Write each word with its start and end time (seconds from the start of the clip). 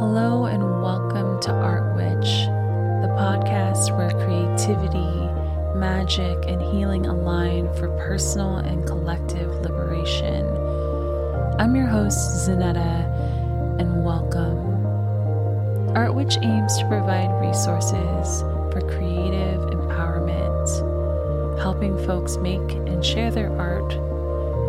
Hello, 0.00 0.46
and 0.46 0.62
welcome 0.82 1.38
to 1.42 1.52
Art 1.52 1.94
Witch, 1.94 2.46
the 3.02 3.14
podcast 3.20 3.94
where 3.94 4.08
creativity, 4.08 5.78
magic, 5.78 6.38
and 6.48 6.62
healing 6.62 7.04
align 7.04 7.66
for 7.74 7.94
personal 7.98 8.56
and 8.56 8.86
collective 8.86 9.50
liberation. 9.60 10.46
I'm 11.58 11.76
your 11.76 11.86
host, 11.86 12.48
Zanetta, 12.48 13.78
and 13.78 14.02
welcome. 14.02 14.86
Art 15.94 16.14
Witch 16.14 16.38
aims 16.40 16.78
to 16.78 16.88
provide 16.88 17.38
resources 17.38 18.40
for 18.72 18.80
creative 18.80 19.60
empowerment, 19.68 21.60
helping 21.60 21.98
folks 22.06 22.38
make 22.38 22.72
and 22.88 23.04
share 23.04 23.30
their 23.30 23.54
art 23.60 23.92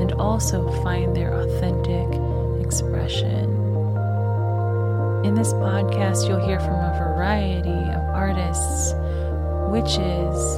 and 0.02 0.12
also 0.12 0.70
find 0.84 1.16
their 1.16 1.34
authentic 1.40 2.20
expression. 2.62 3.61
In 5.24 5.36
this 5.36 5.54
podcast, 5.54 6.28
you'll 6.28 6.44
hear 6.44 6.60
from 6.60 6.74
a 6.74 6.98
variety 6.98 7.70
of 7.70 8.02
artists, 8.10 8.96
witches, 9.70 10.58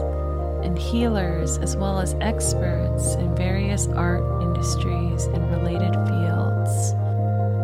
and 0.64 0.80
healers, 0.80 1.58
as 1.58 1.76
well 1.76 2.00
as 2.00 2.16
experts 2.22 3.16
in 3.16 3.36
various 3.36 3.88
art 3.88 4.24
industries 4.42 5.26
and 5.26 5.52
related 5.52 5.92
fields, 6.08 6.94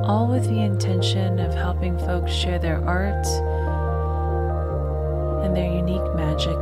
all 0.05 0.27
with 0.29 0.43
the 0.49 0.59
intention 0.59 1.39
of 1.39 1.53
helping 1.53 1.97
folks 1.99 2.33
share 2.33 2.59
their 2.59 2.85
art 2.85 3.25
and 5.45 5.55
their 5.55 5.71
unique 5.71 6.13
magic 6.15 6.57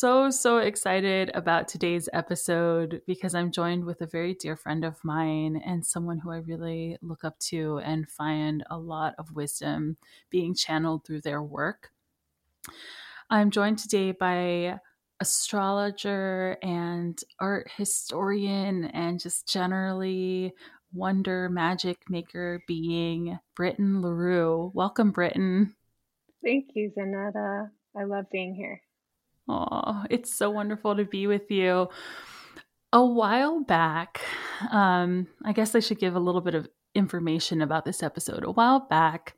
so, 0.00 0.30
so 0.30 0.56
excited 0.56 1.30
about 1.34 1.68
today's 1.68 2.08
episode 2.14 3.02
because 3.06 3.34
I'm 3.34 3.52
joined 3.52 3.84
with 3.84 4.00
a 4.00 4.06
very 4.06 4.32
dear 4.32 4.56
friend 4.56 4.82
of 4.82 4.96
mine 5.04 5.62
and 5.62 5.84
someone 5.84 6.16
who 6.16 6.30
I 6.30 6.38
really 6.38 6.96
look 7.02 7.22
up 7.22 7.38
to 7.50 7.80
and 7.84 8.10
find 8.10 8.64
a 8.70 8.78
lot 8.78 9.14
of 9.18 9.34
wisdom 9.34 9.98
being 10.30 10.54
channeled 10.54 11.04
through 11.04 11.20
their 11.20 11.42
work. 11.42 11.90
I'm 13.28 13.50
joined 13.50 13.78
today 13.78 14.12
by 14.12 14.80
astrologer 15.20 16.56
and 16.62 17.22
art 17.38 17.70
historian 17.76 18.86
and 18.86 19.20
just 19.20 19.46
generally 19.52 20.54
wonder 20.94 21.50
magic 21.50 22.08
maker 22.08 22.62
being 22.66 23.38
Britton 23.54 24.00
LaRue. 24.00 24.72
Welcome, 24.72 25.10
Britton. 25.10 25.76
Thank 26.42 26.70
you, 26.72 26.90
Zanetta. 26.96 27.68
I 27.94 28.04
love 28.04 28.24
being 28.32 28.54
here. 28.54 28.80
Oh, 29.50 30.04
it's 30.08 30.32
so 30.32 30.48
wonderful 30.48 30.94
to 30.94 31.04
be 31.04 31.26
with 31.26 31.50
you. 31.50 31.88
A 32.92 33.04
while 33.04 33.60
back, 33.60 34.20
um, 34.70 35.26
I 35.44 35.52
guess 35.52 35.74
I 35.74 35.80
should 35.80 35.98
give 35.98 36.14
a 36.14 36.20
little 36.20 36.40
bit 36.40 36.54
of 36.54 36.68
information 36.94 37.60
about 37.60 37.84
this 37.84 38.02
episode. 38.02 38.44
A 38.44 38.52
while 38.52 38.80
back, 38.80 39.36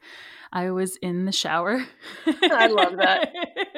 I 0.52 0.70
was 0.70 0.96
in 0.96 1.24
the 1.24 1.32
shower. 1.32 1.84
I 2.26 2.66
love 2.66 2.96
that. 2.98 3.32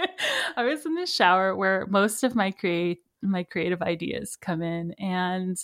I 0.56 0.64
was 0.64 0.84
in 0.84 0.94
the 0.96 1.06
shower 1.06 1.55
where 1.55 1.86
most 1.88 2.24
of 2.24 2.34
my 2.34 2.50
create 2.50 3.02
my 3.22 3.44
creative 3.44 3.80
ideas 3.80 4.36
come 4.36 4.60
in 4.60 4.92
and 4.98 5.56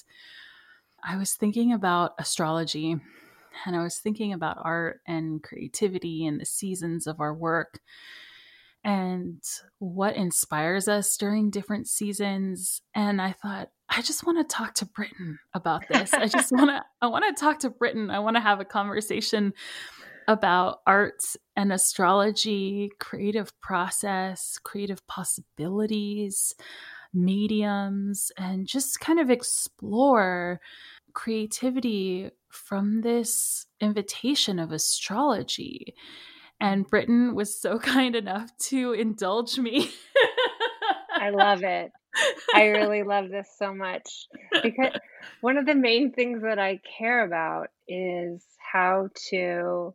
I 1.04 1.16
was 1.16 1.34
thinking 1.34 1.72
about 1.72 2.14
astrology 2.18 2.96
and 3.66 3.76
I 3.76 3.82
was 3.82 3.98
thinking 3.98 4.32
about 4.32 4.62
art 4.62 5.00
and 5.06 5.42
creativity 5.42 6.26
and 6.26 6.40
the 6.40 6.46
seasons 6.46 7.06
of 7.06 7.20
our 7.20 7.34
work 7.34 7.80
and 8.84 9.42
what 9.78 10.16
inspires 10.16 10.88
us 10.88 11.16
during 11.16 11.50
different 11.50 11.86
seasons. 11.86 12.80
And 12.94 13.20
I 13.20 13.32
thought, 13.32 13.68
I 13.88 14.02
just 14.02 14.24
want 14.24 14.38
to 14.38 14.54
talk 14.54 14.74
to 14.74 14.86
Britton 14.86 15.38
about 15.54 15.84
this. 15.88 16.14
I 16.14 16.26
just 16.28 16.52
want 16.52 16.70
to, 16.70 16.82
I 17.02 17.08
want 17.08 17.24
to 17.36 17.40
talk 17.40 17.58
to 17.60 17.70
Britton. 17.70 18.10
I 18.10 18.20
want 18.20 18.36
to 18.36 18.40
have 18.40 18.60
a 18.60 18.64
conversation 18.64 19.52
about 20.28 20.78
arts 20.86 21.36
and 21.56 21.72
astrology, 21.72 22.90
creative 23.00 23.58
process, 23.60 24.58
creative 24.62 25.06
possibilities, 25.06 26.54
mediums, 27.12 28.30
and 28.38 28.66
just 28.66 29.00
kind 29.00 29.18
of 29.18 29.28
explore 29.28 30.60
creativity 31.12 32.30
from 32.48 33.00
this 33.00 33.66
invitation 33.80 34.58
of 34.58 34.72
astrology 34.72 35.94
and 36.60 36.86
Britton 36.86 37.34
was 37.34 37.58
so 37.58 37.78
kind 37.80 38.14
enough 38.14 38.56
to 38.58 38.92
indulge 38.92 39.58
me. 39.58 39.90
I 41.12 41.30
love 41.30 41.62
it. 41.62 41.90
I 42.54 42.66
really 42.66 43.02
love 43.06 43.28
this 43.30 43.48
so 43.58 43.74
much 43.74 44.26
because 44.62 44.92
one 45.40 45.56
of 45.56 45.66
the 45.66 45.74
main 45.74 46.12
things 46.12 46.42
that 46.42 46.58
I 46.58 46.80
care 46.98 47.24
about 47.24 47.68
is 47.88 48.44
how 48.72 49.08
to 49.30 49.94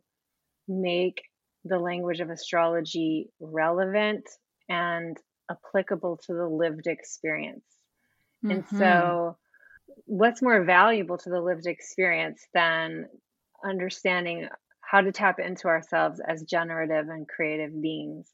make 0.68 1.22
the 1.64 1.78
language 1.78 2.20
of 2.20 2.30
astrology 2.30 3.30
relevant 3.40 4.28
and 4.68 5.16
applicable 5.50 6.18
to 6.26 6.34
the 6.34 6.46
lived 6.46 6.86
experience. 6.86 7.64
Mm-hmm. 8.44 8.50
And 8.50 8.64
so, 8.78 9.36
what's 10.04 10.42
more 10.42 10.64
valuable 10.64 11.18
to 11.18 11.30
the 11.30 11.40
lived 11.40 11.66
experience 11.66 12.44
than 12.54 13.06
understanding 13.64 14.48
how 14.88 15.00
to 15.00 15.12
tap 15.12 15.38
into 15.38 15.66
ourselves 15.68 16.20
as 16.26 16.42
generative 16.42 17.08
and 17.08 17.28
creative 17.28 17.80
beings. 17.80 18.30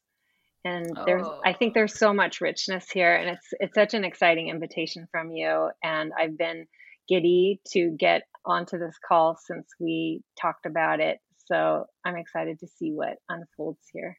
And 0.65 0.95
there's 1.05 1.25
oh. 1.25 1.41
i 1.43 1.51
think 1.51 1.73
there's 1.73 1.97
so 1.97 2.13
much 2.13 2.39
richness 2.39 2.89
here 2.89 3.13
and 3.13 3.31
it's 3.31 3.47
it's 3.59 3.75
such 3.75 3.93
an 3.93 4.05
exciting 4.05 4.49
invitation 4.49 5.07
from 5.11 5.31
you. 5.31 5.69
And 5.83 6.11
i've 6.17 6.37
been 6.37 6.67
giddy 7.09 7.59
to 7.73 7.95
get 7.99 8.23
onto 8.45 8.77
this 8.77 8.95
call 9.05 9.37
since 9.37 9.67
we 9.79 10.21
talked 10.39 10.65
about 10.65 10.99
it. 11.01 11.17
So 11.51 11.85
i'm 12.05 12.15
excited 12.15 12.59
to 12.59 12.67
see 12.67 12.91
what 12.91 13.17
unfolds 13.29 13.81
here. 13.91 14.17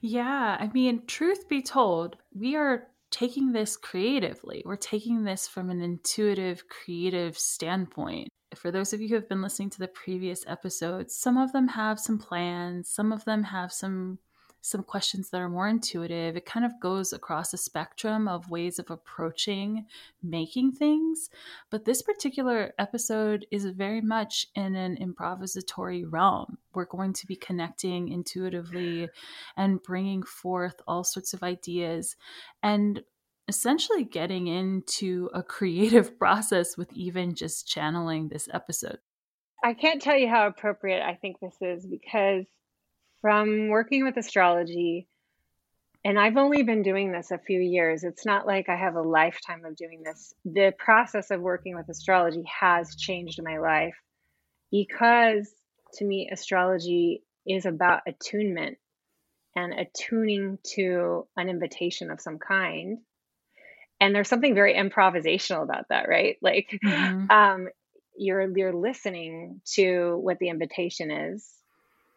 Yeah 0.00 0.56
i 0.58 0.68
mean 0.72 1.06
truth 1.06 1.48
be 1.48 1.62
told 1.62 2.16
we 2.34 2.56
are 2.56 2.88
taking 3.12 3.52
this 3.52 3.76
creatively. 3.76 4.62
We're 4.66 4.76
taking 4.76 5.22
this 5.22 5.46
from 5.46 5.70
an 5.70 5.80
intuitive 5.80 6.64
creative 6.68 7.38
standpoint 7.38 8.28
for 8.56 8.70
those 8.70 8.92
of 8.92 9.00
you 9.00 9.08
who 9.08 9.14
have 9.14 9.28
been 9.28 9.42
listening 9.42 9.70
to 9.70 9.78
the 9.78 9.88
previous 9.88 10.44
episodes, 10.46 11.14
some 11.14 11.36
of 11.36 11.52
them 11.52 11.68
have 11.68 12.00
some 12.00 12.18
plans, 12.18 12.88
some 12.88 13.12
of 13.12 13.24
them 13.24 13.44
have 13.44 13.72
some 13.72 14.18
some 14.66 14.82
questions 14.82 15.30
that 15.30 15.40
are 15.40 15.48
more 15.48 15.68
intuitive. 15.68 16.36
It 16.36 16.44
kind 16.44 16.66
of 16.66 16.80
goes 16.80 17.12
across 17.12 17.52
a 17.52 17.56
spectrum 17.56 18.26
of 18.26 18.50
ways 18.50 18.80
of 18.80 18.90
approaching 18.90 19.86
making 20.22 20.72
things. 20.72 21.30
But 21.70 21.84
this 21.84 22.02
particular 22.02 22.74
episode 22.76 23.46
is 23.52 23.64
very 23.66 24.00
much 24.00 24.48
in 24.56 24.74
an 24.74 24.96
improvisatory 24.96 26.04
realm. 26.08 26.58
We're 26.74 26.84
going 26.84 27.12
to 27.12 27.26
be 27.28 27.36
connecting 27.36 28.08
intuitively 28.08 29.08
and 29.56 29.82
bringing 29.82 30.24
forth 30.24 30.80
all 30.88 31.04
sorts 31.04 31.32
of 31.32 31.44
ideas. 31.44 32.16
And 32.60 33.04
essentially 33.48 34.04
getting 34.04 34.46
into 34.46 35.30
a 35.32 35.42
creative 35.42 36.18
process 36.18 36.76
with 36.76 36.92
even 36.92 37.34
just 37.34 37.68
channeling 37.68 38.28
this 38.28 38.48
episode. 38.52 38.98
I 39.64 39.74
can't 39.74 40.02
tell 40.02 40.16
you 40.16 40.28
how 40.28 40.46
appropriate 40.46 41.02
I 41.02 41.14
think 41.14 41.40
this 41.40 41.56
is 41.60 41.86
because 41.86 42.44
from 43.20 43.68
working 43.68 44.04
with 44.04 44.16
astrology, 44.16 45.08
and 46.04 46.18
I've 46.18 46.36
only 46.36 46.62
been 46.62 46.82
doing 46.82 47.10
this 47.10 47.30
a 47.30 47.38
few 47.38 47.58
years, 47.58 48.04
it's 48.04 48.24
not 48.24 48.46
like 48.46 48.68
I 48.68 48.76
have 48.76 48.94
a 48.94 49.02
lifetime 49.02 49.64
of 49.64 49.76
doing 49.76 50.02
this. 50.04 50.34
The 50.44 50.72
process 50.78 51.30
of 51.30 51.40
working 51.40 51.74
with 51.74 51.88
astrology 51.88 52.44
has 52.60 52.94
changed 52.94 53.40
my 53.42 53.58
life 53.58 53.96
because 54.70 55.52
to 55.94 56.04
me, 56.04 56.28
astrology 56.30 57.22
is 57.46 57.66
about 57.66 58.02
attunement 58.06 58.78
and 59.54 59.72
attuning 59.72 60.58
to 60.74 61.26
an 61.36 61.48
invitation 61.48 62.10
of 62.10 62.20
some 62.20 62.38
kind 62.38 62.98
and 64.00 64.14
there's 64.14 64.28
something 64.28 64.54
very 64.54 64.74
improvisational 64.74 65.62
about 65.62 65.88
that 65.88 66.08
right 66.08 66.36
like 66.42 66.78
mm-hmm. 66.84 67.30
um 67.30 67.68
you're 68.16 68.56
you're 68.56 68.72
listening 68.72 69.60
to 69.64 70.18
what 70.22 70.38
the 70.38 70.48
invitation 70.48 71.10
is 71.10 71.48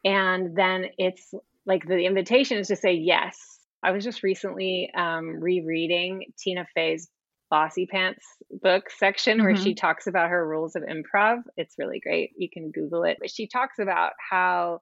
and 0.05 0.55
then 0.55 0.85
it's 0.97 1.33
like 1.65 1.85
the 1.85 2.05
invitation 2.05 2.57
is 2.57 2.67
to 2.67 2.75
say 2.75 2.93
yes 2.93 3.59
i 3.83 3.91
was 3.91 4.03
just 4.03 4.23
recently 4.23 4.91
um 4.95 5.39
rereading 5.39 6.25
tina 6.37 6.65
fey's 6.73 7.09
Bossypants 7.51 8.23
book 8.61 8.91
section 8.91 9.37
mm-hmm. 9.37 9.45
where 9.47 9.55
she 9.55 9.71
mm-hmm. 9.71 9.87
talks 9.87 10.05
about 10.05 10.29
her 10.29 10.47
rules 10.47 10.75
of 10.75 10.83
improv 10.83 11.39
it's 11.57 11.75
really 11.79 11.99
great 11.99 12.31
you 12.37 12.47
can 12.47 12.71
google 12.71 13.03
it 13.03 13.17
but 13.19 13.31
she 13.31 13.47
talks 13.47 13.79
about 13.79 14.11
how 14.29 14.79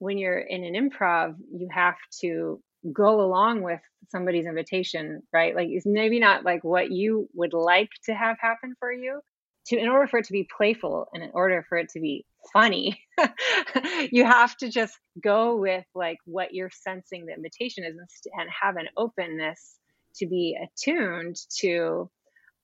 when 0.00 0.18
you're 0.18 0.40
in 0.40 0.64
an 0.64 0.74
improv 0.74 1.36
you 1.52 1.68
have 1.72 1.94
to 2.20 2.60
go 2.92 3.20
along 3.20 3.62
with 3.62 3.80
somebody's 4.08 4.46
invitation, 4.46 5.22
right? 5.32 5.54
Like 5.54 5.68
it's 5.70 5.86
maybe 5.86 6.18
not 6.18 6.44
like 6.44 6.64
what 6.64 6.90
you 6.90 7.28
would 7.34 7.52
like 7.52 7.90
to 8.04 8.14
have 8.14 8.36
happen 8.40 8.74
for 8.78 8.92
you, 8.92 9.20
to 9.66 9.76
in 9.76 9.88
order 9.88 10.06
for 10.06 10.18
it 10.18 10.26
to 10.26 10.32
be 10.32 10.48
playful 10.56 11.08
and 11.12 11.22
in 11.22 11.30
order 11.32 11.64
for 11.68 11.78
it 11.78 11.88
to 11.90 12.00
be 12.00 12.24
funny 12.52 12.98
you 14.10 14.24
have 14.24 14.56
to 14.56 14.70
just 14.70 14.96
go 15.22 15.56
with 15.56 15.84
like 15.94 16.18
what 16.24 16.54
you're 16.54 16.70
sensing 16.70 17.26
the 17.26 17.34
invitation 17.34 17.84
is 17.84 17.94
and 18.32 18.48
have 18.62 18.76
an 18.76 18.88
openness 18.96 19.76
to 20.14 20.26
be 20.26 20.56
attuned 20.60 21.36
to 21.58 22.10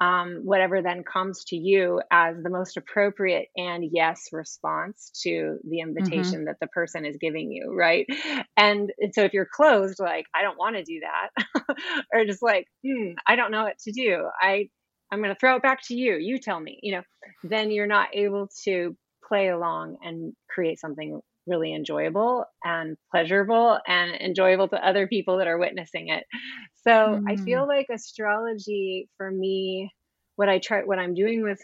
um, 0.00 0.40
whatever 0.44 0.82
then 0.82 1.04
comes 1.04 1.44
to 1.44 1.56
you 1.56 2.00
as 2.10 2.36
the 2.42 2.50
most 2.50 2.76
appropriate 2.76 3.48
and 3.56 3.84
yes 3.90 4.28
response 4.32 5.10
to 5.22 5.58
the 5.64 5.78
mm-hmm. 5.78 5.88
invitation 5.88 6.40
mm-hmm. 6.40 6.44
that 6.46 6.56
the 6.60 6.66
person 6.66 7.06
is 7.06 7.16
giving 7.20 7.50
you, 7.50 7.74
right? 7.74 8.06
And, 8.56 8.92
and 8.98 9.14
so 9.14 9.22
if 9.22 9.32
you're 9.32 9.48
closed, 9.50 9.98
like, 9.98 10.26
I 10.34 10.42
don't 10.42 10.58
want 10.58 10.76
to 10.76 10.82
do 10.82 11.00
that, 11.00 11.76
or 12.12 12.24
just 12.24 12.42
like, 12.42 12.66
hmm, 12.84 13.12
I 13.26 13.36
don't 13.36 13.50
know 13.50 13.64
what 13.64 13.78
to 13.80 13.92
do. 13.92 14.28
I, 14.40 14.68
I'm 15.10 15.22
going 15.22 15.34
to 15.34 15.38
throw 15.38 15.56
it 15.56 15.62
back 15.62 15.80
to 15.86 15.94
you. 15.94 16.16
You 16.16 16.38
tell 16.38 16.60
me, 16.60 16.78
you 16.82 16.96
know, 16.96 17.02
then 17.42 17.70
you're 17.70 17.86
not 17.86 18.08
able 18.12 18.48
to 18.64 18.96
play 19.26 19.48
along 19.48 19.96
and 20.02 20.34
create 20.48 20.78
something 20.78 21.20
really 21.46 21.74
enjoyable 21.74 22.44
and 22.64 22.96
pleasurable 23.10 23.78
and 23.86 24.14
enjoyable 24.20 24.68
to 24.68 24.86
other 24.86 25.06
people 25.06 25.38
that 25.38 25.46
are 25.46 25.58
witnessing 25.58 26.08
it. 26.08 26.24
So 26.82 26.90
mm. 26.90 27.24
I 27.28 27.36
feel 27.36 27.66
like 27.66 27.86
astrology 27.90 29.08
for 29.16 29.30
me, 29.30 29.92
what 30.36 30.48
I 30.48 30.58
try, 30.58 30.82
what 30.82 30.98
I'm 30.98 31.14
doing 31.14 31.42
with 31.42 31.60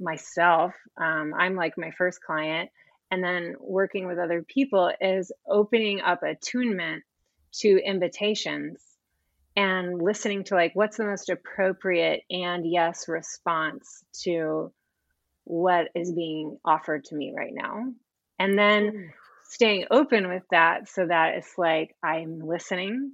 myself, 0.00 0.72
um, 1.00 1.32
I'm 1.36 1.54
like 1.54 1.74
my 1.76 1.90
first 1.96 2.20
client, 2.22 2.70
and 3.10 3.22
then 3.22 3.54
working 3.60 4.06
with 4.06 4.18
other 4.18 4.42
people 4.42 4.90
is 5.00 5.32
opening 5.48 6.00
up 6.00 6.22
attunement 6.22 7.04
to 7.60 7.78
invitations 7.78 8.82
and 9.56 10.02
listening 10.02 10.44
to 10.44 10.54
like 10.54 10.72
what's 10.74 10.96
the 10.96 11.04
most 11.04 11.28
appropriate 11.28 12.22
and 12.30 12.64
yes 12.68 13.08
response 13.08 14.04
to 14.12 14.72
what 15.44 15.88
is 15.94 16.12
being 16.12 16.58
offered 16.64 17.04
to 17.04 17.14
me 17.14 17.32
right 17.36 17.52
now 17.52 17.84
and 18.44 18.58
then 18.58 19.12
staying 19.48 19.86
open 19.90 20.28
with 20.28 20.42
that 20.50 20.88
so 20.88 21.06
that 21.06 21.34
it's 21.36 21.54
like 21.58 21.94
i'm 22.02 22.40
listening 22.40 23.12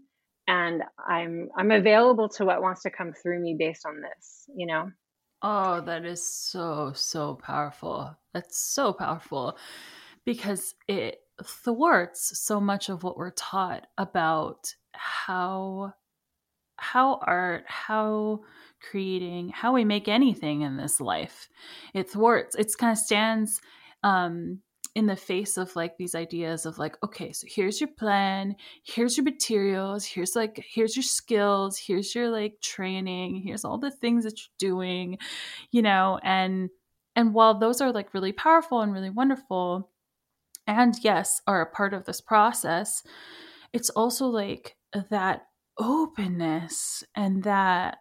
and 0.49 0.82
i'm 1.09 1.49
i'm 1.56 1.71
available 1.71 2.29
to 2.29 2.44
what 2.44 2.62
wants 2.62 2.82
to 2.82 2.91
come 2.91 3.12
through 3.12 3.41
me 3.41 3.56
based 3.59 3.87
on 3.87 4.00
this 4.00 4.41
you 4.55 4.67
know? 4.67 4.91
Oh 5.43 5.81
that 5.81 6.05
is 6.05 6.27
so 6.27 6.93
so 6.94 7.35
powerful. 7.35 8.15
That's 8.35 8.59
so 8.59 8.93
powerful 8.93 9.56
because 10.27 10.75
it 10.87 11.21
thwarts 11.43 12.38
so 12.38 12.61
much 12.61 12.91
of 12.91 13.03
what 13.03 13.17
we're 13.17 13.31
taught 13.31 13.87
about 13.97 14.75
how 14.93 15.94
how 16.76 17.21
art 17.26 17.65
how 17.67 18.41
creating 18.91 19.50
how 19.50 19.73
we 19.73 19.85
make 19.85 20.09
anything 20.09 20.62
in 20.62 20.76
this 20.76 21.00
life. 21.00 21.49
It 21.94 22.11
thwarts 22.11 22.55
It's 22.56 22.76
kind 22.76 22.93
of 22.93 22.99
stands 22.99 23.61
um 24.03 24.61
in 24.95 25.07
the 25.07 25.17
face 25.17 25.57
of 25.57 25.75
like 25.77 25.97
these 25.97 26.15
ideas 26.15 26.67
of 26.67 26.79
like 26.79 26.97
okay 27.05 27.33
so 27.33 27.47
here's 27.49 27.81
your 27.81 27.89
plan 27.89 28.57
here's 28.85 29.17
your 29.17 29.25
materials 29.25 30.05
here's 30.05 30.35
like 30.35 30.65
here's 30.69 30.97
your 30.97 31.03
skills 31.03 31.79
here's 31.79 32.15
your 32.15 32.29
like 32.29 32.61
training 32.61 33.37
here's 33.37 33.65
all 33.65 33.79
the 33.79 33.91
things 33.91 34.25
that 34.25 34.39
you're 34.39 34.71
doing 34.71 35.17
you 35.71 35.81
know 35.81 36.19
and 36.25 36.71
and 37.15 37.35
while 37.35 37.59
those 37.59 37.81
are 37.81 37.93
like 37.93 38.15
really 38.15 38.33
powerful 38.33 38.81
and 38.81 38.93
really 38.93 39.11
wonderful 39.11 39.91
and 40.67 40.97
yes 41.03 41.41
are 41.47 41.63
a 41.63 41.71
part 41.71 41.95
of 41.95 42.05
this 42.05 42.21
process 42.21 43.03
it's 43.73 43.91
also 43.91 44.27
like 44.27 44.77
that 45.11 45.47
openness 45.79 47.05
and 47.15 47.45
that 47.45 47.99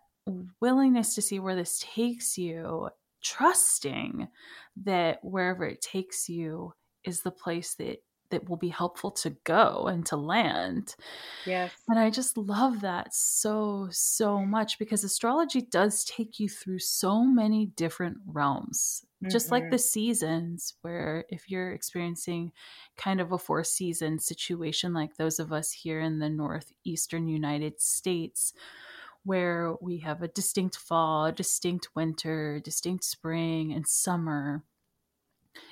willingness 0.60 1.16
to 1.16 1.22
see 1.22 1.40
where 1.40 1.56
this 1.56 1.84
takes 1.94 2.38
you 2.38 2.90
trusting 3.22 4.28
that 4.76 5.20
wherever 5.24 5.66
it 5.66 5.82
takes 5.82 6.30
you 6.30 6.74
is 7.04 7.22
the 7.22 7.32
place 7.32 7.76
that 7.76 8.02
that 8.30 8.48
will 8.48 8.58
be 8.58 8.70
helpful 8.70 9.12
to 9.12 9.32
go 9.44 9.88
and 9.88 10.06
to 10.08 10.16
land. 10.16 10.96
Yes. 11.46 11.72
And 11.88 12.00
I 12.00 12.10
just 12.10 12.38
love 12.38 12.82
that 12.82 13.14
so, 13.14 13.88
so 13.92 14.46
much 14.46 14.78
because 14.80 15.04
astrology 15.04 15.62
does 15.62 16.04
take 16.04 16.40
you 16.40 16.48
through 16.48 16.80
so 16.80 17.24
many 17.24 17.66
different 17.66 18.18
realms, 18.26 19.04
mm-hmm. 19.24 19.32
just 19.32 19.52
like 19.52 19.64
mm-hmm. 19.64 19.72
the 19.72 19.80
seasons, 19.80 20.74
where 20.82 21.26
if 21.30 21.50
you're 21.50 21.72
experiencing 21.72 22.52
kind 22.98 23.20
of 23.20 23.32
a 23.32 23.38
four 23.38 23.64
season 23.64 24.20
situation, 24.20 24.94
like 24.94 25.18
those 25.18 25.40
of 25.40 25.52
us 25.52 25.72
here 25.72 26.00
in 26.00 26.20
the 26.20 26.30
Northeastern 26.30 27.28
United 27.28 27.82
States, 27.82 28.54
where 29.24 29.76
we 29.82 30.00
have 30.00 30.22
a 30.22 30.28
distinct 30.30 30.78
fall, 30.78 31.26
a 31.26 31.32
distinct 31.32 31.90
winter, 31.96 32.60
distinct 32.64 33.04
spring, 33.04 33.74
and 33.74 33.86
summer 33.88 34.64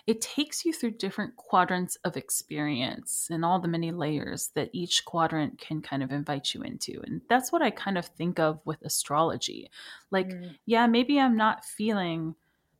it 0.05 0.21
takes 0.21 0.65
you 0.65 0.73
through 0.73 0.91
different 0.91 1.35
quadrants 1.35 1.97
of 2.03 2.17
experience 2.17 3.27
and 3.29 3.43
all 3.43 3.59
the 3.59 3.67
many 3.67 3.91
layers 3.91 4.51
that 4.55 4.69
each 4.73 5.05
quadrant 5.05 5.59
can 5.59 5.81
kind 5.81 6.01
of 6.01 6.11
invite 6.11 6.53
you 6.53 6.61
into. 6.61 7.01
And 7.05 7.21
that's 7.29 7.51
what 7.51 7.61
I 7.61 7.69
kind 7.69 7.97
of 7.97 8.05
think 8.05 8.39
of 8.39 8.59
with 8.65 8.81
astrology. 8.83 9.69
Like, 10.11 10.29
mm. 10.29 10.55
yeah, 10.65 10.87
maybe 10.87 11.19
I'm 11.19 11.37
not 11.37 11.65
feeling 11.65 12.35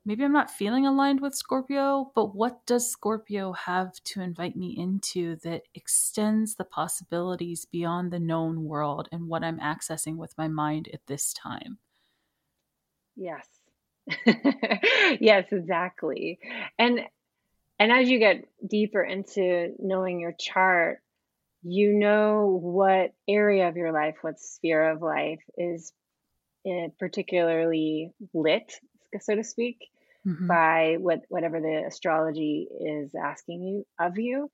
maybe 0.05 0.23
I'm 0.23 0.31
not 0.31 0.49
feeling 0.49 0.85
aligned 0.87 1.19
with 1.19 1.35
Scorpio, 1.35 2.13
but 2.15 2.33
what 2.33 2.65
does 2.65 2.89
Scorpio 2.89 3.51
have 3.51 3.91
to 4.05 4.21
invite 4.21 4.55
me 4.55 4.73
into 4.77 5.35
that 5.43 5.63
extends 5.75 6.55
the 6.55 6.63
possibilities 6.63 7.65
beyond 7.65 8.11
the 8.11 8.19
known 8.19 8.63
world 8.63 9.09
and 9.11 9.27
what 9.27 9.43
I'm 9.43 9.59
accessing 9.59 10.15
with 10.15 10.37
my 10.37 10.47
mind 10.47 10.87
at 10.93 11.05
this 11.07 11.33
time? 11.33 11.79
Yes. 13.17 13.56
yes, 15.19 15.45
exactly. 15.51 16.39
And 16.77 17.01
and 17.79 17.91
as 17.91 18.09
you 18.09 18.19
get 18.19 18.45
deeper 18.65 19.03
into 19.03 19.73
knowing 19.79 20.19
your 20.19 20.33
chart, 20.37 20.99
you 21.63 21.93
know 21.93 22.59
what 22.61 23.13
area 23.27 23.67
of 23.67 23.77
your 23.77 23.91
life, 23.91 24.15
what 24.21 24.39
sphere 24.39 24.91
of 24.91 25.01
life 25.01 25.41
is 25.57 25.91
eh, 26.65 26.87
particularly 26.99 28.11
lit, 28.33 28.73
so 29.19 29.35
to 29.35 29.43
speak, 29.43 29.89
mm-hmm. 30.25 30.47
by 30.47 30.95
what 30.99 31.21
whatever 31.29 31.59
the 31.59 31.83
astrology 31.87 32.67
is 32.79 33.13
asking 33.13 33.63
you 33.63 33.85
of 33.99 34.17
you. 34.17 34.49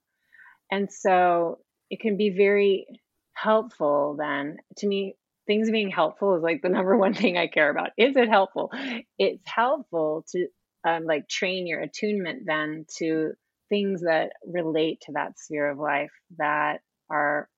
And 0.72 0.92
so 0.92 1.60
it 1.90 2.00
can 2.00 2.18
be 2.18 2.30
very 2.32 2.88
helpful 3.34 4.16
then 4.18 4.58
to 4.78 4.88
me 4.88 5.16
things 5.48 5.70
being 5.70 5.90
helpful 5.90 6.36
is 6.36 6.44
like 6.44 6.62
the 6.62 6.70
number 6.70 6.96
one 6.98 7.14
thing 7.14 7.38
I 7.38 7.48
care 7.48 7.70
about. 7.70 7.92
Is 7.98 8.16
it 8.16 8.30
helpful? 8.30 8.72
It's 9.18 9.48
helpful 9.48 10.26
to 10.32 10.48
um, 10.86 11.06
like 11.06 11.28
train 11.30 11.68
your 11.68 11.82
attunement 11.82 12.44
then 12.46 12.86
to 12.98 13.34
things 13.70 14.02
that 14.02 14.34
relate 14.46 15.02
to 15.02 15.14
that 15.14 15.40
sphere 15.40 15.70
of 15.70 15.80
life 15.80 16.12
that 16.38 16.82
are 17.10 17.50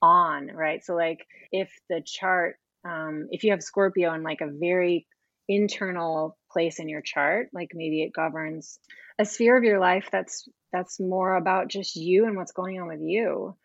on, 0.00 0.48
right? 0.48 0.84
So, 0.84 0.94
like 0.94 1.26
if 1.50 1.70
the 1.88 2.02
chart, 2.04 2.56
um, 2.84 3.28
if 3.30 3.44
you 3.44 3.50
have 3.50 3.62
Scorpio 3.62 4.12
in 4.14 4.22
like 4.22 4.40
a 4.40 4.50
very 4.50 5.06
internal 5.48 6.36
place 6.50 6.78
in 6.78 6.88
your 6.88 7.02
chart, 7.02 7.48
like 7.52 7.70
maybe 7.74 8.02
it 8.02 8.12
governs 8.12 8.78
a 9.18 9.24
sphere 9.24 9.56
of 9.56 9.64
your 9.64 9.80
life 9.80 10.08
that's 10.10 10.48
that's 10.72 10.98
more 10.98 11.36
about 11.36 11.68
just 11.68 11.96
you 11.96 12.24
and 12.26 12.36
what's 12.36 12.52
going 12.52 12.80
on 12.80 12.88
with 12.88 13.00
you 13.00 13.56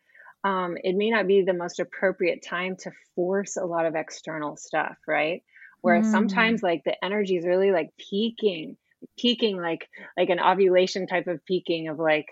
um, 0.44 0.78
it 0.82 0.96
may 0.96 1.10
not 1.10 1.28
be 1.28 1.42
the 1.42 1.54
most 1.54 1.80
appropriate 1.80 2.44
time 2.48 2.76
to 2.78 2.92
force 3.16 3.58
a 3.58 3.66
lot 3.66 3.86
of 3.86 3.96
external 3.96 4.56
stuff, 4.56 4.96
right? 5.08 5.44
Whereas 5.82 6.08
mm. 6.08 6.12
sometimes 6.12 6.64
like 6.64 6.84
the 6.84 7.04
energy 7.04 7.38
is 7.38 7.46
really 7.46 7.72
like 7.72 7.90
peaking, 7.98 8.78
peaking 9.18 9.58
like 9.58 9.88
like 10.18 10.30
an 10.30 10.40
ovulation 10.40 11.08
type 11.08 11.28
of 11.28 11.44
peaking 11.46 11.88
of 11.88 12.00
like, 12.00 12.26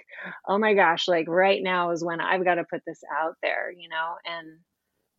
oh 0.47 0.57
my 0.57 0.73
gosh, 0.73 1.07
like 1.07 1.27
right 1.27 1.61
now 1.61 1.91
is 1.91 2.03
when 2.03 2.21
I've 2.21 2.43
got 2.43 2.55
to 2.55 2.63
put 2.63 2.81
this 2.85 3.01
out 3.21 3.35
there, 3.41 3.71
you 3.71 3.89
know, 3.89 4.15
and 4.25 4.59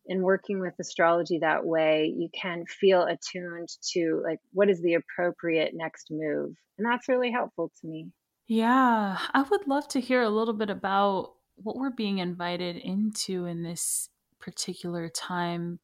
in 0.07 0.21
working 0.21 0.59
with 0.59 0.73
astrology 0.79 1.39
that 1.39 1.65
way, 1.65 2.13
you 2.17 2.29
can 2.33 2.65
feel 2.65 3.03
attuned 3.03 3.69
to 3.93 4.21
like 4.23 4.39
what 4.53 4.69
is 4.69 4.81
the 4.81 4.95
appropriate 4.95 5.73
next 5.73 6.07
move. 6.09 6.53
And 6.77 6.85
that's 6.85 7.09
really 7.09 7.31
helpful 7.31 7.71
to 7.81 7.87
me. 7.87 8.07
Yeah, 8.47 9.17
I 9.33 9.41
would 9.41 9.67
love 9.67 9.89
to 9.89 9.99
hear 9.99 10.21
a 10.21 10.29
little 10.29 10.53
bit 10.53 10.69
about 10.69 11.33
what 11.57 11.75
we're 11.75 11.89
being 11.89 12.19
invited 12.19 12.77
into 12.77 13.45
in 13.45 13.63
this 13.63 14.09
particular 14.39 15.09
time. 15.09 15.79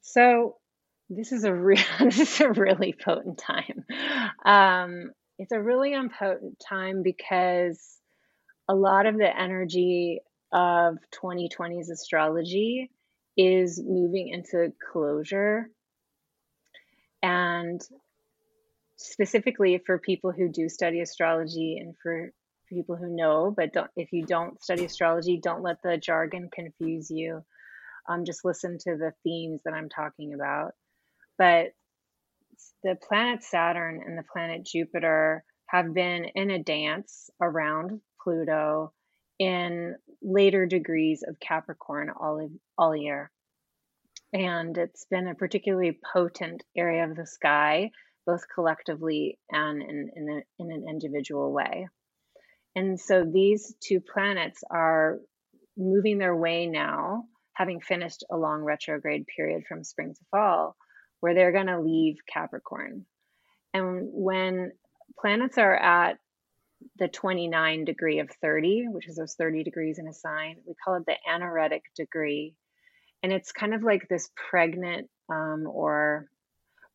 So 0.00 0.56
this 1.10 1.32
is 1.32 1.44
a 1.44 1.54
real 1.54 1.82
this 2.00 2.18
is 2.18 2.40
a 2.40 2.50
really 2.50 2.94
potent 3.04 3.38
time. 3.38 3.84
Um, 4.44 5.10
it's 5.38 5.52
a 5.52 5.60
really 5.60 5.92
important 5.92 6.60
time 6.66 7.02
because 7.02 7.98
a 8.68 8.74
lot 8.74 9.06
of 9.06 9.16
the 9.16 9.38
energy 9.40 10.20
of 10.52 10.96
2020's 11.22 11.90
astrology 11.90 12.90
is 13.36 13.80
moving 13.82 14.28
into 14.28 14.72
closure 14.92 15.70
and 17.22 17.80
specifically 18.96 19.78
for 19.78 19.98
people 19.98 20.32
who 20.32 20.48
do 20.48 20.68
study 20.68 21.00
astrology 21.00 21.78
and 21.80 21.94
for 22.02 22.32
people 22.68 22.96
who 22.96 23.14
know, 23.14 23.52
but 23.56 23.72
don't, 23.72 23.90
if 23.96 24.12
you 24.12 24.24
don't 24.24 24.62
study 24.62 24.84
astrology, 24.84 25.38
don't 25.42 25.62
let 25.62 25.82
the 25.82 25.96
jargon 25.96 26.48
confuse 26.52 27.10
you. 27.10 27.42
Um, 28.08 28.24
just 28.24 28.44
listen 28.44 28.78
to 28.78 28.96
the 28.96 29.12
themes 29.22 29.62
that 29.64 29.74
I'm 29.74 29.88
talking 29.88 30.34
about. 30.34 30.72
But 31.36 31.72
the 32.82 32.96
planet 32.96 33.42
Saturn 33.42 34.02
and 34.04 34.16
the 34.16 34.24
planet 34.32 34.64
Jupiter 34.64 35.44
have 35.66 35.92
been 35.92 36.26
in 36.34 36.50
a 36.50 36.62
dance 36.62 37.30
around 37.40 38.00
Pluto 38.22 38.92
in 39.38 39.94
later 40.22 40.66
degrees 40.66 41.22
of 41.26 41.38
Capricorn 41.38 42.10
all, 42.10 42.50
all 42.76 42.96
year. 42.96 43.30
And 44.32 44.76
it's 44.76 45.06
been 45.10 45.28
a 45.28 45.34
particularly 45.34 45.98
potent 46.12 46.62
area 46.76 47.04
of 47.04 47.16
the 47.16 47.26
sky, 47.26 47.90
both 48.26 48.42
collectively 48.52 49.38
and 49.50 49.82
in, 49.82 50.10
in, 50.14 50.28
a, 50.30 50.62
in 50.62 50.72
an 50.72 50.86
individual 50.88 51.52
way. 51.52 51.88
And 52.78 53.00
so 53.00 53.24
these 53.24 53.74
two 53.80 54.00
planets 54.00 54.62
are 54.70 55.18
moving 55.76 56.18
their 56.18 56.36
way 56.36 56.66
now, 56.66 57.24
having 57.54 57.80
finished 57.80 58.22
a 58.30 58.36
long 58.36 58.62
retrograde 58.62 59.26
period 59.26 59.64
from 59.68 59.82
spring 59.82 60.14
to 60.14 60.24
fall, 60.30 60.76
where 61.18 61.34
they're 61.34 61.50
going 61.50 61.66
to 61.66 61.80
leave 61.80 62.18
Capricorn. 62.32 63.04
And 63.74 64.08
when 64.12 64.70
planets 65.20 65.58
are 65.58 65.74
at 65.74 66.18
the 67.00 67.08
29 67.08 67.84
degree 67.84 68.20
of 68.20 68.30
30, 68.40 68.86
which 68.90 69.08
is 69.08 69.16
those 69.16 69.34
30 69.34 69.64
degrees 69.64 69.98
in 69.98 70.06
a 70.06 70.12
sign. 70.12 70.58
We 70.64 70.74
call 70.84 70.94
it 70.94 71.06
the 71.06 71.16
anaretic 71.28 71.82
degree. 71.96 72.54
And 73.24 73.32
it's 73.32 73.50
kind 73.50 73.74
of 73.74 73.82
like 73.82 74.06
this 74.08 74.30
pregnant 74.50 75.08
um, 75.28 75.64
or 75.66 76.28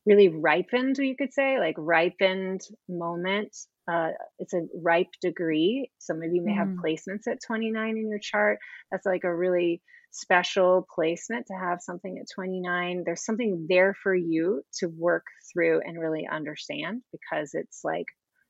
really 0.05 0.29
ripened, 0.29 0.97
you 0.97 1.17
could 1.17 1.33
say, 1.33 1.59
like 1.59 1.75
ripened 1.77 2.61
moment. 2.87 3.53
Uh, 3.91 4.09
it's 4.39 4.53
a 4.53 4.61
ripe 4.81 5.11
degree. 5.21 5.89
So 5.99 6.13
maybe 6.13 6.35
you 6.35 6.41
may 6.41 6.53
mm. 6.53 6.57
have 6.57 6.69
placements 6.69 7.27
at 7.27 7.39
29 7.45 7.97
in 7.97 8.09
your 8.09 8.19
chart. 8.19 8.59
That's 8.91 9.05
like 9.05 9.23
a 9.23 9.35
really 9.35 9.81
special 10.11 10.87
placement 10.93 11.47
to 11.47 11.53
have 11.53 11.81
something 11.81 12.17
at 12.19 12.27
29. 12.33 13.03
There's 13.05 13.25
something 13.25 13.65
there 13.67 13.95
for 14.01 14.15
you 14.15 14.63
to 14.79 14.87
work 14.87 15.25
through 15.51 15.81
and 15.83 15.99
really 15.99 16.27
understand 16.31 17.01
because 17.11 17.51
it's 17.53 17.81
like 17.83 18.05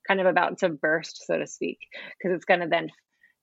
kind 0.07 0.19
of 0.19 0.27
about 0.27 0.59
to 0.59 0.69
burst, 0.69 1.23
so 1.25 1.37
to 1.37 1.47
speak, 1.47 1.79
because 2.17 2.35
it's 2.35 2.45
going 2.45 2.59
to 2.59 2.67
then 2.67 2.89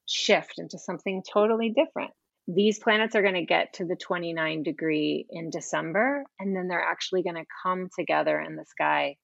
shift 0.07 0.55
into 0.59 0.79
something 0.79 1.23
totally 1.33 1.71
different. 1.71 2.11
These 2.47 2.79
planets 2.79 3.15
are 3.15 3.23
going 3.23 3.35
to 3.35 3.45
get 3.45 3.75
to 3.75 3.85
the 3.85 3.97
29 3.97 4.63
degree 4.65 5.27
in 5.31 5.51
December, 5.51 6.25
and 6.39 6.55
then 6.55 6.69
they're 6.69 6.83
actually 6.83 7.23
going 7.23 7.37
to 7.37 7.45
come 7.63 7.89
together 7.97 8.39
in 8.41 8.57
the 8.57 8.65
sky 8.67 9.17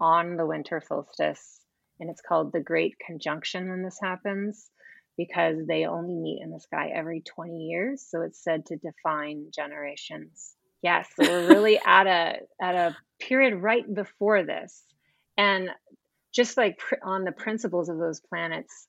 on 0.00 0.36
the 0.36 0.46
winter 0.46 0.82
solstice. 0.86 1.60
And 2.00 2.10
it's 2.10 2.22
called 2.22 2.52
the 2.52 2.60
Great 2.60 2.96
Conjunction 2.98 3.70
when 3.70 3.82
this 3.82 3.98
happens 4.00 4.70
because 5.16 5.66
they 5.66 5.86
only 5.86 6.14
meet 6.14 6.42
in 6.42 6.50
the 6.50 6.60
sky 6.60 6.90
every 6.94 7.20
20 7.20 7.56
years. 7.56 8.04
So 8.08 8.22
it's 8.22 8.42
said 8.42 8.66
to 8.66 8.76
define 8.76 9.46
generations. 9.54 10.54
Yes, 10.82 11.08
so 11.18 11.26
we're 11.26 11.48
really 11.48 11.78
at 11.86 12.06
a 12.06 12.40
at 12.60 12.74
a 12.74 12.96
period 13.20 13.62
right 13.62 13.84
before 13.92 14.44
this. 14.44 14.82
And 15.36 15.70
just 16.34 16.56
like 16.56 16.78
pr- 16.78 16.96
on 17.02 17.24
the 17.24 17.32
principles 17.32 17.88
of 17.88 17.98
those 17.98 18.20
planets, 18.20 18.86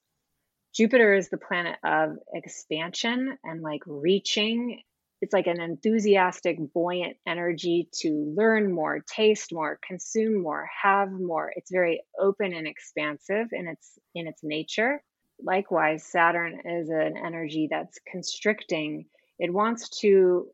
Jupiter 0.76 1.14
is 1.14 1.30
the 1.30 1.38
planet 1.38 1.78
of 1.84 2.18
expansion 2.34 3.38
and 3.44 3.62
like 3.62 3.82
reaching. 3.86 4.82
It's 5.22 5.34
like 5.34 5.48
an 5.48 5.62
enthusiastic, 5.62 6.58
buoyant 6.74 7.18
energy 7.26 7.90
to 8.00 8.34
learn 8.36 8.72
more, 8.72 9.00
taste 9.00 9.54
more, 9.54 9.80
consume 9.86 10.42
more, 10.42 10.70
have 10.84 11.12
more. 11.12 11.52
It's 11.56 11.72
very 11.72 12.04
open 12.20 12.54
and 12.54 12.68
expansive 12.68 13.48
in 13.52 13.68
its 13.68 13.98
in 14.14 14.28
its 14.28 14.44
nature. 14.44 15.02
Likewise, 15.42 16.04
Saturn 16.06 16.62
is 16.66 16.90
an 16.90 17.16
energy 17.18 17.68
that's 17.70 18.00
constricting. 18.10 19.06
It 19.40 19.54
wants 19.54 19.90
to 20.02 20.48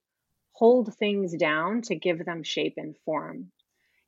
hold 0.54 0.94
things 0.96 1.36
down 1.36 1.82
to 1.84 1.96
give 1.96 2.24
them 2.24 2.44
shape 2.44 2.76
and 2.78 2.96
form. 3.06 3.52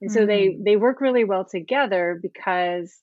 And 0.01 0.11
so 0.11 0.19
mm-hmm. 0.19 0.27
they 0.27 0.57
they 0.61 0.75
work 0.75 1.01
really 1.01 1.23
well 1.23 1.45
together 1.45 2.19
because 2.21 2.95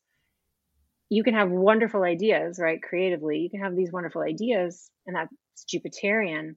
you 1.08 1.24
can 1.24 1.34
have 1.34 1.50
wonderful 1.50 2.04
ideas, 2.04 2.58
right? 2.60 2.80
Creatively, 2.80 3.38
you 3.38 3.50
can 3.50 3.60
have 3.60 3.74
these 3.74 3.90
wonderful 3.90 4.22
ideas, 4.22 4.90
and 5.06 5.16
that's 5.16 5.34
Jupiterian. 5.66 6.56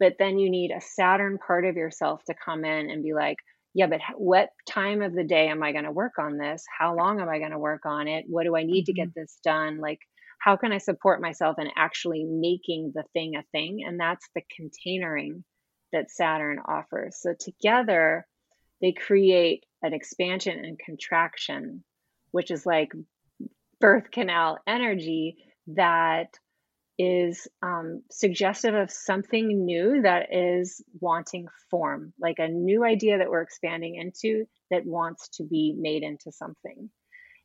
But 0.00 0.16
then 0.18 0.38
you 0.38 0.50
need 0.50 0.72
a 0.72 0.80
Saturn 0.80 1.38
part 1.38 1.66
of 1.66 1.76
yourself 1.76 2.24
to 2.24 2.34
come 2.34 2.64
in 2.64 2.90
and 2.90 3.04
be 3.04 3.12
like, 3.14 3.36
yeah, 3.74 3.86
but 3.86 4.00
what 4.16 4.48
time 4.68 5.02
of 5.02 5.14
the 5.14 5.22
day 5.22 5.48
am 5.48 5.62
I 5.62 5.72
going 5.72 5.84
to 5.84 5.92
work 5.92 6.14
on 6.18 6.38
this? 6.38 6.64
How 6.76 6.96
long 6.96 7.20
am 7.20 7.28
I 7.28 7.38
going 7.38 7.52
to 7.52 7.58
work 7.58 7.86
on 7.86 8.08
it? 8.08 8.24
What 8.26 8.44
do 8.44 8.56
I 8.56 8.64
need 8.64 8.86
to 8.86 8.92
get 8.92 9.08
mm-hmm. 9.08 9.20
this 9.20 9.38
done? 9.44 9.78
Like, 9.78 10.00
how 10.40 10.56
can 10.56 10.72
I 10.72 10.78
support 10.78 11.20
myself 11.20 11.56
in 11.58 11.68
actually 11.76 12.24
making 12.24 12.92
the 12.94 13.04
thing 13.12 13.36
a 13.36 13.44
thing? 13.52 13.84
And 13.86 14.00
that's 14.00 14.26
the 14.34 14.42
containering 14.56 15.44
that 15.92 16.10
Saturn 16.10 16.58
offers. 16.66 17.18
So 17.20 17.34
together, 17.38 18.26
they 18.80 18.92
create 18.92 19.64
an 19.82 19.92
expansion 19.92 20.64
and 20.64 20.78
contraction, 20.78 21.84
which 22.30 22.50
is 22.50 22.64
like 22.64 22.92
birth 23.80 24.10
canal 24.10 24.58
energy 24.66 25.36
that 25.68 26.28
is 27.00 27.48
um, 27.62 28.02
suggestive 28.10 28.74
of 28.74 28.90
something 28.90 29.64
new 29.64 30.02
that 30.02 30.34
is 30.34 30.84
wanting 31.00 31.46
form, 31.70 32.12
like 32.20 32.38
a 32.38 32.48
new 32.48 32.84
idea 32.84 33.16
that 33.18 33.30
we're 33.30 33.40
expanding 33.40 33.94
into 33.94 34.44
that 34.70 34.84
wants 34.84 35.28
to 35.28 35.44
be 35.44 35.74
made 35.78 36.02
into 36.02 36.30
something. 36.30 36.90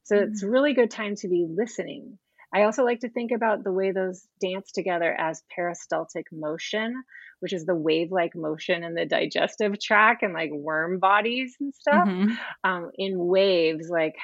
So 0.04 0.18
mm-hmm. 0.18 0.30
it's 0.30 0.44
a 0.44 0.50
really 0.50 0.74
good 0.74 0.92
time 0.92 1.16
to 1.18 1.30
be 1.30 1.48
listening. 1.50 2.20
I 2.54 2.64
also 2.64 2.84
like 2.84 3.00
to 3.00 3.10
think 3.10 3.32
about 3.32 3.64
the 3.64 3.72
way 3.72 3.92
those 3.92 4.28
dance 4.42 4.74
together 4.74 5.14
as 5.18 5.42
peristaltic 5.56 6.26
motion, 6.34 6.94
which 7.40 7.54
is 7.54 7.66
the 7.66 7.76
wave 7.76 8.12
like 8.12 8.36
motion 8.36 8.84
in 8.84 8.94
the 8.94 9.06
digestive 9.06 9.80
tract 9.82 10.22
and 10.22 10.34
like 10.34 10.52
worm 10.52 11.00
bodies 11.00 11.56
and 11.62 11.74
stuff 11.74 12.08
mm-hmm. 12.08 12.34
um, 12.70 12.92
in 12.96 13.14
waves, 13.18 13.90
like 13.90 14.16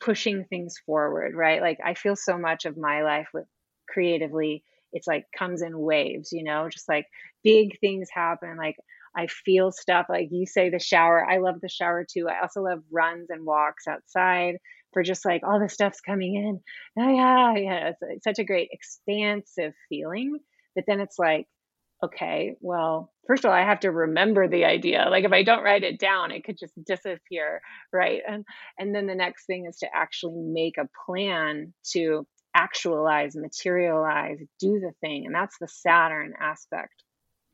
pushing 0.00 0.44
things 0.44 0.74
forward, 0.84 1.36
right? 1.36 1.60
Like 1.60 1.78
I 1.84 1.94
feel 1.94 2.16
so 2.16 2.36
much 2.36 2.64
of 2.64 2.76
my 2.76 3.02
life 3.04 3.28
with 3.32 3.46
creatively, 3.92 4.64
it's 4.92 5.06
like 5.06 5.26
comes 5.36 5.62
in 5.62 5.78
waves, 5.78 6.32
you 6.32 6.44
know, 6.44 6.68
just 6.68 6.88
like 6.88 7.06
big 7.42 7.78
things 7.80 8.08
happen. 8.12 8.56
Like 8.56 8.76
I 9.16 9.26
feel 9.26 9.72
stuff 9.72 10.06
like 10.08 10.28
you 10.30 10.46
say 10.46 10.70
the 10.70 10.78
shower. 10.78 11.24
I 11.24 11.38
love 11.38 11.60
the 11.60 11.68
shower 11.68 12.04
too. 12.10 12.28
I 12.28 12.40
also 12.42 12.62
love 12.62 12.82
runs 12.90 13.30
and 13.30 13.44
walks 13.44 13.86
outside 13.88 14.56
for 14.92 15.02
just 15.02 15.24
like 15.24 15.42
all 15.44 15.60
the 15.60 15.68
stuff's 15.68 16.00
coming 16.00 16.34
in. 16.34 16.60
Oh 16.98 17.14
yeah, 17.14 17.54
yeah. 17.56 17.88
It's, 17.88 17.98
it's 18.02 18.24
such 18.24 18.38
a 18.38 18.44
great 18.44 18.70
expansive 18.72 19.72
feeling. 19.88 20.38
But 20.74 20.84
then 20.86 21.00
it's 21.00 21.18
like 21.18 21.46
okay, 22.02 22.54
well, 22.60 23.12
first 23.26 23.44
of 23.44 23.50
all, 23.50 23.56
I 23.56 23.62
have 23.62 23.80
to 23.80 23.90
remember 23.90 24.48
the 24.48 24.64
idea. 24.64 25.06
Like 25.10 25.24
if 25.24 25.32
I 25.32 25.42
don't 25.42 25.62
write 25.62 25.82
it 25.82 25.98
down, 25.98 26.30
it 26.30 26.44
could 26.44 26.58
just 26.58 26.72
disappear, 26.84 27.60
right? 27.92 28.22
And 28.26 28.44
and 28.78 28.94
then 28.94 29.06
the 29.06 29.14
next 29.14 29.46
thing 29.46 29.66
is 29.66 29.78
to 29.78 29.88
actually 29.94 30.40
make 30.40 30.78
a 30.78 30.88
plan 31.06 31.74
to 31.92 32.26
actualize, 32.54 33.36
materialize, 33.36 34.38
do 34.58 34.80
the 34.80 34.92
thing, 35.00 35.26
and 35.26 35.34
that's 35.34 35.56
the 35.60 35.68
Saturn 35.68 36.34
aspect. 36.40 37.02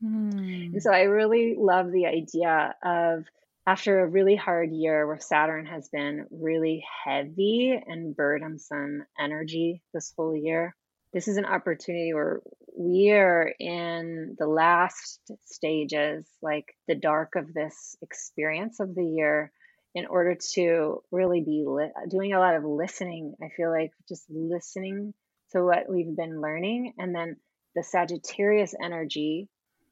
Mm. 0.03 0.73
And 0.73 0.83
so 0.83 0.91
I 0.91 1.03
really 1.03 1.55
love 1.57 1.91
the 1.91 2.05
idea 2.05 2.75
of 2.83 3.23
after 3.65 3.99
a 3.99 4.07
really 4.07 4.35
hard 4.35 4.71
year 4.71 5.05
where 5.05 5.19
Saturn 5.19 5.65
has 5.65 5.89
been 5.89 6.25
really 6.31 6.85
heavy 7.03 7.77
and 7.85 8.15
burdensome 8.15 9.03
energy 9.19 9.81
this 9.93 10.13
whole 10.15 10.35
year, 10.35 10.73
this 11.13 11.27
is 11.27 11.37
an 11.37 11.45
opportunity 11.45 12.13
where 12.13 12.41
we 12.77 13.11
are 13.11 13.51
in 13.59 14.35
the 14.39 14.47
last 14.47 15.19
stages, 15.45 16.25
like 16.41 16.75
the 16.87 16.95
dark 16.95 17.35
of 17.35 17.53
this 17.53 17.97
experience 18.01 18.79
of 18.79 18.95
the 18.95 19.05
year, 19.05 19.51
in 19.97 20.05
order 20.05 20.37
to 20.53 21.01
really 21.11 21.41
be 21.41 21.65
li- 21.67 21.91
doing 22.07 22.33
a 22.33 22.39
lot 22.39 22.55
of 22.55 22.63
listening. 22.63 23.33
I 23.41 23.49
feel 23.55 23.71
like 23.71 23.91
just 24.07 24.25
listening 24.29 25.13
to 25.51 25.63
what 25.63 25.89
we've 25.89 26.15
been 26.15 26.39
learning. 26.39 26.93
And 26.99 27.15
then 27.15 27.37
the 27.75 27.83
Sagittarius 27.83 28.75
energy 28.79 29.49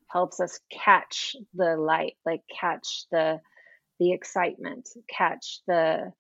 helps 0.08 0.40
us 0.40 0.60
catch 0.72 1.36
the 1.56 1.76
light, 1.76 2.14
like 2.26 2.42
catch 2.60 3.06
the 3.12 3.40
the 4.00 4.12
excitement, 4.12 4.90
catch 5.10 5.62
the 5.68 6.14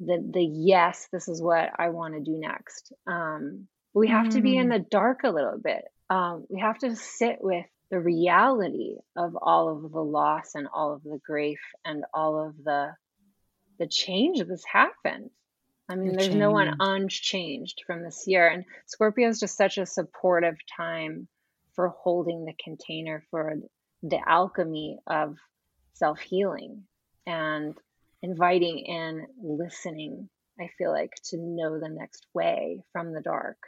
the 0.00 0.30
the 0.32 0.44
yes, 0.44 1.08
this 1.10 1.28
is 1.28 1.40
what 1.40 1.70
I 1.78 1.88
want 1.88 2.14
to 2.14 2.20
do 2.20 2.38
next. 2.38 2.92
Um, 3.06 3.68
we 3.94 4.08
have 4.08 4.26
mm. 4.26 4.32
to 4.32 4.40
be 4.42 4.56
in 4.56 4.68
mm. 4.68 4.72
the 4.72 4.86
dark 4.90 5.20
a 5.24 5.30
little 5.30 5.58
bit. 5.62 5.84
Um, 6.10 6.46
we 6.50 6.60
have 6.60 6.78
to 6.78 6.94
sit 6.94 7.38
with 7.40 7.66
the 7.90 8.00
reality 8.00 8.96
of 9.16 9.36
all 9.40 9.68
of 9.70 9.92
the 9.92 10.02
loss 10.02 10.54
and 10.54 10.68
all 10.72 10.92
of 10.92 11.02
the 11.02 11.20
grief 11.24 11.60
and 11.84 12.04
all 12.12 12.46
of 12.46 12.54
the 12.62 12.92
the 13.78 13.86
change 13.86 14.42
that's 14.46 14.66
happened. 14.66 15.30
I 15.88 15.94
mean, 15.94 16.10
the 16.10 16.16
there's 16.16 16.28
change. 16.28 16.40
no 16.40 16.50
one 16.50 16.76
unchanged 16.80 17.82
from 17.86 18.02
this 18.02 18.24
year. 18.26 18.48
And 18.48 18.64
Scorpio 18.86 19.28
is 19.28 19.40
just 19.40 19.56
such 19.56 19.78
a 19.78 19.86
supportive 19.86 20.56
time 20.76 21.28
for 21.74 21.88
holding 21.88 22.44
the 22.44 22.54
container 22.62 23.24
for 23.30 23.54
the 24.02 24.20
alchemy 24.28 24.98
of 25.06 25.36
self 25.94 26.18
healing 26.20 26.82
and 27.26 27.74
inviting 28.22 28.78
in 28.78 29.26
listening, 29.40 30.28
I 30.60 30.68
feel 30.76 30.90
like, 30.90 31.14
to 31.26 31.36
know 31.38 31.78
the 31.78 31.88
next 31.88 32.26
way 32.34 32.82
from 32.92 33.12
the 33.12 33.22
dark 33.22 33.58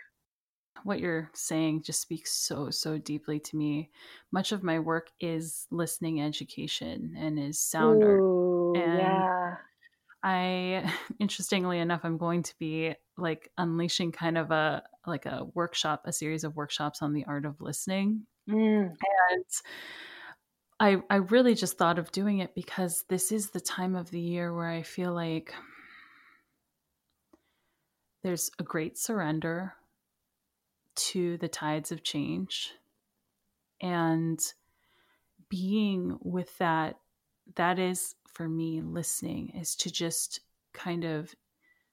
what 0.85 1.01
you're 1.01 1.31
saying 1.33 1.83
just 1.83 2.01
speaks 2.01 2.33
so 2.33 2.71
so 2.71 2.99
deeply 2.99 3.39
to 3.39 3.57
me 3.57 3.91
much 4.33 4.53
of 4.53 4.63
my 4.63 4.79
work 4.79 5.11
is 5.21 5.67
listening 5.71 6.21
education 6.21 7.15
and 7.19 7.39
is 7.39 7.59
sound 7.59 8.03
Ooh. 8.03 8.73
art 8.75 8.77
and 8.77 8.99
yeah. 8.99 9.55
I, 10.23 10.93
interestingly 11.19 11.79
enough, 11.79 12.01
I'm 12.05 12.19
going 12.19 12.43
to 12.45 12.55
be 12.59 12.95
like 13.17 13.51
unleashing 13.59 14.13
kind 14.13 14.39
of 14.39 14.51
a 14.51 14.83
like 15.07 15.27
a 15.27 15.47
workshop, 15.55 16.03
a 16.05 16.13
series 16.13 16.45
of 16.45 16.57
workshops 16.57 17.03
on 17.03 17.13
the 17.13 17.25
art 17.25 17.45
of 17.45 17.61
listening. 17.61 18.27
Mm. 18.49 18.95
And 19.31 19.45
I 20.79 20.97
I 21.09 21.17
really 21.17 21.55
just 21.55 21.79
thought 21.79 21.99
of 21.99 22.13
doing 22.13 22.39
it 22.39 22.55
because 22.55 23.05
this 23.09 23.33
is 23.33 23.51
the 23.51 23.61
time 23.61 23.95
of 23.95 24.11
the 24.11 24.21
year 24.21 24.55
where 24.55 24.69
I 24.69 24.83
feel 24.83 25.13
like 25.13 25.55
there's 28.23 28.51
a 28.59 28.63
great 28.63 28.99
surrender 28.99 29.75
to 30.97 31.37
the 31.39 31.49
tides 31.49 31.93
of 31.93 32.03
change. 32.03 32.73
And 33.81 34.39
being 35.49 36.19
with 36.23 36.57
that 36.59 36.97
that 37.57 37.79
is 37.79 38.15
for 38.29 38.49
me 38.49 38.81
listening 38.81 39.51
is 39.51 39.75
to 39.77 39.91
just 39.91 40.41
kind 40.73 41.05
of 41.05 41.35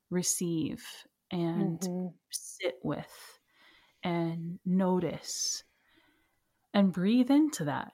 receive 0.10 0.86
and 1.32 1.80
mm-hmm. 1.80 2.08
sit 2.30 2.76
with 2.84 3.40
and 4.04 4.60
notice 4.66 5.64
and 6.74 6.94
breathe 6.94 7.32
into 7.32 7.66
that. 7.66 7.92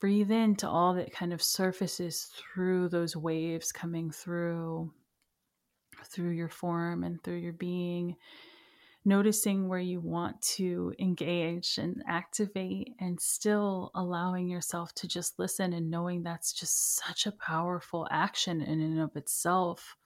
Breathe 0.00 0.30
into 0.30 0.68
all 0.68 0.94
that 0.94 1.12
kind 1.12 1.32
of 1.32 1.42
surfaces 1.42 2.30
through 2.36 2.88
those 2.88 3.16
waves 3.16 3.72
coming 3.72 4.10
through 4.10 4.92
through 6.04 6.30
your 6.30 6.48
form 6.48 7.02
and 7.04 7.22
through 7.22 7.38
your 7.38 7.52
being 7.52 8.16
noticing 9.04 9.68
where 9.68 9.80
you 9.80 10.00
want 10.00 10.40
to 10.40 10.94
engage 10.98 11.78
and 11.78 12.02
activate 12.08 12.94
and 12.98 13.20
still 13.20 13.90
allowing 13.94 14.48
yourself 14.48 14.94
to 14.94 15.06
just 15.06 15.38
listen 15.38 15.72
and 15.74 15.90
knowing 15.90 16.22
that's 16.22 16.52
just 16.52 16.96
such 16.96 17.26
a 17.26 17.32
powerful 17.32 18.08
action 18.10 18.62
in 18.62 18.80
and 18.80 19.00
of 19.00 19.14
itself 19.16 19.96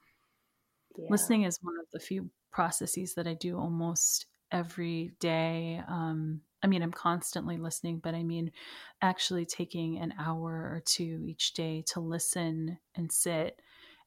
yeah. 0.96 1.06
listening 1.10 1.44
is 1.44 1.58
one 1.62 1.76
of 1.78 1.86
the 1.92 2.00
few 2.00 2.28
processes 2.50 3.14
that 3.14 3.26
i 3.26 3.34
do 3.34 3.56
almost 3.56 4.26
every 4.50 5.12
day 5.20 5.80
um, 5.88 6.40
i 6.62 6.66
mean 6.66 6.82
i'm 6.82 6.92
constantly 6.92 7.56
listening 7.56 8.00
but 8.02 8.14
i 8.14 8.22
mean 8.22 8.50
actually 9.00 9.46
taking 9.46 9.98
an 9.98 10.12
hour 10.18 10.50
or 10.50 10.82
two 10.84 11.24
each 11.24 11.52
day 11.52 11.84
to 11.86 12.00
listen 12.00 12.78
and 12.96 13.12
sit 13.12 13.60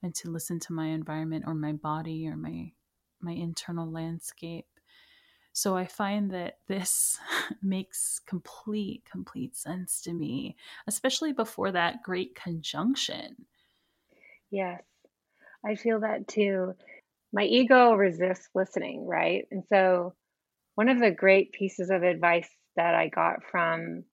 and 0.03 0.13
to 0.15 0.29
listen 0.29 0.59
to 0.59 0.73
my 0.73 0.87
environment 0.87 1.45
or 1.47 1.53
my 1.53 1.71
body 1.71 2.27
or 2.27 2.35
my 2.35 2.71
my 3.21 3.31
internal 3.33 3.89
landscape 3.89 4.65
so 5.53 5.75
I 5.75 5.85
find 5.85 6.31
that 6.31 6.59
this 6.67 7.19
makes 7.61 8.19
complete, 8.19 9.03
complete 9.05 9.55
sense 9.55 10.01
to 10.01 10.13
me, 10.13 10.55
especially 10.87 11.33
before 11.33 11.71
that 11.71 12.03
great 12.03 12.35
conjunction. 12.35 13.45
Yes, 14.49 14.83
I 15.65 15.75
feel 15.75 16.01
that 16.01 16.27
too. 16.27 16.75
My 17.33 17.43
ego 17.43 17.93
resists 17.93 18.49
listening, 18.55 19.07
right? 19.07 19.47
And 19.51 19.63
so 19.69 20.15
one 20.75 20.89
of 20.89 20.99
the 20.99 21.11
great 21.11 21.53
pieces 21.53 21.91
of 21.91 22.03
advice 22.03 22.49
that 22.75 22.95
I 22.95 23.09
got 23.09 23.43
from 23.43 24.05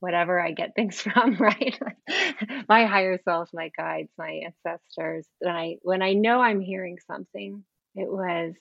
whatever 0.00 0.40
I 0.40 0.52
get 0.52 0.74
things 0.76 1.00
from, 1.00 1.36
right? 1.40 1.78
my 2.68 2.86
higher 2.86 3.18
self, 3.24 3.50
my 3.54 3.70
guides, 3.76 4.10
my 4.18 4.40
ancestors. 4.46 5.28
When 5.40 5.54
I 5.54 5.76
when 5.82 6.02
I 6.02 6.14
know 6.14 6.40
I'm 6.40 6.60
hearing 6.60 6.98
something, 7.06 7.64
it 7.94 8.10
was 8.10 8.54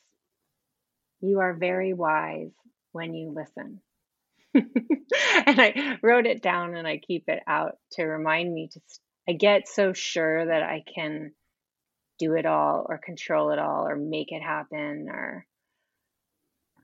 you 1.22 1.40
are 1.40 1.54
very 1.54 1.94
wise 1.94 2.52
when 2.92 3.14
you 3.14 3.32
listen. 3.32 3.82
and 4.54 4.66
I 5.62 6.00
wrote 6.02 6.26
it 6.26 6.42
down 6.42 6.76
and 6.76 6.88
I 6.88 6.98
keep 6.98 7.26
it 7.28 7.42
out 7.48 7.78
to 7.94 8.04
remind 8.04 8.54
me 8.54 8.70
to, 8.74 8.80
I 9.28 9.34
get 9.34 9.68
so 9.68 9.94
sure 9.94 10.46
that 10.46 10.64
I 10.64 10.84
can 10.96 11.34
do 12.18 12.34
it 12.36 12.46
all 12.46 12.86
or 12.90 12.98
control 12.98 13.52
it 13.52 13.60
all 13.60 13.88
or 13.88 13.96
make 13.96 14.32
it 14.32 14.42
happen 14.42 15.08
or 15.10 15.46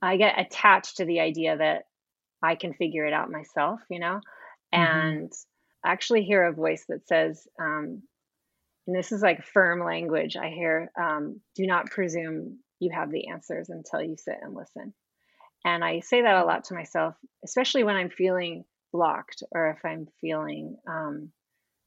I 0.01 0.17
get 0.17 0.39
attached 0.39 0.97
to 0.97 1.05
the 1.05 1.19
idea 1.19 1.57
that 1.57 1.83
I 2.41 2.55
can 2.55 2.73
figure 2.73 3.05
it 3.05 3.13
out 3.13 3.31
myself, 3.31 3.79
you 3.89 3.99
know? 3.99 4.21
Mm-hmm. 4.73 4.97
And 4.97 5.31
I 5.83 5.91
actually 5.91 6.23
hear 6.23 6.43
a 6.43 6.53
voice 6.53 6.85
that 6.89 7.07
says, 7.07 7.47
um, 7.59 8.03
and 8.87 8.95
this 8.95 9.11
is 9.11 9.21
like 9.21 9.43
firm 9.43 9.83
language. 9.83 10.35
I 10.35 10.49
hear, 10.49 10.91
um, 10.99 11.41
do 11.55 11.65
not 11.65 11.87
presume 11.87 12.59
you 12.79 12.91
have 12.93 13.11
the 13.11 13.27
answers 13.27 13.69
until 13.69 14.01
you 14.01 14.15
sit 14.17 14.37
and 14.41 14.53
listen. 14.53 14.93
And 15.63 15.83
I 15.83 16.01
say 16.01 16.21
that 16.21 16.43
a 16.43 16.45
lot 16.45 16.65
to 16.65 16.75
myself, 16.75 17.15
especially 17.43 17.83
when 17.83 17.95
I'm 17.95 18.09
feeling 18.09 18.65
blocked 18.93 19.43
or 19.51 19.71
if 19.71 19.83
I'm 19.83 20.07
feeling 20.21 20.77
um, 20.87 21.31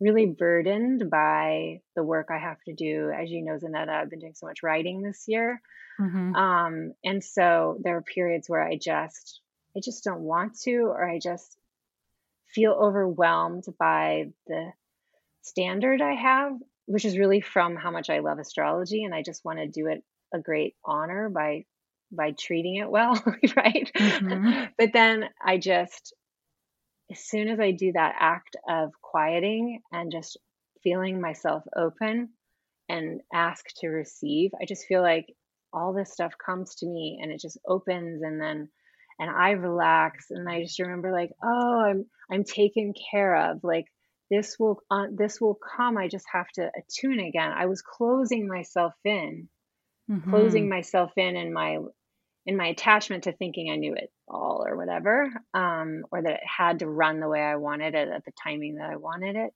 really 0.01 0.27
burdened 0.27 1.11
by 1.11 1.81
the 1.96 2.03
work 2.03 2.29
I 2.31 2.38
have 2.38 2.61
to 2.66 2.74
do. 2.74 3.11
As 3.11 3.31
you 3.31 3.44
know, 3.44 3.57
Zanetta, 3.57 3.88
I've 3.88 4.11
been 4.11 4.18
doing 4.18 4.35
so 4.35 4.46
much 4.46 4.62
writing 4.62 5.03
this 5.03 5.24
year. 5.27 5.61
Mm-hmm. 6.01 6.35
Um, 6.35 6.92
and 7.05 7.22
so 7.22 7.79
there 7.83 7.96
are 7.96 8.03
periods 8.03 8.48
where 8.48 8.62
I 8.62 8.77
just, 8.77 9.40
I 9.77 9.81
just 9.83 10.05
don't 10.05 10.20
want 10.20 10.59
to, 10.61 10.77
or 10.87 11.09
I 11.09 11.18
just 11.18 11.57
feel 12.55 12.72
overwhelmed 12.72 13.64
by 13.79 14.31
the 14.46 14.72
standard 15.42 16.01
I 16.01 16.14
have, 16.14 16.53
which 16.87 17.05
is 17.05 17.18
really 17.18 17.40
from 17.40 17.77
how 17.77 17.90
much 17.90 18.11
I 18.11 18.20
love 18.20 18.38
astrology. 18.38 19.05
And 19.05 19.14
I 19.14 19.22
just 19.22 19.44
want 19.44 19.59
to 19.59 19.66
do 19.66 19.87
it 19.87 20.05
a 20.32 20.38
great 20.38 20.74
honor 20.84 21.28
by 21.28 21.64
by 22.10 22.32
treating 22.38 22.76
it 22.76 22.90
well, 22.90 23.12
right? 23.56 23.90
Mm-hmm. 23.96 24.64
but 24.78 24.92
then 24.92 25.24
I 25.44 25.58
just 25.58 26.14
as 27.10 27.20
soon 27.20 27.48
as 27.48 27.58
I 27.58 27.70
do 27.70 27.92
that 27.92 28.16
act 28.18 28.56
of 28.68 28.92
quieting 29.00 29.80
and 29.92 30.12
just 30.12 30.38
feeling 30.82 31.20
myself 31.20 31.62
open 31.76 32.30
and 32.88 33.20
ask 33.32 33.64
to 33.80 33.88
receive, 33.88 34.50
I 34.60 34.66
just 34.66 34.86
feel 34.86 35.02
like 35.02 35.26
all 35.72 35.92
this 35.92 36.12
stuff 36.12 36.32
comes 36.44 36.76
to 36.76 36.86
me 36.86 37.18
and 37.22 37.30
it 37.30 37.40
just 37.40 37.58
opens 37.66 38.22
and 38.22 38.40
then 38.40 38.68
and 39.20 39.30
I 39.30 39.50
relax 39.50 40.26
and 40.30 40.48
I 40.48 40.62
just 40.62 40.78
remember 40.78 41.12
like, 41.12 41.30
oh, 41.42 41.80
I'm 41.80 42.06
I'm 42.30 42.44
taken 42.44 42.94
care 43.10 43.50
of. 43.50 43.64
Like 43.64 43.86
this 44.30 44.56
will 44.58 44.80
uh, 44.90 45.06
this 45.10 45.40
will 45.40 45.58
come. 45.76 45.98
I 45.98 46.08
just 46.08 46.26
have 46.32 46.48
to 46.54 46.70
attune 46.76 47.20
again. 47.20 47.50
I 47.50 47.66
was 47.66 47.82
closing 47.82 48.46
myself 48.46 48.94
in 49.04 49.48
mm-hmm. 50.10 50.30
closing 50.30 50.68
myself 50.68 51.12
in 51.16 51.36
in 51.36 51.52
my 51.52 51.78
in 52.48 52.56
my 52.56 52.68
attachment 52.68 53.24
to 53.24 53.32
thinking 53.32 53.70
I 53.70 53.76
knew 53.76 53.94
it 53.94 54.10
all 54.26 54.64
or 54.66 54.74
whatever, 54.74 55.30
um, 55.52 56.04
or 56.10 56.22
that 56.22 56.32
it 56.32 56.40
had 56.44 56.78
to 56.78 56.88
run 56.88 57.20
the 57.20 57.28
way 57.28 57.40
I 57.40 57.56
wanted 57.56 57.94
it 57.94 58.08
at 58.08 58.24
the 58.24 58.32
timing 58.42 58.76
that 58.76 58.88
I 58.88 58.96
wanted 58.96 59.36
it. 59.36 59.52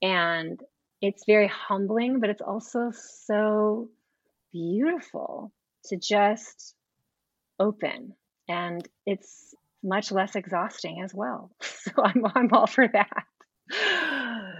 And 0.00 0.58
it's 1.02 1.24
very 1.26 1.48
humbling, 1.48 2.20
but 2.20 2.30
it's 2.30 2.40
also 2.40 2.92
so 2.92 3.90
beautiful 4.52 5.52
to 5.86 5.98
just 5.98 6.74
open. 7.60 8.14
And 8.48 8.88
it's 9.04 9.54
much 9.82 10.10
less 10.10 10.34
exhausting 10.34 11.02
as 11.04 11.12
well. 11.14 11.50
So 11.84 12.02
I'm, 12.02 12.24
I'm 12.34 12.48
all 12.50 12.66
for 12.66 12.88
that. 12.88 13.24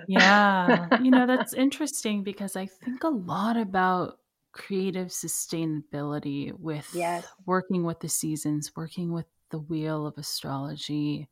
yeah. 0.07 0.99
You 1.01 1.11
know, 1.11 1.27
that's 1.35 1.55
interesting 1.55 2.23
because 2.23 2.55
I 2.55 2.67
think 2.67 3.03
a 3.03 3.09
lot 3.09 3.57
about 3.57 4.19
creative 4.55 5.09
sustainability 5.09 6.53
with 6.53 6.89
yes. 6.95 7.27
working 7.45 7.85
with 7.85 8.01
the 8.01 8.09
seasons, 8.09 8.73
working 8.77 9.13
with 9.13 9.27
the 9.51 9.59
wheel 9.59 10.07
of 10.07 10.17
astrology, 10.17 11.29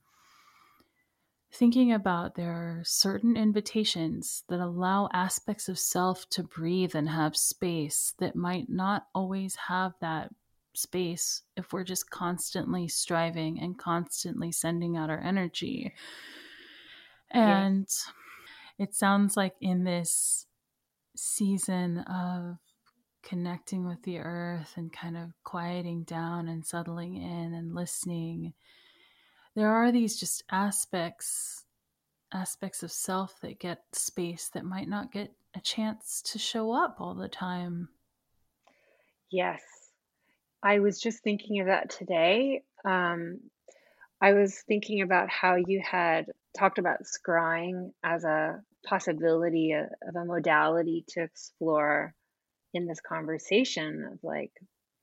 thinking 1.53 1.93
about 1.93 2.35
there 2.35 2.51
are 2.51 2.83
certain 2.85 3.37
invitations 3.37 4.43
that 4.49 4.61
allow 4.61 5.09
aspects 5.13 5.69
of 5.69 5.79
self 5.79 6.29
to 6.31 6.43
breathe 6.43 6.95
and 6.95 7.09
have 7.09 7.37
space 7.37 8.13
that 8.19 8.35
might 8.35 8.69
not 8.69 9.07
always 9.15 9.55
have 9.55 9.93
that 10.01 10.31
space 10.75 11.43
if 11.57 11.73
we're 11.73 11.85
just 11.85 12.11
constantly 12.11 12.89
striving 12.89 13.61
and 13.61 13.79
constantly 13.79 14.51
sending 14.51 14.97
out 14.97 15.11
our 15.11 15.21
energy. 15.21 15.93
And 17.31 17.89
it 18.79 18.95
sounds 18.95 19.37
like 19.37 19.55
in 19.61 19.85
this 19.85 20.47
season 21.15 21.99
of 21.99 22.59
connecting 23.23 23.87
with 23.87 24.03
the 24.03 24.19
earth 24.19 24.75
and 24.77 24.93
kind 24.93 25.17
of 25.17 25.33
quieting 25.45 26.05
down 26.05 26.49
and 26.49 26.65
settling 26.65 27.17
in 27.17 27.55
and 27.55 27.75
listening. 27.75 28.55
There 29.55 29.73
are 29.73 29.93
these 29.93 30.19
just 30.19 30.45
aspects 30.51 31.65
aspects 32.35 32.83
of 32.83 32.91
self 32.91 33.39
that 33.43 33.59
get 33.59 33.83
space 33.93 34.49
that 34.55 34.65
might 34.65 34.89
not 34.89 35.13
get 35.13 35.31
a 35.55 35.61
chance 35.61 36.23
to 36.23 36.39
show 36.39 36.73
up 36.73 36.97
all 36.99 37.15
the 37.15 37.29
time. 37.29 37.89
Yes. 39.31 39.61
I 40.63 40.79
was 40.79 40.99
just 40.99 41.23
thinking 41.23 41.61
of 41.61 41.67
that 41.67 41.91
today. 41.91 42.63
Um, 42.85 43.41
i 44.23 44.33
was 44.33 44.63
thinking 44.69 45.03
about 45.03 45.29
how 45.29 45.57
you 45.57 45.83
had 45.85 46.27
talked 46.57 46.79
about 46.79 47.01
scrying 47.03 47.91
as 48.05 48.25
a 48.25 48.61
possibility 48.87 49.73
of, 49.73 49.87
a 50.15 50.25
modality 50.25 51.05
to 51.09 51.23
explore 51.23 52.15
in 52.75 52.87
this 52.87 53.01
conversation 53.01 54.09
of 54.13 54.19
like 54.23 54.53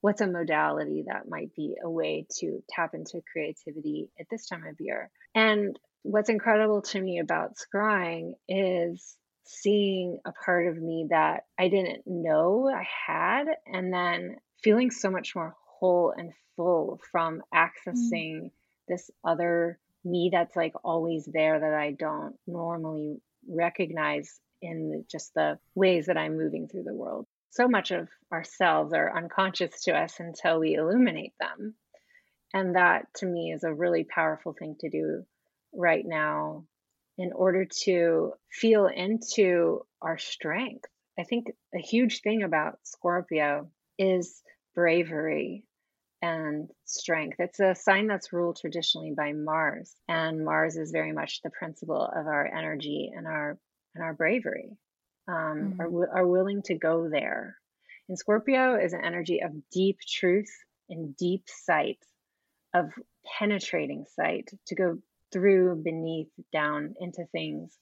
what's 0.02 0.22
a 0.22 0.28
modality 0.28 1.04
that 1.08 1.30
might 1.30 1.54
be 1.56 1.76
a 1.84 1.90
way 1.90 2.26
to 2.40 2.64
tap 2.70 2.94
into 2.94 3.22
creativity 3.32 4.10
at 4.20 4.28
this 4.32 4.48
time 4.48 4.66
of 4.66 4.76
year 4.80 5.10
and 5.36 5.78
what's 6.04 6.30
incredible 6.30 6.82
to 6.82 7.02
me 7.02 7.20
about 7.20 7.56
scrying 7.56 8.34
is 8.48 9.18
seeing 9.50 10.20
a 10.26 10.32
part 10.46 10.68
of 10.68 10.78
me 10.78 11.08
that 11.10 11.46
I 11.58 11.70
didn't 11.70 12.04
know 12.06 12.70
I 12.70 12.88
had, 13.08 13.46
and 13.66 13.92
then 13.92 14.38
feeling 14.64 14.92
so 14.92 15.10
much 15.10 15.36
more 15.36 15.56
whole 15.80 16.14
and 16.16 16.32
full 16.56 17.00
from 17.12 17.42
mm. 17.42 17.42
accessing 17.54 18.42
mm. 18.42 18.52
this 18.88 19.10
other 19.24 19.80
me 20.06 20.30
that's 20.32 20.56
like 20.56 20.74
always 20.84 21.26
there 21.26 21.60
that 21.60 21.74
I 21.74 21.92
don't 21.92 22.36
normally 22.48 23.18
recognize 23.50 24.40
in 24.62 25.06
just 25.12 25.34
the 25.34 25.58
ways 25.76 26.06
that 26.06 26.18
I'm 26.18 26.38
moving 26.38 26.68
through 26.68 26.84
the 26.84 26.94
world. 26.94 27.26
So 27.52 27.68
much 27.68 27.92
of 27.92 28.10
ourselves 28.32 28.94
are 28.94 29.16
unconscious 29.16 29.84
to 29.84 29.98
us 29.98 30.20
until 30.20 30.60
we 30.60 30.76
illuminate 30.76 31.34
them. 31.40 31.76
And 32.54 32.76
that 32.76 33.14
to 33.16 33.26
me 33.26 33.52
is 33.52 33.64
a 33.64 33.74
really 33.74 34.04
powerful 34.04 34.54
thing 34.54 34.76
to 34.80 34.90
do 34.90 35.26
right 35.74 36.06
now 36.06 36.66
in 37.18 37.32
order 37.34 37.66
to 37.84 38.34
feel 38.52 38.88
into 38.88 39.86
our 40.02 40.18
strength. 40.18 40.86
I 41.20 41.24
think 41.24 41.48
a 41.76 41.80
huge 41.80 42.22
thing 42.22 42.44
about 42.44 42.80
Scorpio 42.84 43.70
is 43.98 44.42
bravery 44.74 45.66
and 46.22 46.70
strength. 46.86 47.38
It's 47.40 47.60
a 47.60 47.76
sign 47.76 48.08
that's 48.08 48.32
ruled 48.34 48.58
traditionally 48.58 49.14
by 49.16 49.34
Mars, 49.34 49.94
and 50.08 50.44
Mars 50.44 50.78
is 50.78 50.92
very 50.92 51.12
much 51.12 51.42
the 51.42 51.50
principle 51.50 52.02
of 52.04 52.28
our 52.28 52.48
energy 52.48 53.12
and 53.16 53.28
our 53.28 53.58
and 53.96 54.04
our 54.04 54.14
bravery. 54.14 54.78
Um, 55.30 55.76
mm-hmm. 55.78 55.82
are, 55.82 56.18
are 56.18 56.28
willing 56.28 56.64
to 56.64 56.74
go 56.74 57.08
there. 57.08 57.56
And 58.08 58.18
Scorpio 58.18 58.84
is 58.84 58.94
an 58.94 59.06
energy 59.06 59.42
of 59.42 59.52
deep 59.72 60.00
truth 60.00 60.52
and 60.90 61.16
deep 61.16 61.44
sight, 61.46 62.00
of 62.74 62.92
penetrating 63.38 64.06
sight, 64.16 64.50
to 64.68 64.76
go 64.76 64.98
through, 65.32 65.84
beneath, 65.84 66.32
down 66.52 66.96
into 67.00 67.26
things 67.32 67.78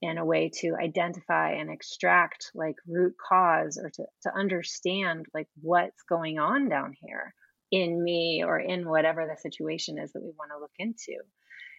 in 0.00 0.18
a 0.18 0.24
way 0.24 0.50
to 0.60 0.76
identify 0.80 1.54
and 1.54 1.70
extract 1.70 2.52
like 2.54 2.76
root 2.86 3.14
cause 3.18 3.80
or 3.82 3.90
to, 3.90 4.04
to 4.22 4.32
understand 4.32 5.26
like 5.34 5.48
what's 5.60 6.02
going 6.08 6.38
on 6.38 6.68
down 6.68 6.94
here 7.00 7.34
in 7.72 8.02
me 8.02 8.44
or 8.46 8.60
in 8.60 8.88
whatever 8.88 9.26
the 9.26 9.40
situation 9.40 9.98
is 9.98 10.12
that 10.12 10.22
we 10.22 10.30
want 10.38 10.52
to 10.52 10.60
look 10.60 10.70
into. 10.78 11.18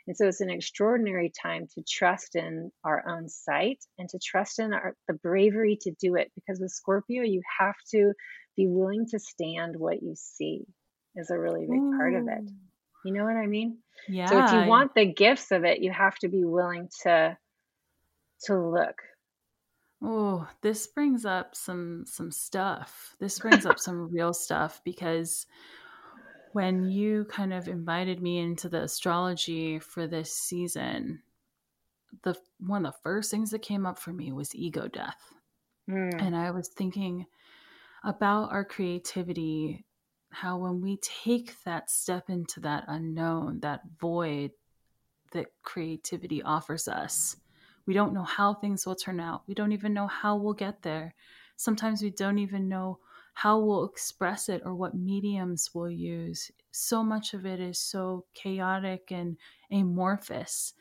And 0.10 0.18
so 0.18 0.28
it's 0.28 0.42
an 0.42 0.50
extraordinary 0.50 1.32
time 1.40 1.68
to 1.76 1.84
trust 1.88 2.36
in 2.36 2.72
our 2.84 3.08
own 3.08 3.30
sight 3.30 3.78
and 4.00 4.10
to 4.10 4.18
trust 4.18 4.58
in 4.58 4.74
our, 4.74 4.96
the 5.08 5.14
bravery 5.14 5.78
to 5.82 5.92
do 6.02 6.16
it. 6.16 6.32
Because 6.34 6.60
with 6.60 6.72
Scorpio, 6.72 7.22
you 7.22 7.44
have 7.60 7.76
to 7.92 8.14
be 8.58 8.66
willing 8.68 9.06
to 9.12 9.20
stand 9.20 9.76
what 9.78 10.02
you 10.02 10.16
see, 10.16 10.66
is 11.16 11.30
a 11.30 11.38
really 11.38 11.68
big 11.70 11.80
Ooh. 11.80 11.96
part 11.96 12.16
of 12.16 12.24
it. 12.24 12.44
Mm. 12.44 12.56
You 13.06 13.14
know 13.14 13.24
what 13.24 13.36
I 13.36 13.46
mean? 13.46 13.78
Yeah. 14.08 14.26
So 14.26 14.44
if 14.44 14.52
you 14.52 14.68
want 14.68 14.96
the 14.96 15.06
gifts 15.06 15.52
of 15.52 15.64
it, 15.64 15.84
you 15.84 15.92
have 15.92 16.18
to 16.22 16.28
be 16.28 16.44
willing 16.44 16.90
to 17.04 17.38
to 18.46 18.58
look. 18.58 18.96
Oh, 20.04 20.48
this 20.64 20.88
brings 20.88 21.24
up 21.24 21.56
some 21.56 22.06
some 22.08 22.32
stuff. 22.32 23.16
This 23.20 23.38
brings 23.38 23.68
up 23.68 23.78
some 23.78 24.10
real 24.12 24.34
stuff 24.34 24.82
because 24.84 25.46
when 26.54 26.90
you 26.90 27.26
kind 27.26 27.54
of 27.54 27.68
invited 27.68 28.22
me 28.22 28.40
into 28.40 28.70
the 28.70 28.84
astrology 28.84 29.80
for 29.80 30.08
this 30.08 30.34
season, 30.34 31.22
the 32.24 32.36
one 32.60 32.86
of 32.86 32.94
the 32.94 33.00
first 33.04 33.32
things 33.32 33.52
that 33.52 33.62
came 33.62 33.86
up 33.86 34.00
for 34.00 34.12
me 34.12 34.32
was 34.32 34.56
ego 34.56 34.88
death. 34.88 35.34
Mm. 35.90 36.22
And 36.22 36.36
I 36.36 36.52
was 36.52 36.68
thinking 36.68 37.26
about 38.04 38.52
our 38.52 38.64
creativity, 38.64 39.86
how 40.32 40.58
when 40.58 40.82
we 40.82 40.98
take 40.98 41.56
that 41.64 41.90
step 41.90 42.30
into 42.30 42.60
that 42.62 42.86
unknown, 42.88 43.60
that 43.62 43.82
void 44.00 44.52
that 45.32 45.48
creativity 45.64 46.42
offers 46.42 46.88
us, 46.88 47.36
we 47.86 47.94
don't 47.94 48.14
know 48.14 48.24
how 48.24 48.54
things 48.54 48.86
will 48.86 48.96
turn 48.96 49.20
out. 49.20 49.44
We 49.48 49.54
don't 49.54 49.72
even 49.72 49.94
know 49.94 50.08
how 50.08 50.36
we'll 50.36 50.54
get 50.54 50.82
there. 50.82 51.14
Sometimes 51.56 52.02
we 52.02 52.10
don't 52.10 52.40
even 52.40 52.70
know 52.70 53.00
how 53.34 53.60
we'll 53.60 53.86
express 53.86 54.50
it 54.50 54.62
or 54.66 54.76
what 54.76 54.96
mediums 54.96 55.70
we'll 55.74 55.90
use. 55.90 56.52
So 56.72 57.04
much 57.04 57.34
of 57.34 57.46
it 57.46 57.60
is 57.60 57.80
so 57.80 58.26
chaotic 58.34 59.12
and 59.12 59.38
amorphous. 59.72 60.74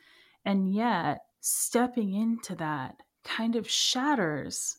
And 0.45 0.73
yet, 0.73 1.21
stepping 1.41 2.13
into 2.13 2.55
that 2.55 3.01
kind 3.23 3.55
of 3.55 3.69
shatters 3.69 4.77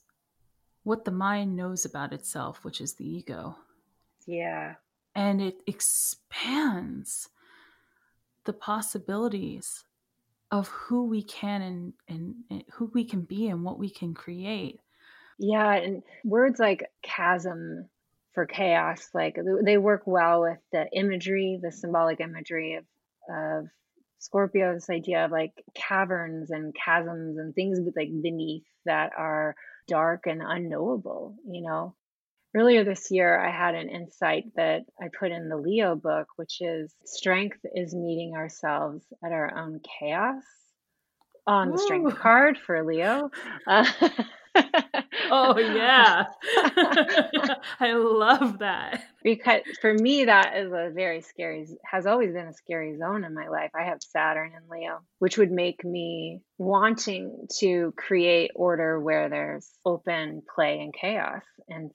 what 0.82 1.04
the 1.04 1.10
mind 1.10 1.56
knows 1.56 1.84
about 1.84 2.12
itself, 2.12 2.64
which 2.64 2.80
is 2.80 2.94
the 2.94 3.08
ego. 3.08 3.56
Yeah. 4.26 4.74
And 5.14 5.40
it 5.40 5.62
expands 5.66 7.28
the 8.44 8.52
possibilities 8.52 9.84
of 10.50 10.68
who 10.68 11.04
we 11.04 11.22
can 11.22 11.62
and, 11.62 11.92
and, 12.08 12.34
and, 12.50 12.64
who 12.72 12.90
we 12.94 13.04
can 13.04 13.22
be 13.22 13.48
and 13.48 13.62
what 13.62 13.78
we 13.78 13.90
can 13.90 14.14
create. 14.14 14.80
Yeah, 15.42 15.72
and 15.72 16.02
words 16.22 16.60
like 16.60 16.84
chasm 17.02 17.88
for 18.34 18.44
chaos, 18.44 19.08
like 19.14 19.38
they 19.64 19.78
work 19.78 20.02
well 20.04 20.42
with 20.42 20.58
the 20.70 20.86
imagery, 20.92 21.58
the 21.62 21.72
symbolic 21.72 22.20
imagery 22.20 22.74
of 22.74 22.84
of 23.28 23.66
Scorpio, 24.18 24.74
this 24.74 24.90
idea 24.90 25.24
of 25.24 25.30
like 25.30 25.52
caverns 25.74 26.50
and 26.50 26.74
chasms 26.76 27.38
and 27.38 27.54
things 27.54 27.78
like 27.96 28.10
beneath 28.22 28.66
that 28.84 29.12
are 29.16 29.54
dark 29.88 30.26
and 30.26 30.42
unknowable, 30.44 31.36
you 31.50 31.62
know. 31.62 31.94
Earlier 32.54 32.84
this 32.84 33.10
year, 33.10 33.40
I 33.40 33.50
had 33.50 33.74
an 33.74 33.88
insight 33.88 34.44
that 34.56 34.82
I 35.00 35.06
put 35.18 35.30
in 35.30 35.48
the 35.48 35.56
Leo 35.56 35.94
book, 35.94 36.26
which 36.36 36.60
is 36.60 36.94
strength 37.06 37.60
is 37.74 37.94
meeting 37.94 38.34
ourselves 38.36 39.04
at 39.24 39.32
our 39.32 39.56
own 39.56 39.80
chaos 40.00 40.42
on 41.46 41.70
the 41.70 41.78
strength 41.78 42.18
card 42.18 42.58
for 42.58 42.84
Leo. 42.84 43.30
Uh, 43.66 43.86
oh 45.30 45.58
yeah. 45.58 46.24
I 47.80 47.92
love 47.92 48.58
that. 48.60 49.04
Because 49.22 49.62
for 49.80 49.92
me 49.92 50.24
that 50.24 50.56
is 50.56 50.72
a 50.72 50.90
very 50.94 51.20
scary 51.22 51.66
has 51.84 52.06
always 52.06 52.32
been 52.32 52.46
a 52.46 52.54
scary 52.54 52.96
zone 52.96 53.24
in 53.24 53.34
my 53.34 53.48
life. 53.48 53.70
I 53.74 53.84
have 53.84 54.02
saturn 54.02 54.52
and 54.54 54.68
leo 54.70 55.00
which 55.18 55.38
would 55.38 55.50
make 55.50 55.84
me 55.84 56.40
wanting 56.58 57.46
to 57.58 57.92
create 57.96 58.50
order 58.54 59.00
where 59.00 59.28
there's 59.28 59.68
open 59.84 60.42
play 60.54 60.80
and 60.80 60.94
chaos. 60.94 61.42
And 61.68 61.90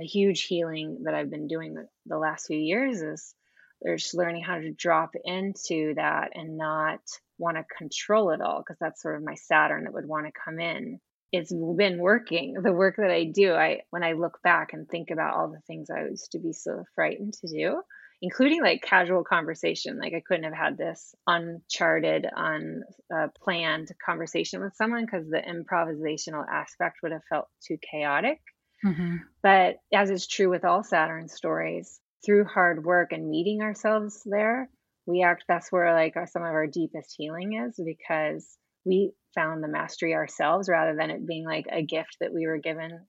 a 0.00 0.04
huge 0.04 0.42
healing 0.42 1.02
that 1.04 1.14
i've 1.14 1.30
been 1.30 1.46
doing 1.46 1.74
the, 2.06 2.18
last 2.18 2.46
few 2.46 2.58
years 2.58 3.00
is 3.00 3.34
there's 3.82 4.14
learning 4.14 4.42
how 4.42 4.58
to 4.58 4.72
drop 4.72 5.10
into 5.24 5.94
that 5.94 6.30
and 6.34 6.56
not 6.56 7.00
want 7.38 7.56
to 7.56 7.64
control 7.76 8.30
it 8.30 8.40
all 8.40 8.60
because 8.60 8.78
that's 8.80 9.02
sort 9.02 9.16
of 9.16 9.24
my 9.24 9.34
saturn 9.34 9.84
that 9.84 9.92
would 9.92 10.06
want 10.06 10.26
to 10.26 10.32
come 10.44 10.58
in 10.58 10.98
it's 11.34 11.52
been 11.52 11.98
working 11.98 12.54
the 12.62 12.72
work 12.72 12.96
that 12.96 13.10
i 13.10 13.24
do 13.24 13.52
i 13.52 13.80
when 13.90 14.04
i 14.04 14.12
look 14.12 14.38
back 14.42 14.72
and 14.72 14.88
think 14.88 15.10
about 15.10 15.34
all 15.34 15.48
the 15.48 15.60
things 15.66 15.88
i 15.90 16.04
used 16.04 16.30
to 16.32 16.38
be 16.38 16.52
so 16.52 16.84
frightened 16.94 17.32
to 17.32 17.48
do 17.48 17.80
including 18.22 18.62
like 18.62 18.82
casual 18.82 19.24
conversation 19.24 19.98
like 19.98 20.14
i 20.14 20.22
couldn't 20.26 20.44
have 20.44 20.54
had 20.54 20.78
this 20.78 21.14
uncharted 21.26 22.26
unplanned 22.36 23.88
uh, 23.90 23.94
conversation 24.04 24.62
with 24.62 24.74
someone 24.76 25.04
because 25.04 25.28
the 25.28 25.38
improvisational 25.42 26.44
aspect 26.48 26.98
would 27.02 27.12
have 27.12 27.24
felt 27.28 27.48
too 27.66 27.76
chaotic 27.90 28.40
mm-hmm. 28.84 29.16
but 29.42 29.76
as 29.92 30.10
is 30.10 30.28
true 30.28 30.48
with 30.48 30.64
all 30.64 30.84
saturn 30.84 31.28
stories 31.28 32.00
through 32.24 32.44
hard 32.44 32.84
work 32.84 33.12
and 33.12 33.28
meeting 33.28 33.60
ourselves 33.60 34.22
there 34.24 34.70
we 35.06 35.22
act 35.22 35.44
that's 35.48 35.72
where 35.72 35.92
like 35.92 36.16
our, 36.16 36.26
some 36.26 36.42
of 36.42 36.48
our 36.48 36.68
deepest 36.68 37.14
healing 37.18 37.60
is 37.66 37.78
because 37.84 38.56
we 38.84 39.12
found 39.34 39.62
the 39.62 39.68
mastery 39.68 40.14
ourselves 40.14 40.68
rather 40.68 40.96
than 40.96 41.10
it 41.10 41.26
being 41.26 41.44
like 41.44 41.66
a 41.70 41.82
gift 41.82 42.16
that 42.20 42.32
we 42.32 42.46
were 42.46 42.58
given 42.58 43.00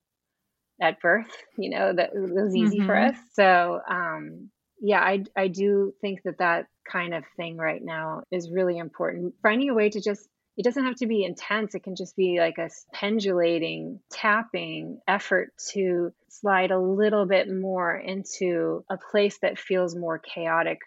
at 0.82 1.00
birth 1.00 1.32
you 1.58 1.70
know 1.70 1.94
that 1.94 2.12
was 2.14 2.56
easy 2.56 2.80
mm-hmm. 2.80 2.88
for 2.88 2.98
us. 2.98 3.16
So 3.34 3.80
um 3.90 4.50
yeah 4.82 5.00
i 5.00 5.24
i 5.38 5.48
do 5.48 5.94
think 6.02 6.22
that 6.24 6.40
that 6.40 6.66
kind 6.90 7.14
of 7.14 7.24
thing 7.38 7.58
right 7.58 7.84
now 7.84 8.24
is 8.32 8.52
really 8.52 8.78
important. 8.78 9.34
Finding 9.42 9.70
a 9.70 9.74
way 9.74 9.90
to 9.90 10.02
just 10.02 10.28
it 10.58 10.64
doesn't 10.64 10.86
have 10.86 10.96
to 10.96 11.08
be 11.08 11.26
intense. 11.26 11.76
It 11.76 11.84
can 11.84 11.98
just 11.98 12.16
be 12.16 12.40
like 12.40 12.58
a 12.58 12.70
pendulating 12.94 14.00
tapping 14.10 15.02
effort 15.06 15.50
to 15.74 16.14
slide 16.30 16.72
a 16.72 16.80
little 16.80 17.26
bit 17.26 17.50
more 17.52 17.94
into 17.94 18.86
a 18.90 18.98
place 19.12 19.38
that 19.42 19.60
feels 19.60 19.96
more 19.96 20.18
chaotic 20.18 20.80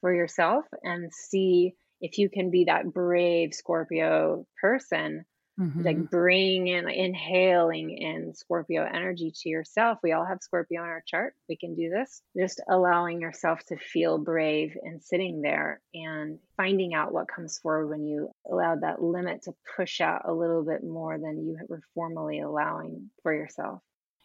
for 0.00 0.14
yourself 0.14 0.64
and 0.82 1.12
see 1.12 1.74
if 2.00 2.18
you 2.18 2.28
can 2.28 2.50
be 2.50 2.64
that 2.64 2.92
brave 2.92 3.54
Scorpio 3.54 4.46
person, 4.60 5.24
mm-hmm. 5.60 5.82
like 5.82 6.10
bring 6.10 6.66
in, 6.66 6.88
inhaling 6.88 7.90
in 7.90 8.34
Scorpio 8.34 8.84
energy 8.84 9.32
to 9.42 9.48
yourself. 9.48 9.98
We 10.02 10.12
all 10.12 10.24
have 10.24 10.38
Scorpio 10.40 10.82
on 10.82 10.88
our 10.88 11.02
chart. 11.06 11.34
We 11.48 11.56
can 11.56 11.74
do 11.74 11.90
this. 11.90 12.22
Just 12.38 12.60
allowing 12.68 13.20
yourself 13.20 13.60
to 13.66 13.76
feel 13.76 14.18
brave 14.18 14.76
and 14.82 15.02
sitting 15.02 15.42
there 15.42 15.80
and 15.94 16.38
finding 16.56 16.94
out 16.94 17.12
what 17.12 17.28
comes 17.28 17.58
forward 17.58 17.88
when 17.88 18.06
you 18.06 18.30
allow 18.50 18.76
that 18.76 19.02
limit 19.02 19.42
to 19.42 19.54
push 19.76 20.00
out 20.00 20.22
a 20.26 20.32
little 20.32 20.64
bit 20.64 20.82
more 20.82 21.18
than 21.18 21.44
you 21.44 21.58
were 21.68 21.82
formally 21.94 22.40
allowing 22.40 23.10
for 23.22 23.34
yourself. 23.34 23.80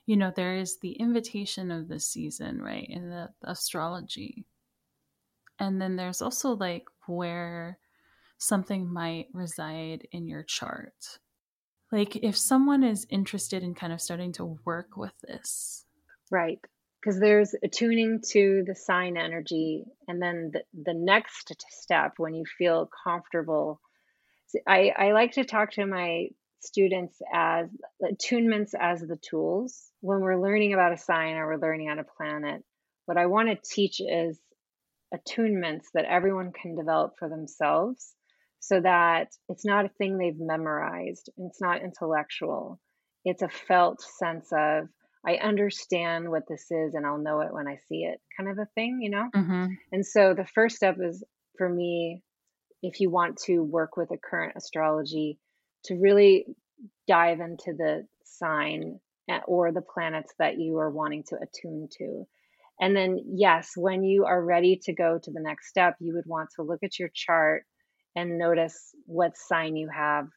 You 0.06 0.18
know, 0.18 0.32
there 0.34 0.56
is 0.56 0.78
the 0.80 0.92
invitation 0.92 1.72
of 1.72 1.88
the 1.88 2.00
season, 2.00 2.62
right? 2.62 2.86
In 2.88 3.10
the 3.10 3.30
astrology 3.44 4.46
and 5.60 5.82
then 5.82 5.96
there's 5.96 6.22
also 6.22 6.56
like 6.56 6.86
where 7.08 7.80
something 8.38 8.92
might 8.92 9.28
reside 9.34 10.08
in 10.12 10.28
your 10.28 10.44
chart. 10.44 11.20
Like 11.92 12.16
if 12.18 12.38
someone 12.38 12.84
is 12.84 13.06
interested 13.10 13.64
in 13.64 13.76
kind 13.76 13.94
of 13.94 14.02
starting 14.02 14.34
to 14.34 14.58
work 14.66 14.98
with 14.98 15.14
this. 15.22 15.86
Right. 16.32 16.60
Because 17.02 17.20
there's 17.20 17.54
attuning 17.64 18.22
to 18.32 18.64
the 18.66 18.76
sign 18.76 19.16
energy. 19.16 19.84
And 20.08 20.22
then 20.22 20.52
the, 20.54 20.64
the 20.74 20.94
next 20.94 21.54
step, 21.70 22.14
when 22.18 22.34
you 22.34 22.46
feel 22.58 22.90
comfortable, 23.04 23.80
I, 24.68 24.92
I 24.98 25.12
like 25.12 25.34
to 25.34 25.46
talk 25.46 25.72
to 25.74 25.86
my 25.86 26.30
students 26.62 27.22
as 27.32 27.68
attunements 28.04 28.72
as 28.80 29.02
the 29.02 29.18
tools. 29.18 29.92
When 30.02 30.22
we're 30.22 30.42
learning 30.42 30.74
about 30.74 30.94
a 30.94 30.98
sign 30.98 31.36
or 31.36 31.48
we're 31.48 31.62
learning 31.62 31.90
on 31.90 32.00
a 32.00 32.04
planet, 32.04 32.64
what 33.06 33.18
I 33.18 33.28
want 33.28 33.50
to 33.50 33.70
teach 33.70 34.00
is 34.00 34.40
attunements 35.14 35.86
that 35.94 36.06
everyone 36.06 36.52
can 36.52 36.76
develop 36.76 37.14
for 37.18 37.30
themselves 37.30 38.14
so 38.60 38.82
that 38.82 39.28
it's 39.48 39.66
not 39.66 39.86
a 39.86 39.90
thing 39.90 40.18
they've 40.18 40.40
memorized, 40.40 41.30
it's 41.38 41.62
not 41.62 41.84
intellectual. 41.84 42.80
It's 43.24 43.42
a 43.42 43.50
felt 43.50 44.02
sense 44.02 44.50
of, 44.52 44.88
I 45.26 45.36
understand 45.36 46.30
what 46.30 46.44
this 46.48 46.66
is 46.72 46.94
and 46.94 47.06
I'll 47.06 47.18
know 47.18 47.42
it 47.42 47.54
when 47.54 47.68
I 47.68 47.78
see 47.88 48.04
it, 48.04 48.20
kind 48.38 48.50
of 48.50 48.58
a 48.58 48.68
thing, 48.76 49.00
you 49.02 49.10
know? 49.10 49.30
Mm-hmm. 49.36 49.66
And 49.92 50.06
so 50.06 50.34
the 50.34 50.46
first 50.46 50.76
step 50.76 50.98
is 51.02 51.24
for 51.58 51.70
me, 51.70 52.24
if 52.82 53.00
you 53.00 53.10
want 53.10 53.38
to 53.46 53.60
work 53.60 53.98
with 53.98 54.12
a 54.12 54.18
current 54.18 54.54
astrology, 54.56 55.40
to 55.86 55.96
really 55.96 56.46
dive 57.08 57.40
into 57.40 57.74
the 57.78 58.08
sign 58.24 59.00
eh, 59.30 59.40
or 59.48 59.72
the 59.72 59.82
planets 59.82 60.34
that 60.40 60.60
you 60.60 60.78
are 60.78 60.90
wanting 60.90 61.24
to 61.30 61.36
attune 61.36 61.88
to. 62.00 62.28
And 62.80 62.96
then, 62.96 63.20
yes, 63.34 63.72
when 63.76 64.04
you 64.04 64.26
are 64.26 64.44
ready 64.44 64.80
to 64.84 64.94
go 64.94 65.18
to 65.22 65.32
the 65.32 65.42
next 65.42 65.70
step, 65.70 65.96
you 66.00 66.14
would 66.16 66.26
want 66.28 66.50
to 66.56 66.64
look 66.64 66.84
at 66.84 67.00
your 67.00 67.10
chart 67.14 67.64
and 68.16 68.38
notice 68.38 68.94
what 69.06 69.38
sign 69.38 69.76
you 69.76 69.90
have, 69.94 70.28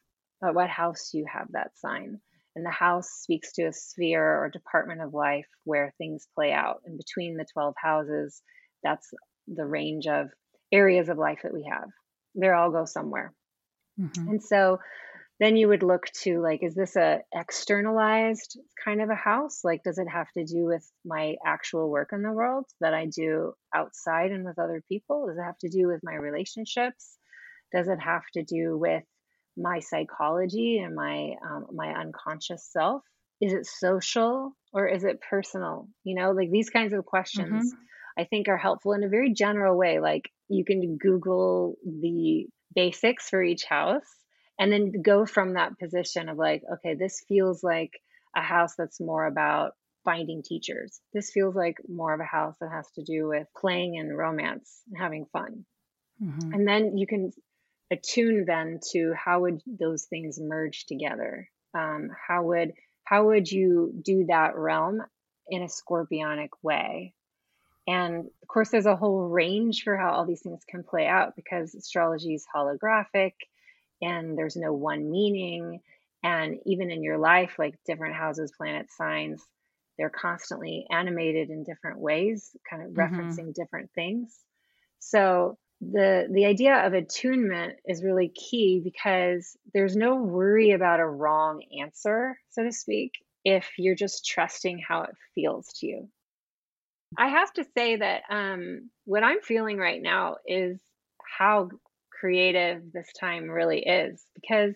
uh, 0.42 0.52
what 0.52 0.70
house 0.70 1.10
you 1.12 1.26
have 1.32 1.48
that 1.52 1.76
sign. 1.76 2.20
And 2.54 2.64
the 2.64 2.70
house 2.70 3.08
speaks 3.08 3.52
to 3.54 3.64
a 3.64 3.72
sphere 3.72 4.24
or 4.24 4.50
department 4.50 5.00
of 5.00 5.14
life 5.14 5.46
where 5.64 5.94
things 5.98 6.26
play 6.34 6.52
out. 6.52 6.80
And 6.84 6.96
between 6.96 7.36
the 7.36 7.46
12 7.52 7.74
houses, 7.80 8.42
that's 8.82 9.08
the 9.46 9.66
range 9.66 10.06
of 10.06 10.28
areas 10.72 11.08
of 11.08 11.18
life 11.18 11.40
that 11.42 11.54
we 11.54 11.68
have. 11.70 11.88
They 12.34 12.48
all 12.50 12.70
go 12.70 12.84
somewhere. 12.84 13.32
Mm-hmm. 14.00 14.28
And 14.28 14.42
so 14.42 14.78
then 15.40 15.56
you 15.56 15.68
would 15.68 15.82
look 15.82 16.06
to 16.22 16.40
like 16.40 16.62
is 16.62 16.74
this 16.74 16.96
a 16.96 17.20
externalized 17.32 18.58
kind 18.84 19.00
of 19.00 19.10
a 19.10 19.14
house? 19.14 19.60
Like 19.62 19.82
does 19.84 19.98
it 19.98 20.08
have 20.08 20.30
to 20.32 20.44
do 20.44 20.64
with 20.66 20.84
my 21.04 21.36
actual 21.46 21.88
work 21.90 22.10
in 22.12 22.22
the 22.22 22.32
world 22.32 22.66
that 22.80 22.94
i 22.94 23.06
do 23.06 23.52
outside 23.74 24.32
and 24.32 24.44
with 24.44 24.58
other 24.58 24.82
people? 24.88 25.26
Does 25.26 25.38
it 25.38 25.42
have 25.42 25.58
to 25.58 25.68
do 25.68 25.86
with 25.86 26.00
my 26.02 26.14
relationships? 26.14 27.16
Does 27.72 27.88
it 27.88 28.00
have 28.00 28.22
to 28.34 28.42
do 28.42 28.76
with 28.76 29.04
my 29.56 29.80
psychology 29.80 30.78
and 30.78 30.94
my 30.94 31.34
um, 31.44 31.66
my 31.72 31.88
unconscious 31.88 32.68
self? 32.70 33.02
Is 33.40 33.52
it 33.52 33.66
social 33.66 34.52
or 34.72 34.88
is 34.88 35.04
it 35.04 35.20
personal? 35.20 35.88
You 36.02 36.16
know 36.16 36.32
like 36.32 36.50
these 36.50 36.70
kinds 36.70 36.92
of 36.92 37.06
questions 37.06 37.72
mm-hmm. 37.72 38.20
i 38.20 38.24
think 38.24 38.48
are 38.48 38.56
helpful 38.56 38.92
in 38.92 39.04
a 39.04 39.08
very 39.08 39.32
general 39.32 39.78
way. 39.78 40.00
Like 40.00 40.28
you 40.48 40.64
can 40.64 40.96
google 40.96 41.76
the 41.84 42.46
basics 42.74 43.28
for 43.28 43.42
each 43.42 43.64
house 43.64 44.02
and 44.58 44.72
then 44.72 45.02
go 45.02 45.24
from 45.26 45.54
that 45.54 45.78
position 45.78 46.28
of 46.28 46.36
like 46.36 46.62
okay 46.74 46.94
this 46.94 47.22
feels 47.28 47.62
like 47.62 47.92
a 48.36 48.42
house 48.42 48.74
that's 48.76 49.00
more 49.00 49.26
about 49.26 49.72
finding 50.04 50.42
teachers. 50.42 51.00
This 51.12 51.30
feels 51.30 51.54
like 51.54 51.76
more 51.88 52.14
of 52.14 52.20
a 52.20 52.24
house 52.24 52.56
that 52.60 52.70
has 52.70 52.90
to 52.92 53.02
do 53.02 53.28
with 53.28 53.46
playing 53.56 53.98
and 53.98 54.16
romance 54.16 54.80
and 54.88 54.98
having 54.98 55.26
fun. 55.32 55.64
Mm-hmm. 56.22 56.52
and 56.52 56.66
then 56.66 56.98
you 56.98 57.06
can 57.06 57.30
attune 57.92 58.44
then 58.44 58.80
to 58.90 59.14
how 59.14 59.42
would 59.42 59.62
those 59.66 60.06
things 60.06 60.40
merge 60.40 60.86
together. 60.86 61.48
Um, 61.74 62.10
how 62.26 62.42
would 62.42 62.72
how 63.04 63.26
would 63.26 63.48
you 63.48 63.92
do 64.02 64.26
that 64.26 64.56
realm 64.56 65.00
in 65.48 65.62
a 65.62 65.66
scorpionic 65.66 66.48
way? 66.60 67.14
And 67.86 68.26
of 68.42 68.48
course 68.48 68.70
there's 68.70 68.86
a 68.86 68.96
whole 68.96 69.28
range 69.28 69.82
for 69.84 69.96
how 69.96 70.10
all 70.10 70.26
these 70.26 70.42
things 70.42 70.62
can 70.68 70.82
play 70.82 71.06
out 71.06 71.36
because 71.36 71.74
astrology 71.74 72.34
is 72.34 72.44
holographic 72.52 73.34
and 74.00 74.36
there's 74.36 74.56
no 74.56 74.72
one 74.72 75.10
meaning. 75.10 75.80
And 76.22 76.58
even 76.66 76.90
in 76.90 77.02
your 77.02 77.18
life, 77.18 77.54
like 77.58 77.74
different 77.86 78.16
houses, 78.16 78.52
planet 78.56 78.86
signs, 78.90 79.42
they're 79.98 80.10
constantly 80.10 80.86
animated 80.90 81.50
in 81.50 81.64
different 81.64 81.98
ways, 81.98 82.56
kind 82.68 82.82
of 82.82 82.90
mm-hmm. 82.90 83.14
referencing 83.14 83.54
different 83.54 83.90
things. 83.94 84.36
So 85.00 85.58
the 85.80 86.26
the 86.30 86.44
idea 86.44 86.86
of 86.86 86.92
attunement 86.92 87.74
is 87.84 88.02
really 88.02 88.28
key 88.28 88.80
because 88.82 89.56
there's 89.74 89.96
no 89.96 90.16
worry 90.16 90.72
about 90.72 91.00
a 91.00 91.06
wrong 91.06 91.62
answer, 91.80 92.38
so 92.50 92.64
to 92.64 92.72
speak, 92.72 93.12
if 93.44 93.70
you're 93.78 93.94
just 93.94 94.26
trusting 94.26 94.80
how 94.86 95.02
it 95.02 95.14
feels 95.34 95.68
to 95.78 95.86
you. 95.86 96.08
I 97.16 97.28
have 97.28 97.52
to 97.54 97.64
say 97.76 97.96
that 97.96 98.22
um, 98.28 98.90
what 99.04 99.22
I'm 99.22 99.40
feeling 99.40 99.78
right 99.78 100.02
now 100.02 100.36
is 100.46 100.78
how 101.38 101.70
creative 102.18 102.82
this 102.92 103.08
time 103.18 103.48
really 103.48 103.80
is 103.80 104.24
because 104.34 104.74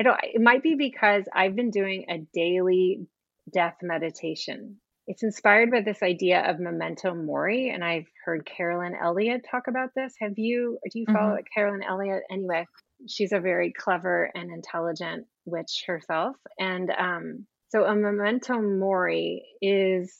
I 0.00 0.04
don't 0.04 0.18
it 0.22 0.40
might 0.40 0.62
be 0.62 0.74
because 0.74 1.24
I've 1.34 1.56
been 1.56 1.70
doing 1.70 2.06
a 2.08 2.18
daily 2.34 3.06
death 3.52 3.76
meditation. 3.82 4.76
It's 5.06 5.22
inspired 5.22 5.70
by 5.70 5.82
this 5.82 6.02
idea 6.02 6.50
of 6.50 6.58
memento 6.58 7.14
mori 7.14 7.70
and 7.70 7.84
I've 7.84 8.06
heard 8.24 8.44
Carolyn 8.44 8.94
Elliott 9.00 9.46
talk 9.50 9.68
about 9.68 9.90
this. 9.94 10.14
Have 10.20 10.36
you 10.36 10.78
do 10.90 10.98
you 10.98 11.06
follow 11.06 11.34
mm-hmm. 11.34 11.52
Carolyn 11.54 11.82
Elliott 11.82 12.24
anyway? 12.30 12.66
She's 13.08 13.32
a 13.32 13.40
very 13.40 13.72
clever 13.72 14.30
and 14.34 14.50
intelligent 14.50 15.26
witch 15.44 15.84
herself 15.86 16.36
and 16.58 16.90
um 16.90 17.46
so 17.68 17.84
a 17.84 17.94
memento 17.94 18.60
mori 18.60 19.44
is 19.60 20.16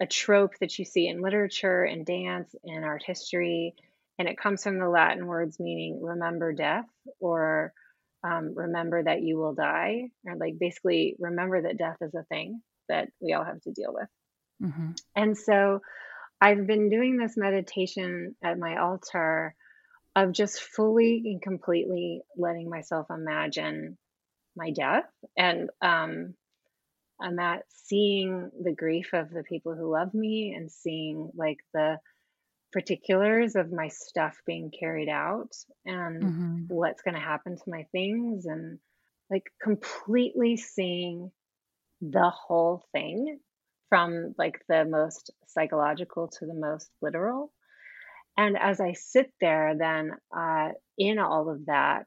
a 0.00 0.06
trope 0.06 0.52
that 0.60 0.78
you 0.78 0.84
see 0.84 1.08
in 1.08 1.22
literature 1.22 1.82
and 1.82 2.04
dance 2.04 2.54
and 2.64 2.84
art 2.84 3.02
history 3.04 3.74
and 4.18 4.28
it 4.28 4.38
comes 4.38 4.62
from 4.62 4.78
the 4.78 4.88
Latin 4.88 5.26
words 5.26 5.58
meaning 5.60 6.00
remember 6.02 6.52
death 6.52 6.86
or 7.20 7.72
um, 8.24 8.54
remember 8.54 9.02
that 9.02 9.22
you 9.22 9.38
will 9.38 9.54
die, 9.54 10.08
or 10.24 10.36
like 10.36 10.58
basically 10.58 11.16
remember 11.18 11.62
that 11.62 11.78
death 11.78 11.98
is 12.00 12.14
a 12.14 12.24
thing 12.24 12.60
that 12.88 13.08
we 13.20 13.32
all 13.34 13.44
have 13.44 13.60
to 13.62 13.72
deal 13.72 13.92
with. 13.92 14.08
Mm-hmm. 14.62 14.92
And 15.14 15.36
so 15.36 15.80
I've 16.40 16.66
been 16.66 16.90
doing 16.90 17.16
this 17.16 17.36
meditation 17.36 18.34
at 18.42 18.58
my 18.58 18.78
altar 18.78 19.54
of 20.14 20.32
just 20.32 20.60
fully 20.60 21.22
and 21.26 21.42
completely 21.42 22.22
letting 22.36 22.70
myself 22.70 23.06
imagine 23.10 23.98
my 24.56 24.70
death 24.70 25.04
and 25.36 25.68
um, 25.82 26.34
I'm 27.20 27.38
at 27.38 27.62
seeing 27.68 28.50
the 28.62 28.72
grief 28.72 29.10
of 29.12 29.30
the 29.30 29.42
people 29.42 29.74
who 29.74 29.92
love 29.92 30.14
me 30.14 30.54
and 30.56 30.70
seeing 30.70 31.30
like 31.34 31.58
the 31.72 31.98
particulars 32.72 33.56
of 33.56 33.72
my 33.72 33.88
stuff 33.88 34.36
being 34.46 34.70
carried 34.78 35.08
out 35.08 35.52
and 35.84 36.22
mm-hmm. 36.22 36.60
what's 36.68 37.02
going 37.02 37.14
to 37.14 37.20
happen 37.20 37.56
to 37.56 37.70
my 37.70 37.84
things 37.92 38.46
and 38.46 38.78
like 39.30 39.44
completely 39.62 40.56
seeing 40.56 41.30
the 42.00 42.30
whole 42.30 42.84
thing 42.92 43.38
from 43.88 44.34
like 44.36 44.60
the 44.68 44.84
most 44.84 45.30
psychological 45.46 46.28
to 46.28 46.46
the 46.46 46.54
most 46.54 46.90
literal 47.00 47.52
and 48.36 48.56
as 48.60 48.80
i 48.80 48.92
sit 48.92 49.32
there 49.40 49.74
then 49.78 50.10
uh, 50.36 50.68
in 50.98 51.18
all 51.18 51.48
of 51.50 51.64
that 51.66 52.06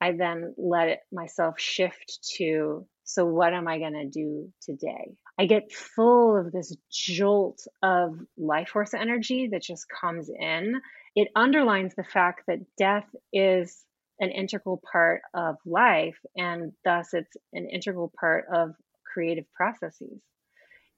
i 0.00 0.12
then 0.12 0.54
let 0.56 0.88
it 0.88 1.00
myself 1.12 1.60
shift 1.60 2.18
to 2.36 2.86
so 3.04 3.24
what 3.24 3.54
am 3.54 3.68
i 3.68 3.78
going 3.78 3.92
to 3.92 4.08
do 4.08 4.48
today 4.62 5.14
I 5.38 5.46
get 5.46 5.72
full 5.72 6.36
of 6.36 6.50
this 6.50 6.74
jolt 6.90 7.66
of 7.82 8.18
life 8.38 8.70
force 8.70 8.94
energy 8.94 9.48
that 9.52 9.62
just 9.62 9.86
comes 9.88 10.30
in. 10.30 10.80
It 11.14 11.28
underlines 11.36 11.94
the 11.94 12.04
fact 12.04 12.42
that 12.46 12.60
death 12.78 13.06
is 13.32 13.84
an 14.18 14.30
integral 14.30 14.80
part 14.90 15.20
of 15.34 15.56
life, 15.66 16.16
and 16.36 16.72
thus 16.84 17.12
it's 17.12 17.36
an 17.52 17.68
integral 17.68 18.10
part 18.18 18.46
of 18.52 18.74
creative 19.12 19.44
processes. 19.52 20.20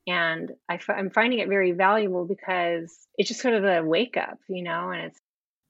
And 0.06 0.50
I 0.68 0.76
f- 0.76 0.88
I'm 0.88 1.10
finding 1.10 1.40
it 1.40 1.48
very 1.48 1.72
valuable 1.72 2.24
because 2.24 3.06
it's 3.16 3.28
just 3.28 3.40
sort 3.40 3.54
of 3.54 3.64
a 3.64 3.82
wake 3.82 4.16
up, 4.16 4.38
you 4.48 4.62
know, 4.62 4.90
and 4.90 5.06
it's 5.06 5.20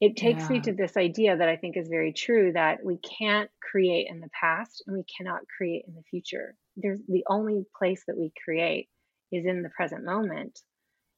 it 0.00 0.16
takes 0.16 0.44
yeah. 0.44 0.48
me 0.50 0.60
to 0.60 0.72
this 0.72 0.96
idea 0.96 1.36
that 1.36 1.48
I 1.48 1.56
think 1.56 1.76
is 1.76 1.88
very 1.88 2.12
true 2.12 2.52
that 2.52 2.84
we 2.84 2.98
can't 2.98 3.50
create 3.60 4.06
in 4.08 4.20
the 4.20 4.30
past 4.38 4.84
and 4.86 4.96
we 4.96 5.04
cannot 5.04 5.40
create 5.56 5.84
in 5.88 5.94
the 5.94 6.04
future. 6.08 6.54
There's 6.78 7.00
the 7.08 7.24
only 7.28 7.64
place 7.78 8.02
that 8.08 8.18
we 8.18 8.32
create 8.44 8.88
is 9.32 9.46
in 9.46 9.62
the 9.62 9.70
present 9.70 10.04
moment. 10.04 10.58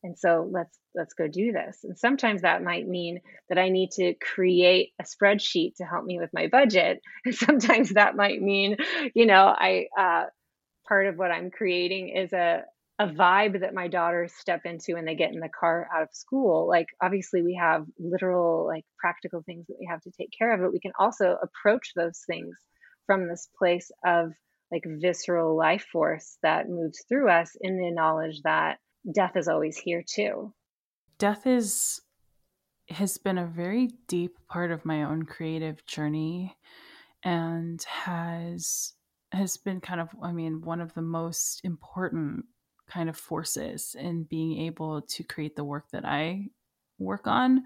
And 0.02 0.18
so 0.18 0.48
let's 0.50 0.78
let's 0.94 1.14
go 1.14 1.28
do 1.28 1.52
this. 1.52 1.80
And 1.84 1.98
sometimes 1.98 2.42
that 2.42 2.62
might 2.64 2.88
mean 2.88 3.20
that 3.48 3.58
I 3.58 3.68
need 3.68 3.90
to 3.92 4.14
create 4.14 4.92
a 5.00 5.04
spreadsheet 5.04 5.74
to 5.76 5.84
help 5.84 6.04
me 6.04 6.18
with 6.18 6.30
my 6.32 6.48
budget. 6.48 7.00
And 7.26 7.34
sometimes 7.34 7.90
that 7.90 8.16
might 8.16 8.40
mean, 8.40 8.76
you 9.14 9.26
know, 9.26 9.54
I 9.56 9.86
uh, 9.98 10.24
part 10.88 11.06
of 11.06 11.16
what 11.16 11.30
I'm 11.30 11.50
creating 11.50 12.10
is 12.16 12.32
a 12.32 12.62
a 13.00 13.06
vibe 13.06 13.60
that 13.60 13.72
my 13.74 13.88
daughters 13.88 14.34
step 14.34 14.60
into 14.66 14.94
when 14.94 15.06
they 15.06 15.14
get 15.14 15.32
in 15.32 15.40
the 15.40 15.48
car 15.48 15.88
out 15.94 16.02
of 16.02 16.08
school. 16.12 16.68
Like, 16.68 16.86
obviously, 17.02 17.40
we 17.42 17.54
have 17.58 17.86
literal, 17.98 18.66
like, 18.66 18.84
practical 18.98 19.42
things 19.42 19.66
that 19.68 19.78
we 19.80 19.86
have 19.90 20.02
to 20.02 20.10
take 20.10 20.28
care 20.38 20.52
of, 20.52 20.60
but 20.60 20.70
we 20.70 20.80
can 20.80 20.92
also 20.98 21.38
approach 21.42 21.92
those 21.96 22.20
things 22.26 22.54
from 23.06 23.26
this 23.26 23.48
place 23.58 23.90
of 24.04 24.32
like 24.70 24.84
visceral 24.86 25.56
life 25.56 25.86
force 25.92 26.38
that 26.42 26.68
moves 26.68 27.04
through 27.08 27.30
us 27.30 27.56
in 27.60 27.76
the 27.76 27.90
knowledge 27.90 28.40
that 28.44 28.78
death 29.14 29.36
is 29.36 29.48
always 29.48 29.76
here 29.76 30.02
too. 30.06 30.52
Death 31.18 31.46
is 31.46 32.00
has 32.88 33.18
been 33.18 33.38
a 33.38 33.46
very 33.46 33.90
deep 34.08 34.36
part 34.48 34.72
of 34.72 34.84
my 34.84 35.04
own 35.04 35.22
creative 35.22 35.84
journey 35.86 36.56
and 37.22 37.82
has 37.84 38.94
has 39.32 39.56
been 39.56 39.80
kind 39.80 40.00
of 40.00 40.08
I 40.22 40.32
mean 40.32 40.62
one 40.62 40.80
of 40.80 40.94
the 40.94 41.02
most 41.02 41.60
important 41.64 42.46
kind 42.88 43.08
of 43.08 43.16
forces 43.16 43.94
in 43.98 44.24
being 44.24 44.66
able 44.66 45.02
to 45.02 45.22
create 45.22 45.54
the 45.56 45.64
work 45.64 45.90
that 45.92 46.04
I 46.04 46.46
work 46.98 47.26
on. 47.26 47.62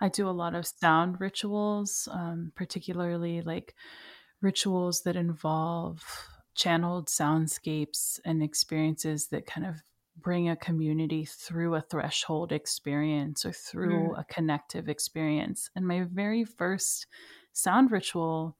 I 0.00 0.08
do 0.08 0.28
a 0.28 0.30
lot 0.30 0.54
of 0.54 0.66
sound 0.66 1.20
rituals, 1.20 2.08
um, 2.10 2.52
particularly 2.54 3.40
like 3.42 3.74
rituals 4.42 5.02
that 5.02 5.16
involve 5.16 6.02
channeled 6.56 7.08
soundscapes 7.08 8.18
and 8.24 8.42
experiences 8.42 9.28
that 9.28 9.46
kind 9.46 9.66
of 9.66 9.76
bring 10.18 10.48
a 10.48 10.56
community 10.56 11.24
through 11.24 11.74
a 11.74 11.80
threshold 11.80 12.50
experience 12.50 13.44
or 13.44 13.52
through 13.52 14.08
mm. 14.08 14.18
a 14.18 14.24
connective 14.24 14.88
experience. 14.88 15.70
And 15.76 15.86
my 15.86 16.04
very 16.10 16.44
first 16.44 17.06
sound 17.52 17.92
ritual 17.92 18.56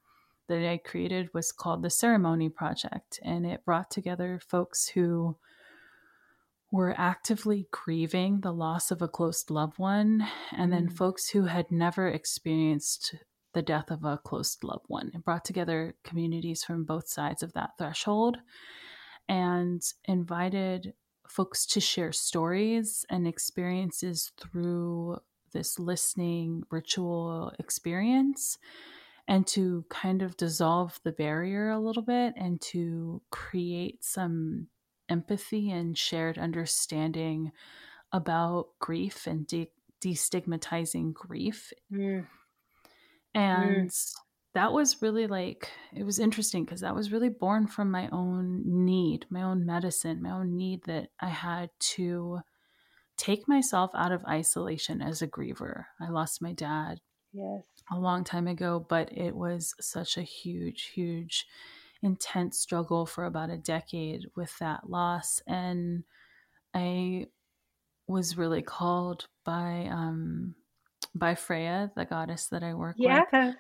that 0.49 0.69
I 0.69 0.77
created 0.77 1.31
was 1.35 1.53
called 1.53 1.83
the 1.83 1.91
Ceremony 1.91 2.49
Project, 2.49 3.19
and 3.23 3.45
it 3.47 3.65
brought 3.65 3.91
together 3.91 4.39
folks 4.47 4.89
who 4.89 5.37
were 6.71 6.95
actively 6.99 7.67
grieving 7.71 8.41
the 8.41 8.53
loss 8.53 8.91
of 8.91 9.01
a 9.01 9.09
close 9.09 9.49
loved 9.51 9.79
one, 9.79 10.27
and 10.53 10.73
then 10.73 10.89
mm. 10.89 10.97
folks 10.97 11.31
who 11.31 11.45
had 11.45 11.71
never 11.73 12.09
experienced 12.09 13.15
the 13.57 13.63
death 13.63 13.91
of 13.91 14.05
a 14.05 14.19
close 14.19 14.59
loved 14.63 14.85
one. 14.89 15.11
It 15.15 15.25
brought 15.25 15.47
together 15.47 15.95
communities 16.05 16.63
from 16.63 16.85
both 16.85 17.09
sides 17.09 17.43
of 17.43 17.55
that 17.55 17.71
threshold 17.79 18.37
and 19.31 19.83
invited 20.05 20.93
folks 21.27 21.65
to 21.69 21.81
share 21.81 22.13
stories 22.13 23.07
and 23.09 23.27
experiences 23.27 24.31
through 24.39 25.21
this 25.55 25.79
listening 25.79 26.65
ritual 26.71 27.51
experience 27.59 28.59
and 29.27 29.47
to 29.47 29.87
kind 29.89 30.21
of 30.21 30.37
dissolve 30.37 31.01
the 31.03 31.13
barrier 31.13 31.71
a 31.71 31.81
little 31.81 32.03
bit 32.03 32.35
and 32.37 32.61
to 32.61 33.23
create 33.31 34.05
some 34.05 34.67
empathy 35.09 35.71
and 35.71 35.97
shared 35.97 36.37
understanding 36.37 37.53
about 38.13 38.67
grief 38.81 39.27
and 39.27 39.47
de- 39.47 39.73
destigmatizing 40.03 41.15
grief. 41.15 41.73
Mm. 41.91 42.27
And 43.37 43.91
mm. 43.91 44.13
that 44.55 44.73
was 44.73 45.03
really 45.03 45.27
like, 45.27 45.71
it 45.95 46.05
was 46.05 46.19
interesting 46.19 46.65
because 46.65 46.81
that 46.81 46.95
was 46.95 47.13
really 47.13 47.29
born 47.29 47.67
from 47.67 47.91
my 47.91 48.09
own 48.11 48.63
need, 48.65 49.27
my 49.29 49.43
own 49.43 49.67
medicine, 49.67 50.23
my 50.23 50.31
own 50.31 50.57
need 50.57 50.85
that 50.85 51.11
I 51.21 51.29
had 51.29 51.69
to 51.97 52.41
take 53.19 53.47
myself 53.47 53.91
out 53.95 54.11
of 54.11 54.25
isolation 54.25 55.03
as 55.03 55.21
a 55.21 55.29
griever. 55.29 55.85
I 56.01 56.09
lost 56.09 56.41
my 56.41 56.53
dad. 56.53 57.01
Yes. 57.35 57.63
A 57.93 57.99
long 57.99 58.25
time 58.25 58.47
ago, 58.47 58.85
but 58.89 59.13
it 59.13 59.37
was 59.37 59.75
such 59.81 60.17
a 60.17 60.23
huge, 60.23 60.93
huge 60.95 61.47
intense 62.03 62.59
struggle 62.59 63.05
for 63.05 63.27
about 63.27 63.51
a 63.51 63.59
decade 63.59 64.23
with 64.35 64.59
that 64.61 64.89
loss. 64.89 65.43
And 65.47 66.05
I 66.73 67.27
was 68.07 68.39
really 68.39 68.63
called 68.63 69.29
by 69.45 69.89
um, 69.91 70.55
by 71.19 71.35
Freya, 71.35 71.91
the 71.97 72.05
goddess 72.05 72.47
that 72.49 72.63
I 72.63 72.75
work 72.75 72.97
yeah. 72.99 73.25
with, 73.33 73.55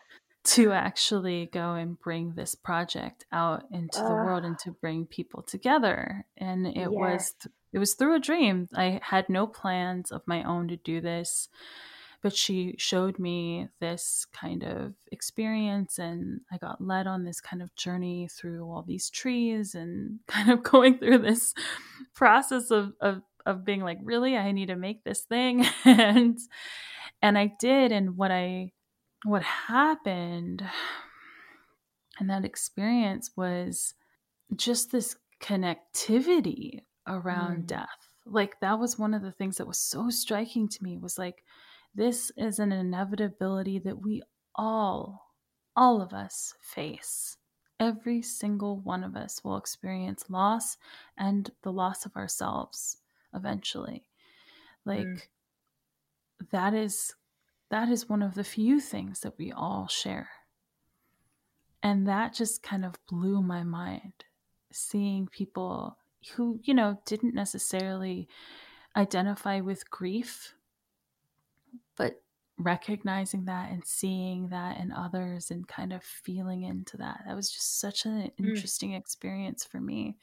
to 0.44 0.72
actually 0.72 1.46
go 1.52 1.74
and 1.74 1.98
bring 1.98 2.34
this 2.34 2.54
project 2.54 3.24
out 3.32 3.64
into 3.72 4.00
uh, 4.00 4.08
the 4.08 4.14
world 4.14 4.44
and 4.44 4.58
to 4.60 4.70
bring 4.70 5.06
people 5.06 5.42
together. 5.42 6.24
And 6.36 6.66
it 6.66 6.90
was 6.90 7.34
it 7.72 7.78
was 7.78 7.94
through 7.94 8.16
a 8.16 8.20
dream. 8.20 8.68
I 8.74 9.00
had 9.02 9.28
no 9.28 9.46
plans 9.46 10.12
of 10.12 10.22
my 10.26 10.42
own 10.44 10.68
to 10.68 10.76
do 10.76 11.00
this 11.00 11.48
but 12.26 12.34
she 12.34 12.74
showed 12.76 13.20
me 13.20 13.68
this 13.78 14.26
kind 14.32 14.64
of 14.64 14.94
experience 15.12 15.96
and 15.98 16.40
i 16.50 16.58
got 16.58 16.80
led 16.80 17.06
on 17.06 17.24
this 17.24 17.40
kind 17.40 17.62
of 17.62 17.72
journey 17.76 18.28
through 18.28 18.64
all 18.64 18.82
these 18.82 19.10
trees 19.10 19.76
and 19.76 20.18
kind 20.26 20.50
of 20.50 20.60
going 20.62 20.98
through 20.98 21.18
this 21.18 21.54
process 22.14 22.70
of 22.72 22.92
of, 23.00 23.22
of 23.44 23.64
being 23.64 23.80
like 23.80 23.98
really 24.02 24.36
i 24.36 24.50
need 24.50 24.66
to 24.66 24.74
make 24.74 25.04
this 25.04 25.20
thing 25.20 25.64
and 25.84 26.38
and 27.22 27.38
i 27.38 27.50
did 27.58 27.92
and 27.92 28.16
what 28.16 28.30
i 28.30 28.70
what 29.24 29.42
happened 29.42 30.64
and 32.18 32.30
that 32.30 32.44
experience 32.44 33.30
was 33.36 33.94
just 34.54 34.92
this 34.92 35.16
connectivity 35.40 36.80
around 37.06 37.64
mm. 37.64 37.66
death 37.66 38.08
like 38.24 38.58
that 38.60 38.78
was 38.78 38.98
one 38.98 39.14
of 39.14 39.22
the 39.22 39.32
things 39.32 39.56
that 39.56 39.66
was 39.66 39.78
so 39.78 40.10
striking 40.10 40.68
to 40.68 40.82
me 40.82 40.96
was 40.96 41.18
like 41.18 41.42
this 41.96 42.30
is 42.36 42.58
an 42.58 42.72
inevitability 42.72 43.78
that 43.78 44.02
we 44.02 44.22
all, 44.54 45.32
all 45.74 46.02
of 46.02 46.12
us 46.12 46.52
face. 46.60 47.38
Every 47.80 48.20
single 48.20 48.80
one 48.80 49.02
of 49.02 49.16
us 49.16 49.42
will 49.42 49.56
experience 49.56 50.26
loss 50.28 50.76
and 51.16 51.50
the 51.62 51.72
loss 51.72 52.04
of 52.04 52.14
ourselves 52.14 52.98
eventually. 53.34 54.08
Like 54.84 55.06
mm. 55.06 55.22
That 56.50 56.74
is 56.74 57.14
that 57.70 57.88
is 57.88 58.08
one 58.08 58.22
of 58.22 58.34
the 58.34 58.44
few 58.44 58.80
things 58.80 59.20
that 59.20 59.38
we 59.38 59.50
all 59.52 59.88
share. 59.88 60.28
And 61.82 62.06
that 62.06 62.34
just 62.34 62.62
kind 62.62 62.84
of 62.84 62.94
blew 63.08 63.42
my 63.42 63.62
mind 63.64 64.24
seeing 64.72 65.26
people 65.26 65.98
who, 66.34 66.60
you 66.62 66.74
know, 66.74 67.00
didn't 67.06 67.34
necessarily 67.34 68.28
identify 68.96 69.60
with 69.60 69.90
grief 69.90 70.54
but 71.96 72.22
recognizing 72.58 73.44
that 73.44 73.70
and 73.70 73.84
seeing 73.84 74.48
that 74.48 74.78
in 74.80 74.90
others 74.90 75.50
and 75.50 75.68
kind 75.68 75.92
of 75.92 76.02
feeling 76.02 76.62
into 76.62 76.96
that 76.96 77.20
that 77.26 77.36
was 77.36 77.50
just 77.50 77.78
such 77.78 78.06
an 78.06 78.12
mm. 78.12 78.32
interesting 78.38 78.92
mm. 78.92 78.98
experience 78.98 79.64
for 79.64 79.80
me 79.80 80.16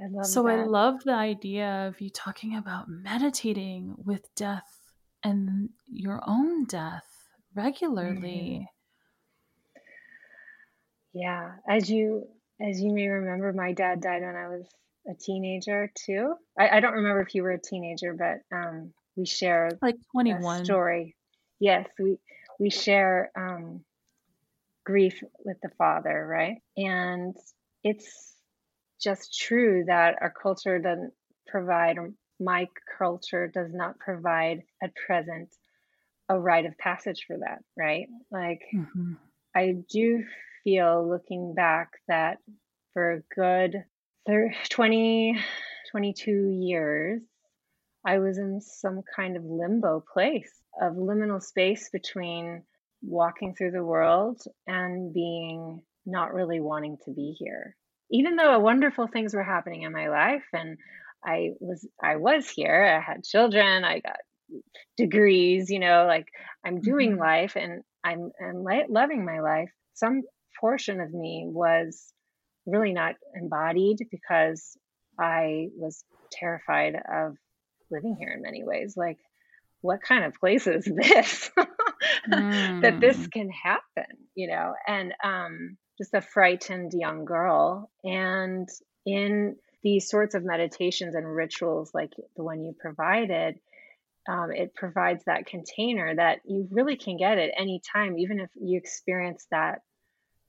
I 0.00 0.22
so 0.22 0.44
that. 0.44 0.50
i 0.50 0.64
love 0.64 1.04
the 1.04 1.12
idea 1.12 1.86
of 1.88 2.00
you 2.00 2.10
talking 2.10 2.56
about 2.56 2.88
meditating 2.88 3.94
with 4.04 4.34
death 4.34 4.92
and 5.22 5.70
your 5.86 6.22
own 6.26 6.64
death 6.64 7.06
regularly. 7.54 8.66
Mm. 9.76 9.82
yeah 11.12 11.52
as 11.68 11.90
you 11.90 12.26
as 12.60 12.80
you 12.80 12.92
may 12.92 13.08
remember 13.08 13.52
my 13.52 13.72
dad 13.72 14.00
died 14.00 14.22
when 14.22 14.36
i 14.36 14.48
was 14.48 14.66
a 15.08 15.14
teenager 15.14 15.90
too. 15.94 16.34
I, 16.58 16.76
I 16.76 16.80
don't 16.80 16.94
remember 16.94 17.20
if 17.20 17.34
you 17.34 17.42
were 17.42 17.50
a 17.50 17.60
teenager 17.60 18.14
but 18.14 18.56
um 18.56 18.92
we 19.16 19.26
share 19.26 19.70
like 19.82 19.96
21 20.12 20.64
story. 20.64 21.16
Yes 21.58 21.88
we 21.98 22.18
we 22.58 22.70
share 22.70 23.30
um, 23.36 23.84
grief 24.84 25.22
with 25.44 25.56
the 25.62 25.70
father 25.70 26.26
right? 26.26 26.58
And 26.76 27.36
it's 27.82 28.31
just 29.02 29.38
true 29.38 29.84
that 29.86 30.16
our 30.20 30.32
culture 30.32 30.78
doesn't 30.78 31.12
provide 31.46 31.96
my 32.40 32.66
culture 32.98 33.48
does 33.48 33.72
not 33.72 33.98
provide 33.98 34.62
at 34.82 34.94
present 34.94 35.48
a 36.28 36.38
rite 36.38 36.66
of 36.66 36.76
passage 36.78 37.24
for 37.26 37.36
that 37.38 37.58
right 37.76 38.06
like 38.30 38.62
mm-hmm. 38.74 39.12
i 39.54 39.74
do 39.90 40.24
feel 40.64 41.08
looking 41.08 41.54
back 41.54 41.90
that 42.08 42.38
for 42.92 43.12
a 43.12 43.22
good 43.34 43.84
30, 44.26 44.56
20 44.70 45.38
22 45.90 46.48
years 46.48 47.20
I 48.04 48.18
was 48.18 48.38
in 48.38 48.60
some 48.60 49.02
kind 49.14 49.36
of 49.36 49.44
limbo 49.44 50.02
place 50.12 50.52
of 50.80 50.94
liminal 50.94 51.42
space 51.42 51.88
between 51.90 52.62
walking 53.02 53.54
through 53.54 53.72
the 53.72 53.84
world 53.84 54.42
and 54.66 55.12
being 55.14 55.82
not 56.04 56.34
really 56.34 56.60
wanting 56.60 56.98
to 57.04 57.12
be 57.12 57.36
here. 57.38 57.76
Even 58.12 58.36
though 58.36 58.58
wonderful 58.58 59.06
things 59.06 59.34
were 59.34 59.42
happening 59.42 59.82
in 59.82 59.92
my 59.92 60.08
life 60.08 60.44
and 60.52 60.76
I 61.24 61.50
was 61.60 61.86
I 62.02 62.16
was 62.16 62.48
here, 62.48 62.84
I 62.84 63.00
had 63.00 63.24
children, 63.24 63.84
I 63.84 64.00
got 64.00 64.16
degrees, 64.96 65.70
you 65.70 65.78
know, 65.78 66.04
like 66.06 66.26
I'm 66.64 66.80
doing 66.80 67.12
mm-hmm. 67.12 67.20
life 67.20 67.56
and 67.56 67.82
I'm 68.04 68.30
I'm 68.40 68.64
loving 68.88 69.24
my 69.24 69.40
life. 69.40 69.70
Some 69.94 70.22
portion 70.60 71.00
of 71.00 71.12
me 71.12 71.46
was 71.46 72.12
really 72.66 72.92
not 72.92 73.16
embodied 73.34 73.98
because 74.10 74.76
I 75.18 75.68
was 75.76 76.04
terrified 76.30 76.94
of 76.94 77.36
living 77.90 78.16
here 78.18 78.30
in 78.30 78.42
many 78.42 78.64
ways. 78.64 78.94
Like, 78.96 79.18
what 79.80 80.02
kind 80.02 80.24
of 80.24 80.34
place 80.34 80.66
is 80.66 80.84
this 80.96 81.50
mm. 82.28 82.80
that 82.82 83.00
this 83.00 83.26
can 83.28 83.50
happen, 83.50 84.16
you 84.34 84.48
know? 84.48 84.74
And 84.86 85.14
um, 85.22 85.76
just 86.02 86.14
a 86.14 86.20
frightened 86.20 86.92
young 86.92 87.24
girl. 87.24 87.88
And 88.02 88.68
in 89.06 89.56
these 89.84 90.08
sorts 90.08 90.34
of 90.34 90.44
meditations 90.44 91.14
and 91.14 91.26
rituals, 91.26 91.92
like 91.94 92.12
the 92.36 92.42
one 92.42 92.64
you 92.64 92.74
provided, 92.76 93.60
um, 94.28 94.50
it 94.52 94.74
provides 94.74 95.22
that 95.26 95.46
container 95.46 96.14
that 96.16 96.40
you 96.44 96.66
really 96.72 96.96
can 96.96 97.16
get 97.16 97.38
at 97.38 97.50
any 97.56 97.80
time, 97.92 98.18
even 98.18 98.40
if 98.40 98.50
you 98.60 98.78
experience 98.78 99.46
that 99.52 99.82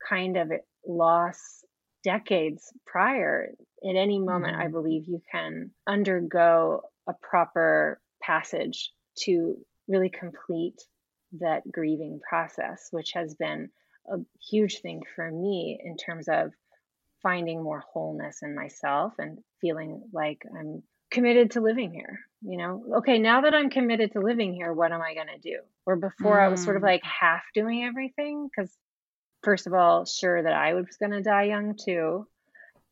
kind 0.08 0.38
of 0.38 0.52
loss 0.88 1.64
decades 2.04 2.72
prior. 2.88 3.50
At 3.88 3.96
any 3.96 4.18
moment, 4.18 4.54
mm-hmm. 4.54 4.62
I 4.62 4.68
believe 4.70 5.08
you 5.08 5.22
can 5.32 5.70
undergo 5.86 6.82
a 7.08 7.14
proper 7.22 8.02
passage 8.24 8.92
to 9.20 9.58
really 9.88 10.10
complete 10.10 10.82
that 11.40 11.70
grieving 11.72 12.22
process, 12.28 12.88
which 12.90 13.12
has 13.14 13.36
been 13.36 13.70
a 14.08 14.18
huge 14.50 14.80
thing 14.80 15.02
for 15.16 15.30
me 15.30 15.80
in 15.84 15.98
terms 15.98 16.28
of 16.28 16.52
finding 17.22 17.64
more 17.64 17.84
wholeness 17.94 18.40
in 18.44 18.54
myself 18.54 19.14
and 19.18 19.40
feeling 19.62 20.04
like 20.12 20.44
I'm 20.58 20.84
committed 21.10 21.52
to 21.52 21.62
living 21.62 21.94
here. 21.94 22.20
You 22.42 22.58
know, 22.58 22.84
okay, 22.98 23.20
now 23.20 23.42
that 23.42 23.54
I'm 23.54 23.70
committed 23.70 24.12
to 24.14 24.20
living 24.20 24.54
here, 24.54 24.74
what 24.74 24.92
am 24.92 25.02
I 25.02 25.14
going 25.14 25.28
to 25.28 25.40
do? 25.40 25.60
Or 25.86 25.96
before 25.96 26.38
mm. 26.38 26.44
I 26.44 26.48
was 26.50 26.62
sort 26.62 26.76
of 26.76 26.82
mm. 26.82 26.88
like 26.88 27.04
half 27.04 27.44
doing 27.54 27.86
everything 27.86 28.50
because, 28.50 28.76
first 29.44 29.66
of 29.66 29.74
all, 29.74 30.06
sure 30.06 30.44
that 30.44 30.54
I 30.54 30.74
was 30.74 30.98
going 31.00 31.14
to 31.14 31.22
die 31.22 31.44
young 31.44 31.76
too. 31.78 32.28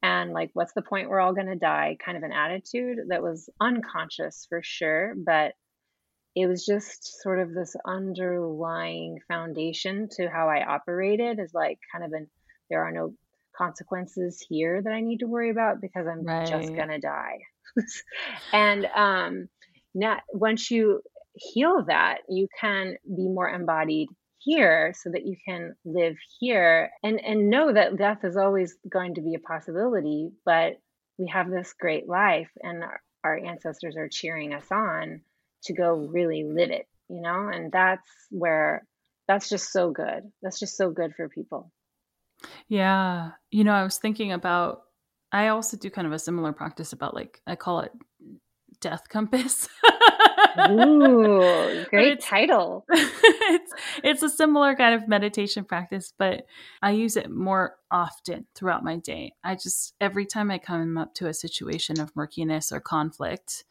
And 0.01 0.31
like, 0.31 0.51
what's 0.53 0.73
the 0.73 0.81
point? 0.81 1.09
We're 1.09 1.19
all 1.19 1.33
going 1.33 1.47
to 1.47 1.55
die 1.55 1.97
kind 2.03 2.17
of 2.17 2.23
an 2.23 2.31
attitude 2.31 2.97
that 3.09 3.21
was 3.21 3.49
unconscious 3.59 4.45
for 4.49 4.61
sure. 4.63 5.13
But 5.17 5.53
it 6.35 6.47
was 6.47 6.65
just 6.65 7.21
sort 7.21 7.39
of 7.39 7.53
this 7.53 7.75
underlying 7.85 9.19
foundation 9.27 10.07
to 10.17 10.29
how 10.29 10.49
I 10.49 10.63
operated 10.65 11.39
is 11.39 11.53
like 11.53 11.79
kind 11.91 12.05
of 12.05 12.13
an 12.13 12.27
there 12.69 12.83
are 12.83 12.91
no 12.91 13.13
consequences 13.55 14.43
here 14.47 14.81
that 14.81 14.93
I 14.93 15.01
need 15.01 15.19
to 15.19 15.27
worry 15.27 15.49
about 15.49 15.81
because 15.81 16.07
I'm 16.07 16.23
right. 16.23 16.47
just 16.47 16.73
gonna 16.73 16.99
die. 16.99 17.39
and 18.53 18.85
um 18.95 19.49
now 19.93 20.19
once 20.33 20.71
you 20.71 21.01
heal 21.33 21.83
that, 21.87 22.19
you 22.29 22.47
can 22.59 22.95
be 23.03 23.27
more 23.27 23.49
embodied 23.49 24.09
here 24.39 24.93
so 24.97 25.11
that 25.11 25.25
you 25.25 25.35
can 25.45 25.75
live 25.85 26.15
here 26.39 26.89
and 27.03 27.23
and 27.23 27.49
know 27.49 27.73
that 27.73 27.97
death 27.97 28.23
is 28.23 28.37
always 28.37 28.75
going 28.89 29.15
to 29.15 29.21
be 29.21 29.35
a 29.35 29.39
possibility, 29.39 30.29
but 30.45 30.73
we 31.17 31.27
have 31.27 31.49
this 31.49 31.73
great 31.79 32.07
life 32.07 32.49
and 32.63 32.83
our, 32.83 33.01
our 33.23 33.37
ancestors 33.37 33.95
are 33.97 34.09
cheering 34.09 34.53
us 34.53 34.65
on 34.71 35.21
to 35.63 35.73
go 35.73 35.93
really 35.93 36.43
live 36.43 36.71
it, 36.71 36.87
you 37.09 37.21
know? 37.21 37.49
And 37.49 37.71
that's 37.71 38.07
where 38.29 38.85
that's 39.27 39.49
just 39.49 39.71
so 39.71 39.91
good. 39.91 40.31
That's 40.41 40.59
just 40.59 40.77
so 40.77 40.91
good 40.91 41.13
for 41.15 41.29
people. 41.29 41.71
Yeah. 42.67 43.31
You 43.49 43.63
know, 43.63 43.73
I 43.73 43.83
was 43.83 43.97
thinking 43.97 44.31
about, 44.31 44.81
I 45.31 45.49
also 45.49 45.77
do 45.77 45.89
kind 45.89 46.07
of 46.07 46.13
a 46.13 46.19
similar 46.19 46.51
practice 46.51 46.93
about 46.93 47.13
like, 47.13 47.41
I 47.47 47.55
call 47.55 47.81
it 47.81 47.91
death 48.81 49.07
compass. 49.07 49.69
Ooh, 50.69 51.85
great 51.89 52.19
title. 52.19 52.85
it's 52.91 53.73
it's 54.03 54.23
a 54.23 54.29
similar 54.29 54.75
kind 54.75 54.95
of 54.95 55.07
meditation 55.07 55.63
practice, 55.63 56.13
but 56.17 56.45
I 56.81 56.91
use 56.91 57.15
it 57.15 57.29
more 57.29 57.75
often 57.89 58.47
throughout 58.55 58.83
my 58.83 58.97
day. 58.97 59.33
I 59.43 59.55
just 59.55 59.93
every 60.01 60.25
time 60.25 60.51
I 60.51 60.57
come 60.57 60.97
up 60.97 61.13
to 61.15 61.27
a 61.27 61.33
situation 61.33 61.99
of 61.99 62.15
murkiness 62.15 62.71
or 62.71 62.81
conflict, 62.81 63.63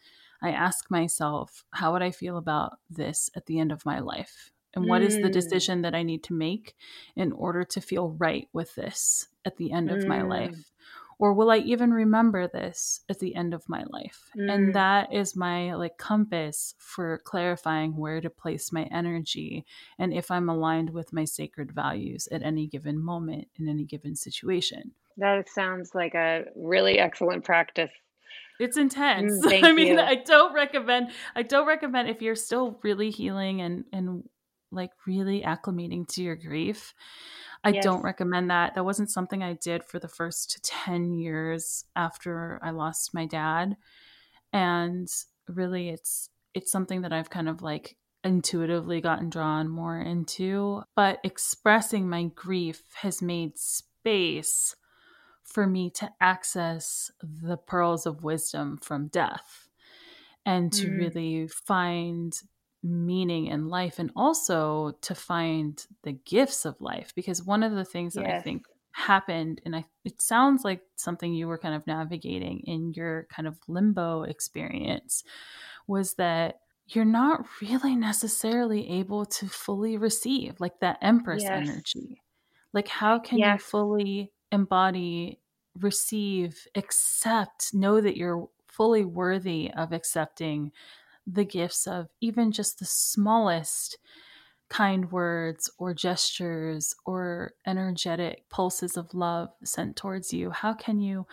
I 0.43 0.51
ask 0.51 0.91
myself, 0.91 1.65
how 1.73 1.93
would 1.93 2.03
I 2.03 2.11
feel 2.11 2.37
about 2.37 2.79
this 2.89 3.31
at 3.37 3.47
the 3.47 3.59
end 3.59 3.73
of 3.73 3.87
my 3.87 4.01
life? 4.01 4.51
And 4.75 4.87
what 4.87 5.03
mm. 5.03 5.07
is 5.07 5.17
the 5.17 5.29
mm. 5.29 5.33
decision 5.33 5.83
that 5.83 5.95
I 5.95 6.03
need 6.03 6.23
to 6.25 6.35
make 6.35 6.77
in 7.17 7.33
order 7.33 7.65
to 7.65 7.81
feel 7.81 8.11
right 8.11 8.49
with 8.53 8.75
this 8.75 9.27
at 9.45 9.57
the 9.57 9.73
end 9.73 9.91
of 9.91 10.05
mm. 10.05 10.07
my 10.07 10.23
life? 10.23 10.71
Or 11.19 11.35
will 11.35 11.51
I 11.51 11.59
even 11.59 11.93
remember 11.93 12.49
this 12.49 13.01
at 13.11 13.19
the 13.19 13.35
end 13.35 13.53
of 13.53 13.69
my 13.69 13.85
life? 13.91 14.31
Mm. 14.39 14.55
And 14.55 14.75
that 14.75 15.13
is 15.13 15.37
my 15.37 15.75
like 15.75 15.99
compass 15.99 16.75
for 16.79 17.21
clarifying 17.25 17.97
where 17.97 18.23
to 18.23 18.31
place 18.31 18.73
my 18.73 18.85
energy 18.85 19.67
and 19.99 20.15
if 20.15 20.31
I'm 20.31 20.49
aligned 20.49 20.91
with 20.91 21.13
my 21.13 21.27
sacred 21.27 21.73
values 21.73 22.27
at 22.33 22.43
any 22.43 22.67
given 22.67 22.99
moment 22.99 23.49
in 23.59 23.69
any 23.69 23.85
given 23.85 24.17
situation. 24.17 24.93
That 25.19 25.47
sounds 25.51 25.95
like 25.95 26.15
a 26.15 26.45
really 26.57 26.99
excellent 26.99 27.45
practice 27.45 27.91
it's 28.61 28.77
intense. 28.77 29.45
Mm, 29.51 29.65
I 29.65 29.73
mean, 29.73 29.95
you. 29.95 30.01
I 30.01 30.17
don't 30.17 30.55
recommend 30.55 31.11
I 31.35 31.43
don't 31.43 31.67
recommend 31.67 32.09
if 32.09 32.23
you're 32.23 32.37
still 32.37 32.79
really 32.83 33.11
healing 33.11 33.61
and 33.61 33.85
and 33.93 34.25
like 34.71 34.91
really 35.07 35.43
acclimating 35.43 36.07
to 36.09 36.23
your 36.23 36.37
grief. 36.37 36.95
I 37.65 37.71
yes. 37.71 37.85
don't 37.85 38.03
recommend 38.03 38.51
that. 38.51 38.75
That 38.75 38.85
wasn't 38.85 39.11
something 39.11 39.43
I 39.43 39.55
did 39.55 39.85
for 39.85 39.99
the 39.99 40.09
first 40.09 40.61
10 40.65 41.15
years 41.15 41.85
after 41.97 42.61
I 42.63 42.71
lost 42.71 43.13
my 43.13 43.27
dad. 43.27 43.77
And 44.53 45.09
really 45.49 45.89
it's 45.89 46.31
it's 46.55 46.73
something 46.73 47.03
that 47.03 47.13
I've 47.13 47.31
kind 47.31 47.49
of 47.49 47.63
like 47.63 47.97
intuitively 48.25 49.01
gotten 49.01 49.31
drawn 49.31 49.69
more 49.69 49.99
into, 49.99 50.83
but 50.95 51.19
expressing 51.25 52.09
my 52.09 52.25
grief 52.35 52.83
has 52.97 53.23
made 53.23 53.59
space 53.59 54.75
for 55.45 55.67
me 55.67 55.91
to 55.91 56.11
access 56.21 57.11
the 57.23 57.57
pearls 57.57 58.07
of 58.07 58.23
wisdom 58.23 58.79
from 58.79 59.09
death 59.09 59.69
and 60.47 60.73
to 60.73 60.87
mm. 60.87 60.99
really 60.99 61.49
find 61.49 62.41
meaning 62.83 63.47
in 63.47 63.69
life 63.69 63.99
and 63.99 64.11
also 64.17 64.93
to 65.03 65.15
find 65.15 65.87
the 66.03 66.13
gifts 66.13 66.65
of 66.65 66.81
life 66.81 67.13
because 67.15 67.43
one 67.45 67.63
of 67.63 67.73
the 67.73 67.85
things 67.85 68.15
that 68.15 68.27
i 68.27 68.41
think 68.41 68.65
happened 68.93 69.61
and 69.65 69.77
I, 69.77 69.85
it 70.05 70.21
sounds 70.21 70.65
like 70.65 70.83
something 70.97 71.33
you 71.33 71.47
were 71.47 71.59
kind 71.59 71.75
of 71.75 71.87
navigating 71.87 72.61
in 72.61 72.93
your 72.95 73.27
kind 73.31 73.47
of 73.47 73.59
limbo 73.69 74.23
experience 74.23 75.23
was 75.87 76.15
that 76.15 76.61
you're 76.89 77.05
not 77.05 77.45
really 77.63 77.95
necessarily 77.95 78.91
able 78.91 79.25
to 79.27 79.47
fully 79.47 79.97
receive 79.97 80.61
like 80.61 80.81
that 80.81 80.99
empress 81.03 81.43
yes. 81.43 81.69
energy 81.69 82.23
like 82.73 82.89
how 82.89 83.19
can 83.19 83.39
yes. 83.39 83.61
you 83.61 83.65
fully 83.65 84.33
embody, 84.53 85.41
receive, 85.79 86.67
accept, 86.75 87.73
know 87.75 88.01
that 88.01 88.17
you're 88.17 88.49
fully 88.67 89.05
worthy 89.05 89.71
of 89.77 89.93
accepting 89.93 90.73
the 91.27 91.45
gifts 91.45 91.87
of 91.87 92.09
even 92.21 92.51
just 92.53 92.79
the 92.79 92.85
smallest 92.85 93.99
kind 94.69 95.11
words 95.11 95.71
or 95.79 95.93
gestures 95.93 96.95
or 97.05 97.53
energetic 97.67 98.49
pulses 98.49 98.97
of 98.97 99.13
love 99.13 99.51
sent 99.65 99.97
towards 99.97 100.33
you? 100.33 100.51
How 100.51 100.73
can 100.73 101.01
you 101.01 101.27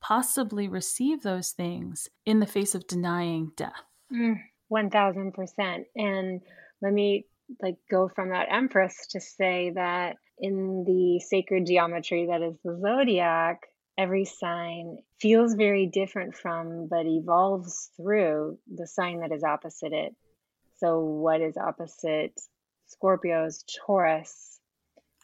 possibly 0.00 0.68
receive 0.68 1.22
those 1.22 1.50
things 1.50 2.08
in 2.24 2.40
the 2.40 2.46
face 2.46 2.74
of 2.74 2.86
denying 2.86 3.52
death? 3.56 3.82
Mm, 4.12 4.40
1000%. 4.68 5.86
And 5.96 6.40
let 6.80 6.92
me 6.92 7.26
like 7.60 7.76
go 7.90 8.08
from 8.08 8.30
that 8.30 8.48
empress 8.50 9.06
to 9.08 9.20
say 9.20 9.72
that 9.74 10.16
in 10.38 10.84
the 10.86 11.20
sacred 11.20 11.66
geometry 11.66 12.26
that 12.30 12.42
is 12.42 12.54
the 12.64 12.78
zodiac, 12.80 13.62
every 13.96 14.24
sign 14.24 14.98
feels 15.20 15.54
very 15.54 15.86
different 15.86 16.34
from, 16.34 16.88
but 16.88 17.06
evolves 17.06 17.90
through 17.96 18.58
the 18.72 18.86
sign 18.86 19.20
that 19.20 19.32
is 19.32 19.44
opposite 19.44 19.92
it. 19.92 20.14
So, 20.78 21.00
what 21.00 21.40
is 21.40 21.56
opposite 21.56 22.38
Scorpio's 22.86 23.64
Taurus, 23.86 24.58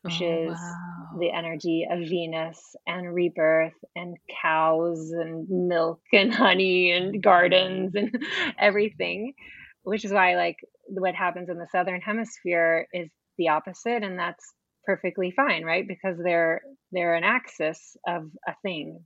which 0.02 0.22
oh, 0.22 0.44
is 0.44 0.50
wow. 0.52 1.18
the 1.18 1.30
energy 1.30 1.86
of 1.90 1.98
Venus 2.08 2.76
and 2.86 3.12
rebirth 3.12 3.74
and 3.96 4.16
cows 4.42 5.10
and 5.10 5.48
milk 5.48 6.00
and 6.12 6.32
honey 6.32 6.92
and 6.92 7.22
gardens 7.22 7.94
and 7.94 8.16
everything, 8.58 9.34
which 9.82 10.04
is 10.04 10.12
why, 10.12 10.36
like, 10.36 10.56
what 10.86 11.14
happens 11.14 11.48
in 11.48 11.58
the 11.58 11.68
southern 11.70 12.00
hemisphere 12.00 12.86
is 12.92 13.10
the 13.36 13.48
opposite, 13.48 14.02
and 14.02 14.18
that's 14.18 14.52
perfectly 14.84 15.30
fine, 15.30 15.64
right? 15.64 15.86
Because 15.86 16.16
they're 16.22 16.62
they're 16.92 17.14
an 17.14 17.24
axis 17.24 17.96
of 18.06 18.30
a 18.46 18.54
thing. 18.62 19.00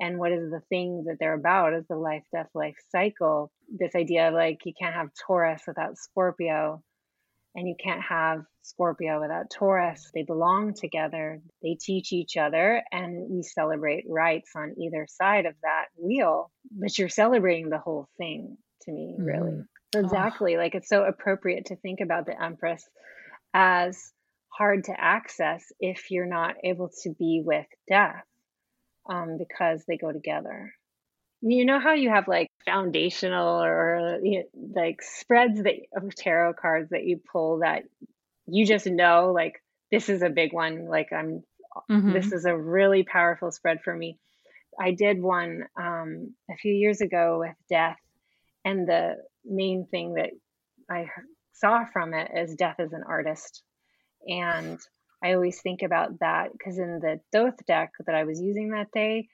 And 0.00 0.18
what 0.18 0.32
is 0.32 0.50
the 0.50 0.62
thing 0.70 1.04
that 1.06 1.16
they're 1.20 1.34
about 1.34 1.74
is 1.74 1.84
the 1.88 1.96
life, 1.96 2.22
death, 2.32 2.48
life 2.54 2.76
cycle. 2.90 3.52
This 3.68 3.94
idea 3.94 4.28
of 4.28 4.34
like 4.34 4.58
you 4.64 4.72
can't 4.80 4.94
have 4.94 5.10
Taurus 5.26 5.62
without 5.66 5.98
Scorpio, 5.98 6.82
and 7.54 7.68
you 7.68 7.74
can't 7.82 8.00
have 8.02 8.44
Scorpio 8.62 9.20
without 9.20 9.50
Taurus. 9.50 10.10
They 10.14 10.22
belong 10.22 10.74
together, 10.74 11.40
they 11.62 11.76
teach 11.78 12.12
each 12.12 12.36
other, 12.36 12.82
and 12.90 13.30
we 13.30 13.42
celebrate 13.42 14.04
rites 14.08 14.52
on 14.56 14.74
either 14.80 15.06
side 15.08 15.46
of 15.46 15.54
that 15.62 15.86
wheel. 15.96 16.50
But 16.70 16.96
you're 16.98 17.08
celebrating 17.08 17.68
the 17.68 17.78
whole 17.78 18.08
thing 18.16 18.56
to 18.82 18.92
me, 18.92 19.16
really. 19.18 19.50
Mm. 19.50 19.66
So 19.94 20.00
exactly. 20.00 20.56
Oh. 20.56 20.58
Like 20.58 20.74
it's 20.74 20.88
so 20.88 21.04
appropriate 21.04 21.66
to 21.66 21.76
think 21.76 22.00
about 22.00 22.26
the 22.26 22.40
Empress 22.40 22.88
as 23.52 24.12
hard 24.60 24.84
to 24.84 24.92
access 24.94 25.64
if 25.80 26.10
you're 26.10 26.26
not 26.26 26.54
able 26.62 26.90
to 27.02 27.14
be 27.18 27.40
with 27.42 27.64
death 27.88 28.22
um, 29.08 29.38
because 29.38 29.82
they 29.88 29.96
go 29.96 30.12
together. 30.12 30.74
You 31.40 31.64
know 31.64 31.80
how 31.80 31.94
you 31.94 32.10
have 32.10 32.28
like 32.28 32.48
foundational 32.66 33.62
or 33.62 34.18
you 34.22 34.40
know, 34.40 34.82
like 34.82 35.00
spreads 35.00 35.62
that 35.62 35.76
of 35.96 36.14
tarot 36.14 36.52
cards 36.60 36.90
that 36.90 37.04
you 37.04 37.22
pull 37.32 37.60
that 37.60 37.84
you 38.46 38.66
just 38.66 38.84
know 38.84 39.32
like 39.34 39.54
this 39.90 40.10
is 40.10 40.20
a 40.20 40.28
big 40.28 40.52
one. 40.52 40.86
Like 40.90 41.08
I'm, 41.10 41.42
mm-hmm. 41.90 42.12
this 42.12 42.30
is 42.30 42.44
a 42.44 42.54
really 42.54 43.02
powerful 43.02 43.50
spread 43.52 43.78
for 43.82 43.96
me. 43.96 44.18
I 44.78 44.90
did 44.90 45.22
one 45.22 45.62
um, 45.80 46.34
a 46.50 46.56
few 46.56 46.74
years 46.74 47.00
ago 47.00 47.38
with 47.40 47.56
death, 47.70 47.96
and 48.62 48.86
the 48.86 49.14
main 49.42 49.86
thing 49.90 50.14
that 50.14 50.32
I 50.90 51.06
saw 51.54 51.86
from 51.90 52.12
it 52.12 52.30
is 52.36 52.56
death 52.56 52.76
as 52.78 52.92
an 52.92 53.04
artist 53.08 53.62
and 54.26 54.78
I 55.22 55.34
always 55.34 55.60
think 55.60 55.82
about 55.82 56.18
that 56.20 56.52
because 56.52 56.78
in 56.78 57.00
the 57.00 57.20
Thoth 57.32 57.64
deck 57.66 57.92
that 58.06 58.14
I 58.14 58.24
was 58.24 58.40
using 58.40 58.70
that 58.70 58.90
day, 58.92 59.28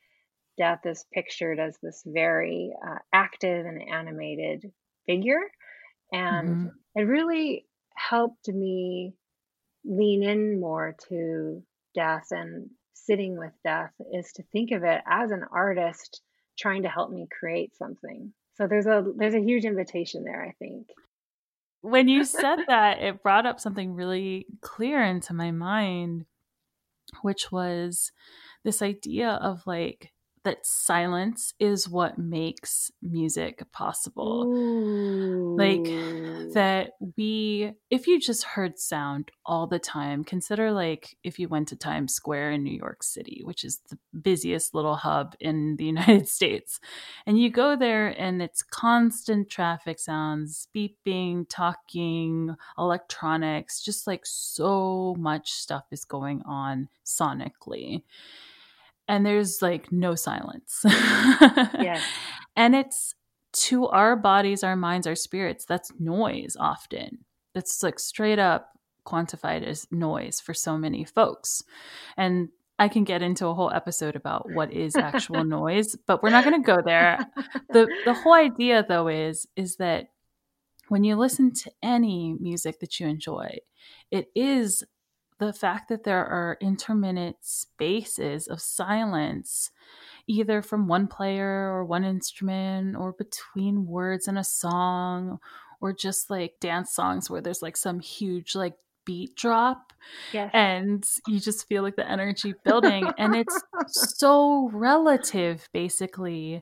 death 0.59 0.81
is 0.85 1.05
pictured 1.13 1.61
as 1.61 1.77
this 1.83 2.03
very 2.05 2.73
uh, 2.87 2.99
active 3.13 3.67
and 3.67 3.89
animated 3.89 4.73
figure. 5.07 5.41
And 6.13 6.49
mm-hmm. 6.49 6.67
it 6.97 7.03
really 7.03 7.67
helped 7.95 8.49
me 8.49 9.15
lean 9.85 10.23
in 10.23 10.61
more 10.61 10.97
to 11.09 11.63
death 11.95 12.27
and 12.31 12.69
sitting 12.95 13.39
with 13.39 13.53
death 13.65 13.93
is 14.13 14.33
to 14.33 14.43
think 14.53 14.73
of 14.73 14.83
it 14.83 15.01
as 15.07 15.31
an 15.31 15.45
artist 15.53 16.21
trying 16.59 16.83
to 16.83 16.89
help 16.89 17.11
me 17.11 17.29
create 17.31 17.77
something. 17.77 18.33
So 18.57 18.67
there's 18.67 18.87
a 18.87 19.05
there's 19.17 19.35
a 19.35 19.41
huge 19.41 19.65
invitation 19.65 20.25
there, 20.25 20.43
I 20.43 20.53
think. 20.59 20.89
When 21.87 22.09
you 22.09 22.25
said 22.25 22.65
that, 22.67 23.01
it 23.01 23.23
brought 23.23 23.47
up 23.47 23.61
something 23.61 23.95
really 23.95 24.47
clear 24.61 25.03
into 25.03 25.33
my 25.33 25.53
mind, 25.53 26.27
which 27.23 27.53
was 27.53 28.11
this 28.65 28.83
idea 28.83 29.31
of 29.31 29.65
like 29.67 30.13
that 30.47 30.65
silence 30.65 31.55
is 31.59 31.89
what 31.89 32.19
makes 32.19 32.93
music 33.03 33.65
possible. 33.73 34.45
Ooh. 34.45 35.57
Like 35.57 35.85
that 36.55 36.93
we 37.17 37.73
if 37.91 38.07
you 38.07 38.21
just 38.21 38.45
heard 38.45 38.79
sound 38.79 39.33
all 39.45 39.67
the 39.67 39.81
time, 39.81 40.23
consider 40.23 40.71
like 40.71 41.17
if 41.25 41.41
you 41.41 41.49
went 41.49 41.67
to 41.69 41.77
Times 41.77 42.15
Square 42.15 42.53
in 42.53 42.63
New 42.63 42.77
York 42.77 43.03
City, 43.03 43.41
which 43.43 43.65
is 43.65 43.81
the 43.91 43.99
busiest 44.23 44.73
little 44.73 44.95
hub 44.95 45.35
in 45.41 45.75
the 45.77 45.85
United 45.97 46.29
States. 46.29 46.79
And 47.27 47.41
you 47.41 47.51
go 47.51 47.75
there 47.75 48.07
and 48.07 48.41
it's 48.41 48.63
constant 48.63 49.51
traffic 49.51 49.99
sounds, 49.99 50.69
beeping, 50.73 51.47
talking, 51.49 52.55
electronics, 52.79 53.83
just 53.83 54.07
like 54.07 54.25
so 54.25 55.17
much 55.19 55.51
stuff 55.51 55.87
is 55.91 56.05
going 56.05 56.43
on 56.47 56.89
sonically 57.05 58.03
and 59.09 59.25
there's 59.25 59.63
like 59.63 59.91
no 59.93 60.15
silence. 60.15 60.81
yes. 60.85 62.03
And 62.59 62.75
it's 62.75 63.15
to 63.53 63.87
our 63.89 64.17
bodies, 64.17 64.65
our 64.65 64.77
minds, 64.77 65.07
our 65.07 65.15
spirits, 65.15 65.67
that's 65.67 65.93
noise 65.99 66.57
often. 66.59 67.19
That's 67.55 67.83
like 67.83 67.99
straight 67.99 68.39
up 68.39 68.71
quantified 69.07 69.63
as 69.63 69.87
noise 69.91 70.41
for 70.41 70.55
so 70.55 70.79
many 70.79 71.05
folks. 71.05 71.63
And 72.17 72.49
I 72.79 72.89
can 72.89 73.05
get 73.05 73.23
into 73.23 73.47
a 73.47 73.55
whole 73.55 73.71
episode 73.73 74.17
about 74.17 74.51
what 74.53 74.73
is 74.73 74.97
actual 74.97 75.45
noise, 75.61 75.97
but 76.07 76.23
we're 76.23 76.31
not 76.31 76.45
going 76.45 76.63
to 76.63 76.67
go 76.67 76.83
there. 76.85 77.19
The 77.71 77.89
the 78.05 78.15
whole 78.15 78.35
idea 78.35 78.85
though 78.87 79.09
is 79.09 79.47
is 79.57 79.77
that 79.77 80.09
when 80.89 81.05
you 81.05 81.17
listen 81.17 81.53
to 81.53 81.71
any 81.83 82.37
music 82.39 82.81
that 82.81 83.01
you 83.01 83.07
enjoy, 83.07 83.59
it 84.11 84.29
is 84.35 84.85
the 85.39 85.53
fact 85.53 85.89
that 85.89 86.05
there 86.05 86.25
are 86.25 86.57
intermittent 86.61 87.37
spaces 87.43 88.47
of 88.47 88.61
silence, 88.61 89.71
either 90.27 90.63
from 90.63 90.89
one 90.89 91.07
player 91.07 91.71
or 91.73 91.85
one 91.85 92.05
instrument 92.05 92.97
or 92.97 93.13
between 93.13 93.87
words 93.87 94.29
in 94.29 94.37
a 94.37 94.45
song, 94.45 95.39
or 95.81 95.93
just 95.93 96.31
like 96.31 96.55
dance 96.61 96.93
songs 96.93 97.31
where 97.31 97.41
there's 97.41 97.63
like 97.63 97.77
some 97.77 98.01
huge 98.01 98.55
like 98.55 98.75
beat 99.05 99.37
drop 99.37 99.93
yes. 100.33 100.51
and 100.53 101.05
you 101.27 101.39
just 101.39 101.69
feel 101.69 101.83
like 101.83 101.97
the 101.97 102.11
energy 102.11 102.55
building 102.65 103.09
and 103.19 103.37
it's 103.37 103.63
so 103.87 104.69
relative 104.73 105.69
basically 105.73 106.61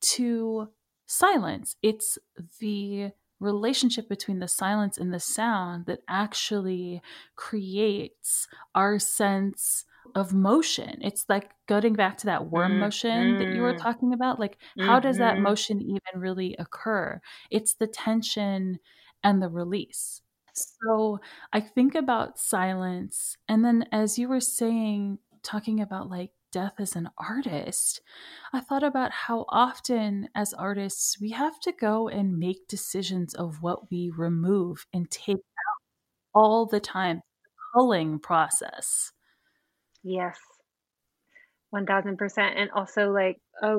to 0.00 0.68
silence 1.06 1.76
it's 1.82 2.18
the 2.60 3.10
relationship 3.40 4.08
between 4.08 4.38
the 4.38 4.48
silence 4.48 4.98
and 4.98 5.12
the 5.12 5.20
sound 5.20 5.86
that 5.86 6.00
actually 6.08 7.02
creates 7.34 8.48
our 8.74 8.98
sense 8.98 9.84
of 10.14 10.32
motion. 10.32 10.98
It's 11.02 11.26
like 11.28 11.50
going 11.66 11.94
back 11.94 12.18
to 12.18 12.26
that 12.26 12.50
worm 12.50 12.72
mm-hmm. 12.72 12.80
motion 12.80 13.38
that 13.38 13.54
you 13.54 13.62
were 13.62 13.76
talking 13.76 14.12
about. 14.12 14.40
Like, 14.40 14.56
mm-hmm. 14.78 14.86
how 14.88 15.00
does 15.00 15.18
that 15.18 15.34
mm-hmm. 15.34 15.42
motion 15.42 15.82
even 15.82 16.20
really 16.20 16.56
occur? 16.58 17.20
It's 17.50 17.74
the 17.74 17.86
tension 17.86 18.78
and 19.22 19.42
the 19.42 19.48
release. 19.48 20.22
So 20.54 21.20
I 21.52 21.60
think 21.60 21.94
about 21.94 22.38
silence. 22.38 23.36
And 23.48 23.64
then, 23.64 23.86
as 23.92 24.18
you 24.18 24.28
were 24.28 24.40
saying, 24.40 25.18
talking 25.42 25.80
about 25.80 26.10
like 26.10 26.30
death 26.50 26.74
as 26.78 26.96
an 26.96 27.10
artist, 27.18 28.00
I 28.52 28.60
thought 28.60 28.82
about 28.82 29.12
how 29.12 29.44
often, 29.48 30.28
as 30.34 30.52
artists, 30.54 31.20
we 31.20 31.30
have 31.30 31.58
to 31.60 31.72
go 31.72 32.08
and 32.08 32.38
make 32.38 32.68
decisions 32.68 33.34
of 33.34 33.62
what 33.62 33.90
we 33.90 34.10
remove 34.16 34.86
and 34.92 35.10
take 35.10 35.36
out 35.36 35.82
all 36.34 36.66
the 36.66 36.80
time. 36.80 37.20
The 37.44 37.80
culling 37.80 38.18
process. 38.18 39.12
Yes, 40.02 40.38
1000%. 41.70 42.38
And 42.56 42.70
also, 42.70 43.10
like 43.10 43.38
a 43.62 43.78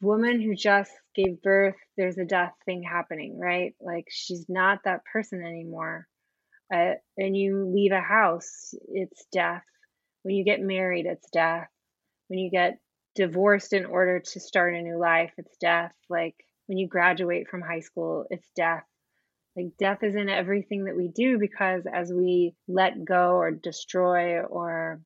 woman 0.00 0.40
who 0.40 0.54
just 0.54 0.92
gave 1.14 1.42
birth, 1.42 1.76
there's 1.96 2.18
a 2.18 2.24
death 2.24 2.52
thing 2.64 2.82
happening, 2.82 3.38
right? 3.38 3.74
Like 3.80 4.06
she's 4.10 4.46
not 4.48 4.80
that 4.84 5.04
person 5.12 5.42
anymore. 5.42 6.06
Uh, 6.72 6.94
and 7.16 7.36
you 7.36 7.72
leave 7.74 7.92
a 7.92 8.00
house, 8.00 8.74
it's 8.88 9.26
death. 9.32 9.62
When 10.22 10.34
you 10.34 10.44
get 10.44 10.60
married, 10.60 11.06
it's 11.06 11.30
death 11.30 11.68
when 12.28 12.38
you 12.38 12.50
get 12.50 12.78
divorced 13.14 13.72
in 13.72 13.84
order 13.84 14.20
to 14.20 14.40
start 14.40 14.74
a 14.74 14.82
new 14.82 14.98
life, 14.98 15.32
it's 15.36 15.56
death. 15.60 15.92
Like 16.08 16.34
when 16.66 16.78
you 16.78 16.88
graduate 16.88 17.48
from 17.48 17.60
high 17.60 17.80
school, 17.80 18.26
it's 18.30 18.48
death. 18.54 18.84
Like 19.56 19.76
death 19.78 20.02
is 20.02 20.14
in 20.14 20.28
everything 20.28 20.84
that 20.84 20.96
we 20.96 21.08
do 21.08 21.38
because 21.38 21.84
as 21.92 22.12
we 22.12 22.54
let 22.68 23.04
go 23.04 23.32
or 23.32 23.50
destroy 23.50 24.40
or 24.40 25.00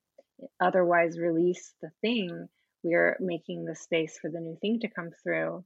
otherwise 0.59 1.17
release 1.17 1.73
the 1.81 1.89
thing, 2.01 2.47
we're 2.83 3.17
making 3.19 3.65
the 3.65 3.75
space 3.75 4.17
for 4.21 4.29
the 4.29 4.39
new 4.39 4.57
thing 4.61 4.79
to 4.81 4.89
come 4.89 5.09
through. 5.23 5.63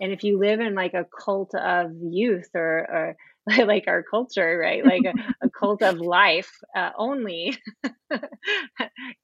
And 0.00 0.12
if 0.12 0.24
you 0.24 0.38
live 0.38 0.60
in 0.60 0.74
like 0.74 0.94
a 0.94 1.06
cult 1.18 1.54
of 1.54 1.92
youth 2.00 2.48
or, 2.54 2.78
or 2.90 3.16
like 3.66 3.84
our 3.88 4.02
culture, 4.02 4.58
right? 4.58 4.84
Like 4.84 5.04
a, 5.04 5.46
a 5.46 5.50
cult 5.50 5.82
of 5.82 5.98
life 5.98 6.50
uh, 6.76 6.90
only 6.96 7.56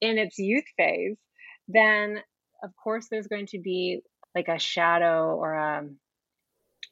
in 0.01 0.19
its 0.19 0.39
youth 0.39 0.65
phase, 0.77 1.17
then 1.69 2.19
of 2.63 2.71
course 2.83 3.07
there's 3.11 3.29
going 3.29 3.47
to 3.47 3.61
be 3.61 4.01
like 4.35 4.49
a 4.49 4.59
shadow 4.59 5.35
or 5.35 5.55
a, 5.55 5.79
um, 5.79 5.97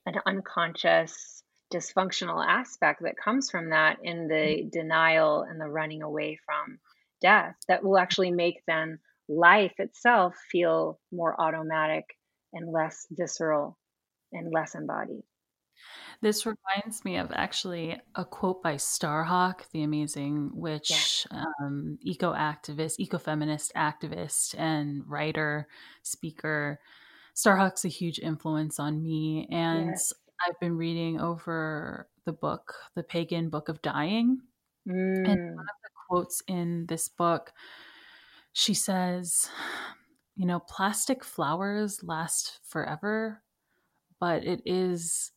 an 0.06 0.14
unconscious 0.26 1.42
dysfunctional 1.72 2.44
aspect 2.46 3.02
that 3.02 3.16
comes 3.16 3.50
from 3.50 3.70
that 3.70 3.98
in 4.02 4.28
the 4.28 4.34
mm-hmm. 4.34 4.68
denial 4.70 5.42
and 5.42 5.60
the 5.60 5.66
running 5.66 6.02
away 6.02 6.38
from 6.44 6.78
death 7.20 7.56
that 7.68 7.82
will 7.82 7.98
actually 7.98 8.30
make 8.30 8.62
then 8.66 8.98
life 9.28 9.74
itself 9.78 10.34
feel 10.50 11.00
more 11.12 11.38
automatic 11.40 12.04
and 12.52 12.70
less 12.70 13.06
visceral 13.10 13.76
and 14.32 14.52
less 14.52 14.74
embodied. 14.74 15.22
This 16.20 16.46
reminds 16.46 17.04
me 17.04 17.16
of 17.16 17.30
actually 17.32 18.00
a 18.14 18.24
quote 18.24 18.62
by 18.62 18.76
Starhawk, 18.76 19.70
the 19.72 19.82
amazing 19.82 20.50
witch, 20.54 20.90
yes. 20.90 21.26
um, 21.30 21.98
eco 22.02 22.32
activist, 22.32 22.94
eco 22.98 23.18
feminist 23.18 23.72
activist, 23.74 24.58
and 24.58 25.02
writer, 25.06 25.68
speaker. 26.02 26.80
Starhawk's 27.34 27.84
a 27.84 27.88
huge 27.88 28.18
influence 28.18 28.80
on 28.80 29.02
me. 29.02 29.46
And 29.50 29.90
yes. 29.90 30.12
I've 30.46 30.58
been 30.58 30.76
reading 30.76 31.20
over 31.20 32.08
the 32.24 32.32
book, 32.32 32.74
The 32.94 33.02
Pagan 33.02 33.50
Book 33.50 33.68
of 33.68 33.82
Dying. 33.82 34.40
Mm. 34.88 35.28
And 35.28 35.56
one 35.56 35.66
of 35.66 35.76
the 35.82 35.90
quotes 36.08 36.42
in 36.48 36.86
this 36.86 37.08
book, 37.08 37.52
she 38.52 38.72
says, 38.72 39.50
you 40.34 40.46
know, 40.46 40.60
plastic 40.60 41.24
flowers 41.24 42.02
last 42.02 42.60
forever, 42.64 43.42
but 44.18 44.44
it 44.44 44.62
is 44.64 45.32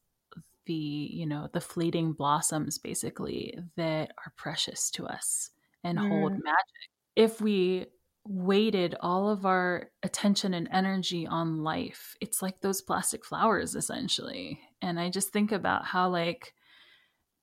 the 0.70 1.10
you 1.12 1.26
know 1.26 1.50
the 1.52 1.60
fleeting 1.60 2.14
blossoms 2.14 2.78
basically 2.78 3.58
that 3.76 4.12
are 4.24 4.34
precious 4.38 4.92
to 4.92 5.08
us 5.08 5.50
and 5.84 5.98
mm. 5.98 6.08
hold 6.08 6.34
magic. 6.34 6.90
If 7.16 7.42
we 7.42 7.88
weighted 8.24 8.96
all 9.00 9.30
of 9.30 9.48
our 9.48 9.90
attention 10.04 10.54
and 10.54 10.70
energy 10.72 11.26
on 11.26 11.64
life 11.64 12.16
it's 12.22 12.44
like 12.44 12.62
those 12.62 12.82
plastic 12.82 13.26
flowers 13.26 13.76
essentially. 13.76 14.60
And 14.82 15.00
i 15.00 15.10
just 15.10 15.34
think 15.34 15.52
about 15.52 15.86
how 15.86 16.10
like 16.10 16.54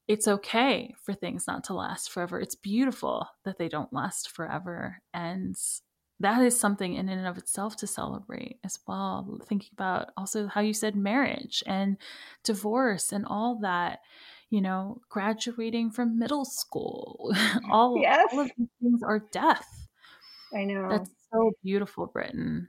it's 0.06 0.28
okay 0.28 0.94
for 1.02 1.12
things 1.12 1.48
not 1.48 1.64
to 1.64 1.74
last 1.74 2.12
forever. 2.12 2.38
It's 2.38 2.54
beautiful 2.54 3.26
that 3.44 3.58
they 3.58 3.68
don't 3.68 3.92
last 3.92 4.30
forever. 4.30 5.02
And 5.12 5.56
that 6.20 6.42
is 6.42 6.58
something 6.58 6.94
in 6.94 7.08
and 7.08 7.26
of 7.26 7.36
itself 7.36 7.76
to 7.76 7.86
celebrate 7.86 8.58
as 8.64 8.78
well. 8.86 9.38
Thinking 9.46 9.70
about 9.72 10.10
also 10.16 10.46
how 10.46 10.60
you 10.60 10.72
said 10.72 10.96
marriage 10.96 11.62
and 11.66 11.98
divorce 12.42 13.12
and 13.12 13.26
all 13.26 13.58
that, 13.60 14.00
you 14.48 14.60
know, 14.60 15.00
graduating 15.10 15.90
from 15.90 16.18
middle 16.18 16.44
school, 16.44 17.34
all, 17.70 17.98
yes. 18.00 18.28
all 18.32 18.40
of 18.40 18.50
these 18.56 18.68
things 18.80 19.02
are 19.02 19.20
death. 19.30 19.88
I 20.54 20.64
know. 20.64 20.88
That's 20.88 21.10
so 21.32 21.52
beautiful, 21.62 22.06
Britton. 22.06 22.68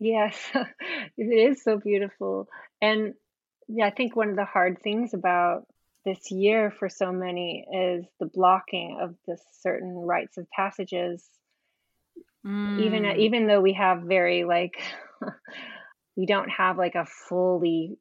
Yes, 0.00 0.36
it 1.16 1.22
is 1.22 1.62
so 1.62 1.78
beautiful. 1.78 2.48
And 2.80 3.14
yeah, 3.68 3.86
I 3.86 3.90
think 3.90 4.16
one 4.16 4.30
of 4.30 4.36
the 4.36 4.44
hard 4.44 4.78
things 4.82 5.14
about 5.14 5.66
this 6.04 6.32
year 6.32 6.72
for 6.76 6.88
so 6.88 7.12
many 7.12 7.64
is 7.72 8.06
the 8.18 8.26
blocking 8.26 8.98
of 9.00 9.14
the 9.28 9.38
certain 9.60 9.94
rites 9.94 10.36
of 10.36 10.50
passages 10.50 11.24
mm. 12.46 12.80
even 12.80 13.04
even 13.18 13.46
though 13.46 13.60
we 13.60 13.74
have 13.74 14.02
very 14.02 14.44
like 14.44 14.74
we 16.16 16.26
don't 16.26 16.48
have 16.48 16.76
like 16.76 16.94
a 16.94 17.06
fully 17.28 17.96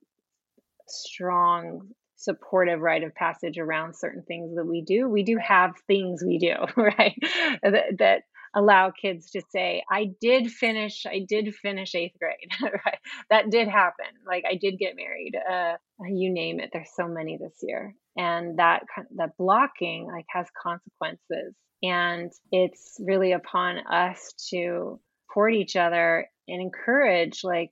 strong 0.87 1.81
supportive 2.17 2.79
rite 2.79 3.03
of 3.03 3.15
passage 3.15 3.57
around 3.57 3.95
certain 3.95 4.23
things 4.27 4.55
that 4.55 4.65
we 4.65 4.83
do 4.83 5.09
we 5.09 5.23
do 5.23 5.37
have 5.37 5.71
things 5.87 6.23
we 6.23 6.37
do 6.37 6.53
right? 6.81 7.15
That, 7.63 7.97
that 7.99 8.21
allow 8.53 8.91
kids 8.91 9.31
to 9.31 9.41
say 9.49 9.81
i 9.89 10.07
did 10.19 10.51
finish 10.51 11.05
i 11.07 11.25
did 11.27 11.55
finish 11.55 11.95
eighth 11.95 12.17
grade 12.19 12.51
right? 12.85 12.99
That 13.29 13.49
did 13.49 13.67
happen. 13.67 14.05
Like 14.27 14.43
i 14.49 14.55
did 14.55 14.77
get 14.77 14.95
married 14.95 15.33
uh, 15.49 15.77
you 16.07 16.31
name 16.31 16.59
it 16.59 16.69
there's 16.73 16.91
so 16.95 17.07
many 17.07 17.37
this 17.37 17.57
year 17.61 17.95
and 18.17 18.59
that 18.59 18.83
that 19.15 19.37
blocking 19.37 20.07
like 20.07 20.25
has 20.29 20.47
consequences. 20.61 21.55
And 21.83 22.31
it's 22.51 22.97
really 22.99 23.31
upon 23.31 23.79
us 23.79 24.33
to 24.49 24.99
support 25.31 25.53
each 25.53 25.75
other 25.75 26.27
and 26.47 26.61
encourage 26.61 27.43
like 27.43 27.71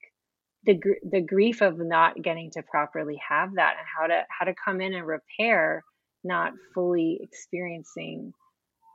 the 0.65 0.79
the 1.09 1.21
grief 1.21 1.61
of 1.61 1.77
not 1.77 2.21
getting 2.21 2.51
to 2.51 2.63
properly 2.63 3.19
have 3.27 3.55
that 3.55 3.75
and 3.77 3.87
how 3.97 4.07
to 4.07 4.23
how 4.29 4.45
to 4.45 4.53
come 4.65 4.81
in 4.81 4.93
and 4.93 5.07
repair 5.07 5.83
not 6.23 6.51
fully 6.73 7.19
experiencing 7.21 8.33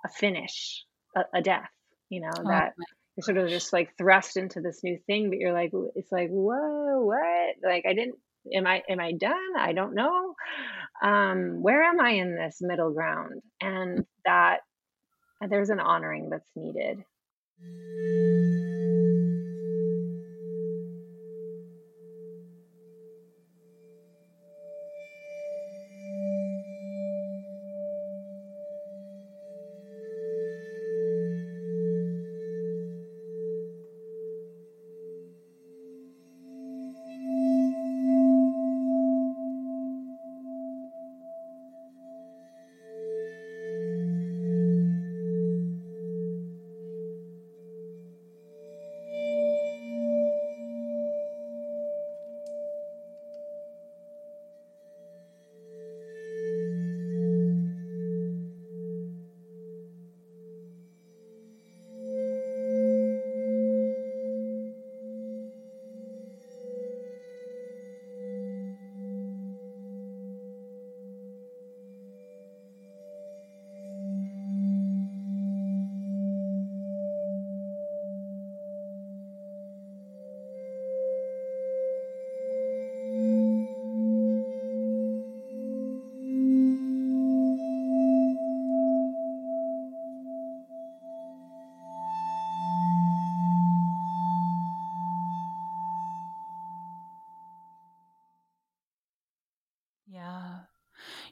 a 0.05 0.09
finish 0.09 0.84
a, 1.16 1.22
a 1.34 1.42
death 1.42 1.70
you 2.11 2.20
know 2.20 2.30
oh, 2.38 2.49
that 2.49 2.74
you're 3.16 3.22
sort 3.22 3.38
of 3.38 3.49
just 3.49 3.72
like 3.72 3.97
thrust 3.97 4.36
into 4.36 4.61
this 4.61 4.80
new 4.84 4.99
thing 5.07 5.30
but 5.30 5.38
you're 5.38 5.55
like 5.55 5.70
it's 5.95 6.12
like 6.12 6.28
whoa 6.28 7.01
what? 7.01 7.57
Like 7.66 7.84
i 7.88 7.95
didn't 7.95 8.16
am 8.53 8.66
i 8.66 8.82
am 8.88 9.01
i 9.01 9.12
done? 9.12 9.57
I 9.59 9.72
don't 9.72 9.95
know. 9.95 10.34
Um 11.03 11.62
where 11.62 11.82
am 11.84 12.01
i 12.01 12.11
in 12.11 12.36
this 12.36 12.59
middle 12.61 12.92
ground? 12.92 13.42
And 13.61 14.05
that 14.24 14.61
there's 15.49 15.70
an 15.70 15.80
honoring 15.80 16.30
that's 16.30 16.51
needed 16.57 17.05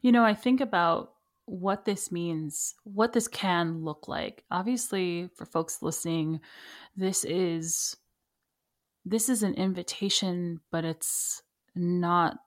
You 0.03 0.13
know, 0.13 0.25
I 0.25 0.35
think 0.35 0.61
about 0.61 1.13
what 1.47 1.85
this 1.85 2.13
means, 2.13 2.75
what 2.85 3.13
this 3.13 3.29
can 3.29 3.85
look 3.85 4.09
like. 4.09 4.45
Obviously, 4.51 5.29
for 5.35 5.47
folks 5.47 5.83
listening, 5.83 6.41
this 6.97 7.25
is 7.25 7.97
this 9.05 9.29
is 9.29 9.43
an 9.43 9.55
invitation, 9.55 10.61
but 10.71 10.85
it's 10.85 11.43
not 11.75 12.39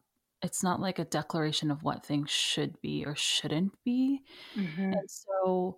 it's 0.41 0.63
not 0.63 0.79
like 0.79 0.99
a 0.99 1.05
declaration 1.05 1.71
of 1.71 1.83
what 1.83 2.05
things 2.05 2.29
should 2.29 2.79
be 2.81 3.03
or 3.05 3.15
shouldn't 3.15 3.73
be. 3.83 4.21
Mm-hmm. 4.55 4.93
And 4.93 5.09
so 5.09 5.77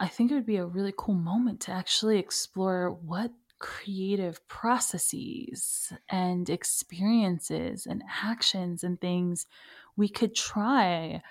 I 0.00 0.08
think 0.08 0.30
it 0.30 0.34
would 0.34 0.46
be 0.46 0.56
a 0.56 0.66
really 0.66 0.92
cool 0.96 1.14
moment 1.14 1.60
to 1.62 1.72
actually 1.72 2.18
explore 2.18 2.90
what 2.90 3.30
creative 3.58 4.46
processes 4.48 5.92
and 6.08 6.48
experiences 6.48 7.86
and 7.86 8.02
actions 8.22 8.84
and 8.84 9.00
things 9.00 9.46
we 9.96 10.08
could 10.08 10.34
try 10.34 11.22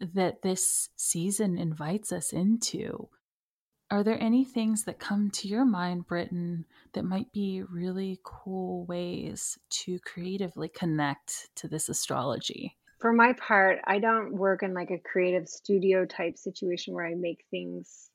that 0.00 0.42
this 0.42 0.90
season 0.96 1.58
invites 1.58 2.12
us 2.12 2.32
into. 2.32 3.08
Are 3.90 4.02
there 4.02 4.20
any 4.20 4.44
things 4.44 4.84
that 4.84 4.98
come 4.98 5.30
to 5.30 5.46
your 5.46 5.64
mind, 5.64 6.06
Britton, 6.06 6.64
that 6.92 7.04
might 7.04 7.32
be 7.32 7.62
really 7.62 8.18
cool 8.24 8.84
ways 8.86 9.58
to 9.70 10.00
creatively 10.00 10.68
connect 10.68 11.54
to 11.56 11.68
this 11.68 11.88
astrology? 11.88 12.76
For 12.98 13.12
my 13.12 13.34
part, 13.34 13.78
I 13.84 14.00
don't 14.00 14.32
work 14.32 14.64
in 14.64 14.74
like 14.74 14.90
a 14.90 14.98
creative 14.98 15.48
studio 15.48 16.04
type 16.04 16.36
situation 16.36 16.94
where 16.94 17.06
I 17.06 17.14
make 17.14 17.44
things, 17.50 18.10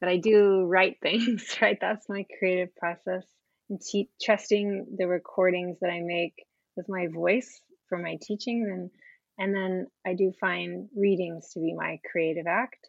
but 0.00 0.08
I 0.08 0.16
do 0.16 0.64
write 0.64 0.98
things, 1.02 1.56
right? 1.60 1.78
That's 1.80 2.08
my 2.08 2.24
creative 2.38 2.74
process. 2.76 3.24
And 3.70 3.80
te- 3.80 4.10
trusting 4.22 4.96
the 4.96 5.06
recordings 5.06 5.78
that 5.80 5.90
I 5.90 6.00
make 6.00 6.34
with 6.76 6.88
my 6.88 7.08
voice 7.08 7.60
for 7.88 7.98
my 7.98 8.18
teachings 8.22 8.68
and 8.68 8.90
and 9.40 9.54
then 9.54 9.86
I 10.04 10.14
do 10.14 10.32
find 10.40 10.88
readings 10.96 11.52
to 11.52 11.60
be 11.60 11.72
my 11.72 12.00
creative 12.10 12.46
act. 12.48 12.88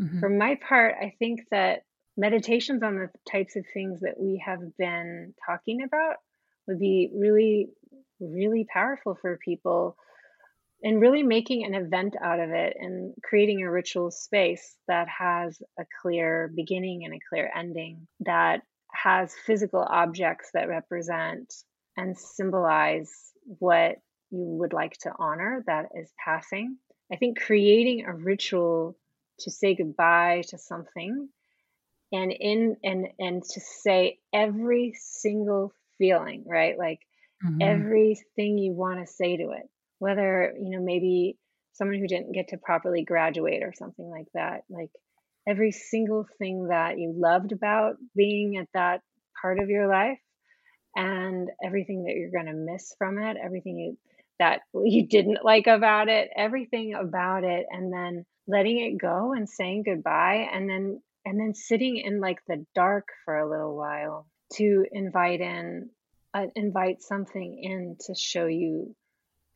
Mm-hmm. 0.00 0.20
For 0.20 0.28
my 0.28 0.56
part, 0.66 0.94
I 1.00 1.14
think 1.18 1.40
that 1.50 1.82
meditations 2.16 2.82
on 2.82 2.94
the 2.96 3.08
types 3.30 3.56
of 3.56 3.64
things 3.74 4.00
that 4.00 4.14
we 4.16 4.40
have 4.44 4.60
been 4.78 5.34
talking 5.44 5.82
about 5.82 6.16
would 6.68 6.78
be 6.78 7.10
really, 7.12 7.70
really 8.20 8.66
powerful 8.72 9.18
for 9.20 9.36
people 9.44 9.96
and 10.82 11.00
really 11.00 11.22
making 11.22 11.64
an 11.64 11.74
event 11.74 12.16
out 12.22 12.40
of 12.40 12.50
it 12.50 12.76
and 12.78 13.14
creating 13.22 13.62
a 13.62 13.70
ritual 13.70 14.10
space 14.10 14.76
that 14.88 15.08
has 15.08 15.60
a 15.78 15.84
clear 16.00 16.50
beginning 16.54 17.04
and 17.04 17.14
a 17.14 17.20
clear 17.28 17.50
ending 17.56 18.06
that 18.20 18.62
has 18.92 19.32
physical 19.46 19.80
objects 19.82 20.50
that 20.54 20.68
represent 20.68 21.52
and 21.96 22.16
symbolize 22.16 23.10
what 23.58 23.96
you 24.30 24.44
would 24.58 24.72
like 24.72 24.96
to 24.98 25.12
honor 25.18 25.62
that 25.66 25.86
is 25.94 26.10
passing. 26.24 26.76
I 27.12 27.16
think 27.16 27.40
creating 27.40 28.04
a 28.06 28.14
ritual 28.14 28.96
to 29.40 29.50
say 29.50 29.74
goodbye 29.74 30.42
to 30.48 30.58
something 30.58 31.28
and 32.12 32.32
in 32.32 32.76
and 32.82 33.08
and 33.18 33.42
to 33.42 33.60
say 33.60 34.18
every 34.32 34.94
single 34.96 35.72
feeling, 35.98 36.44
right? 36.46 36.78
Like 36.78 37.00
mm-hmm. 37.44 37.60
everything 37.60 38.58
you 38.58 38.72
want 38.72 39.00
to 39.00 39.12
say 39.12 39.36
to 39.36 39.50
it. 39.50 39.68
Whether, 40.00 40.52
you 40.60 40.70
know, 40.70 40.84
maybe 40.84 41.36
someone 41.74 41.98
who 41.98 42.08
didn't 42.08 42.32
get 42.32 42.48
to 42.48 42.58
properly 42.58 43.04
graduate 43.04 43.62
or 43.62 43.72
something 43.72 44.10
like 44.10 44.26
that, 44.34 44.64
like 44.68 44.90
every 45.48 45.70
single 45.70 46.26
thing 46.38 46.68
that 46.68 46.98
you 46.98 47.14
loved 47.16 47.52
about 47.52 47.94
being 48.16 48.56
at 48.56 48.66
that 48.74 49.00
part 49.40 49.60
of 49.60 49.68
your 49.68 49.88
life 49.88 50.18
and 50.96 51.48
everything 51.64 52.04
that 52.04 52.14
you're 52.14 52.30
going 52.30 52.52
to 52.52 52.72
miss 52.72 52.94
from 52.98 53.18
it, 53.18 53.36
everything 53.42 53.78
you 53.78 53.96
that 54.38 54.62
you 54.74 55.06
didn't 55.06 55.44
like 55.44 55.66
about 55.66 56.08
it, 56.08 56.30
everything 56.36 56.94
about 56.94 57.44
it, 57.44 57.66
and 57.70 57.92
then 57.92 58.24
letting 58.48 58.80
it 58.80 58.98
go 58.98 59.32
and 59.32 59.48
saying 59.48 59.84
goodbye, 59.84 60.48
and 60.52 60.68
then 60.68 61.00
and 61.24 61.38
then 61.38 61.54
sitting 61.54 61.98
in 61.98 62.20
like 62.20 62.38
the 62.48 62.64
dark 62.74 63.08
for 63.24 63.38
a 63.38 63.48
little 63.48 63.76
while 63.76 64.26
to 64.54 64.84
invite 64.90 65.40
in 65.40 65.90
uh, 66.34 66.46
invite 66.56 67.02
something 67.02 67.60
in 67.62 67.96
to 68.06 68.14
show 68.14 68.46
you 68.46 68.94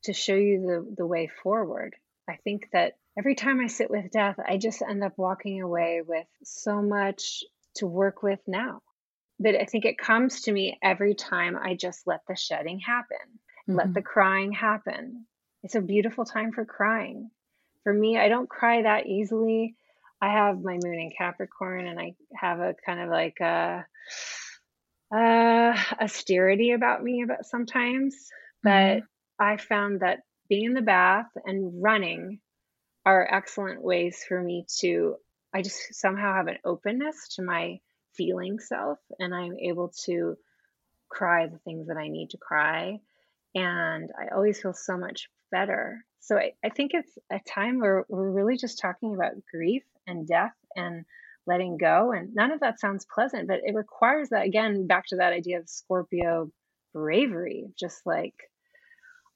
to 0.04 0.12
show 0.12 0.34
you 0.34 0.60
the 0.60 0.94
the 0.96 1.06
way 1.06 1.30
forward. 1.42 1.94
I 2.28 2.36
think 2.36 2.68
that 2.72 2.94
every 3.18 3.34
time 3.34 3.60
I 3.60 3.66
sit 3.66 3.90
with 3.90 4.10
death, 4.10 4.36
I 4.44 4.56
just 4.56 4.82
end 4.82 5.04
up 5.04 5.14
walking 5.16 5.60
away 5.60 6.02
with 6.06 6.26
so 6.42 6.80
much 6.80 7.44
to 7.76 7.86
work 7.86 8.22
with 8.22 8.40
now. 8.46 8.80
But 9.38 9.56
I 9.56 9.64
think 9.64 9.84
it 9.84 9.98
comes 9.98 10.42
to 10.42 10.52
me 10.52 10.78
every 10.82 11.14
time 11.14 11.56
I 11.56 11.74
just 11.74 12.06
let 12.06 12.20
the 12.28 12.36
shedding 12.36 12.80
happen. 12.80 13.16
Mm-hmm. 13.68 13.76
Let 13.76 13.94
the 13.94 14.02
crying 14.02 14.52
happen. 14.52 15.26
It's 15.62 15.74
a 15.74 15.80
beautiful 15.80 16.24
time 16.24 16.52
for 16.52 16.64
crying. 16.64 17.30
for 17.82 17.92
me, 17.92 18.18
I 18.18 18.28
don't 18.28 18.48
cry 18.48 18.82
that 18.82 19.06
easily. 19.06 19.76
I 20.20 20.28
have 20.28 20.62
my 20.62 20.78
moon 20.82 21.00
in 21.00 21.10
Capricorn 21.16 21.86
and 21.86 22.00
I 22.00 22.14
have 22.34 22.60
a 22.60 22.74
kind 22.86 23.00
of 23.00 23.10
like 23.10 23.40
a, 23.40 23.84
a 25.12 25.74
austerity 26.00 26.72
about 26.72 27.02
me 27.02 27.22
about 27.22 27.44
sometimes, 27.44 28.14
but 28.62 28.70
mm-hmm. 28.70 29.04
I 29.38 29.56
found 29.56 30.00
that 30.00 30.20
being 30.48 30.64
in 30.64 30.74
the 30.74 30.82
bath 30.82 31.28
and 31.44 31.82
running 31.82 32.40
are 33.06 33.28
excellent 33.30 33.82
ways 33.82 34.24
for 34.26 34.40
me 34.40 34.66
to 34.80 35.16
I 35.54 35.62
just 35.62 35.94
somehow 35.94 36.34
have 36.34 36.48
an 36.48 36.58
openness 36.64 37.36
to 37.36 37.42
my 37.42 37.78
feeling 38.16 38.58
self 38.58 38.98
and 39.20 39.32
I'm 39.32 39.56
able 39.56 39.92
to 40.06 40.36
cry 41.08 41.46
the 41.46 41.58
things 41.58 41.86
that 41.86 41.96
I 41.96 42.08
need 42.08 42.30
to 42.30 42.38
cry. 42.38 42.98
And 43.54 44.10
I 44.18 44.34
always 44.34 44.60
feel 44.60 44.72
so 44.74 44.96
much 44.96 45.28
better. 45.52 46.04
So 46.18 46.36
I, 46.36 46.54
I 46.64 46.70
think 46.70 46.90
it's 46.92 47.16
a 47.30 47.38
time 47.48 47.78
where 47.78 48.04
we're 48.08 48.30
really 48.30 48.56
just 48.56 48.80
talking 48.80 49.14
about 49.14 49.34
grief 49.52 49.84
and 50.08 50.26
death 50.26 50.54
and 50.74 51.04
letting 51.46 51.76
go. 51.76 52.10
And 52.10 52.34
none 52.34 52.50
of 52.50 52.60
that 52.60 52.80
sounds 52.80 53.06
pleasant, 53.12 53.46
but 53.46 53.60
it 53.62 53.76
requires 53.76 54.30
that, 54.30 54.46
again, 54.46 54.88
back 54.88 55.06
to 55.08 55.16
that 55.16 55.32
idea 55.32 55.60
of 55.60 55.68
Scorpio 55.68 56.50
bravery, 56.92 57.66
just 57.78 58.04
like, 58.04 58.34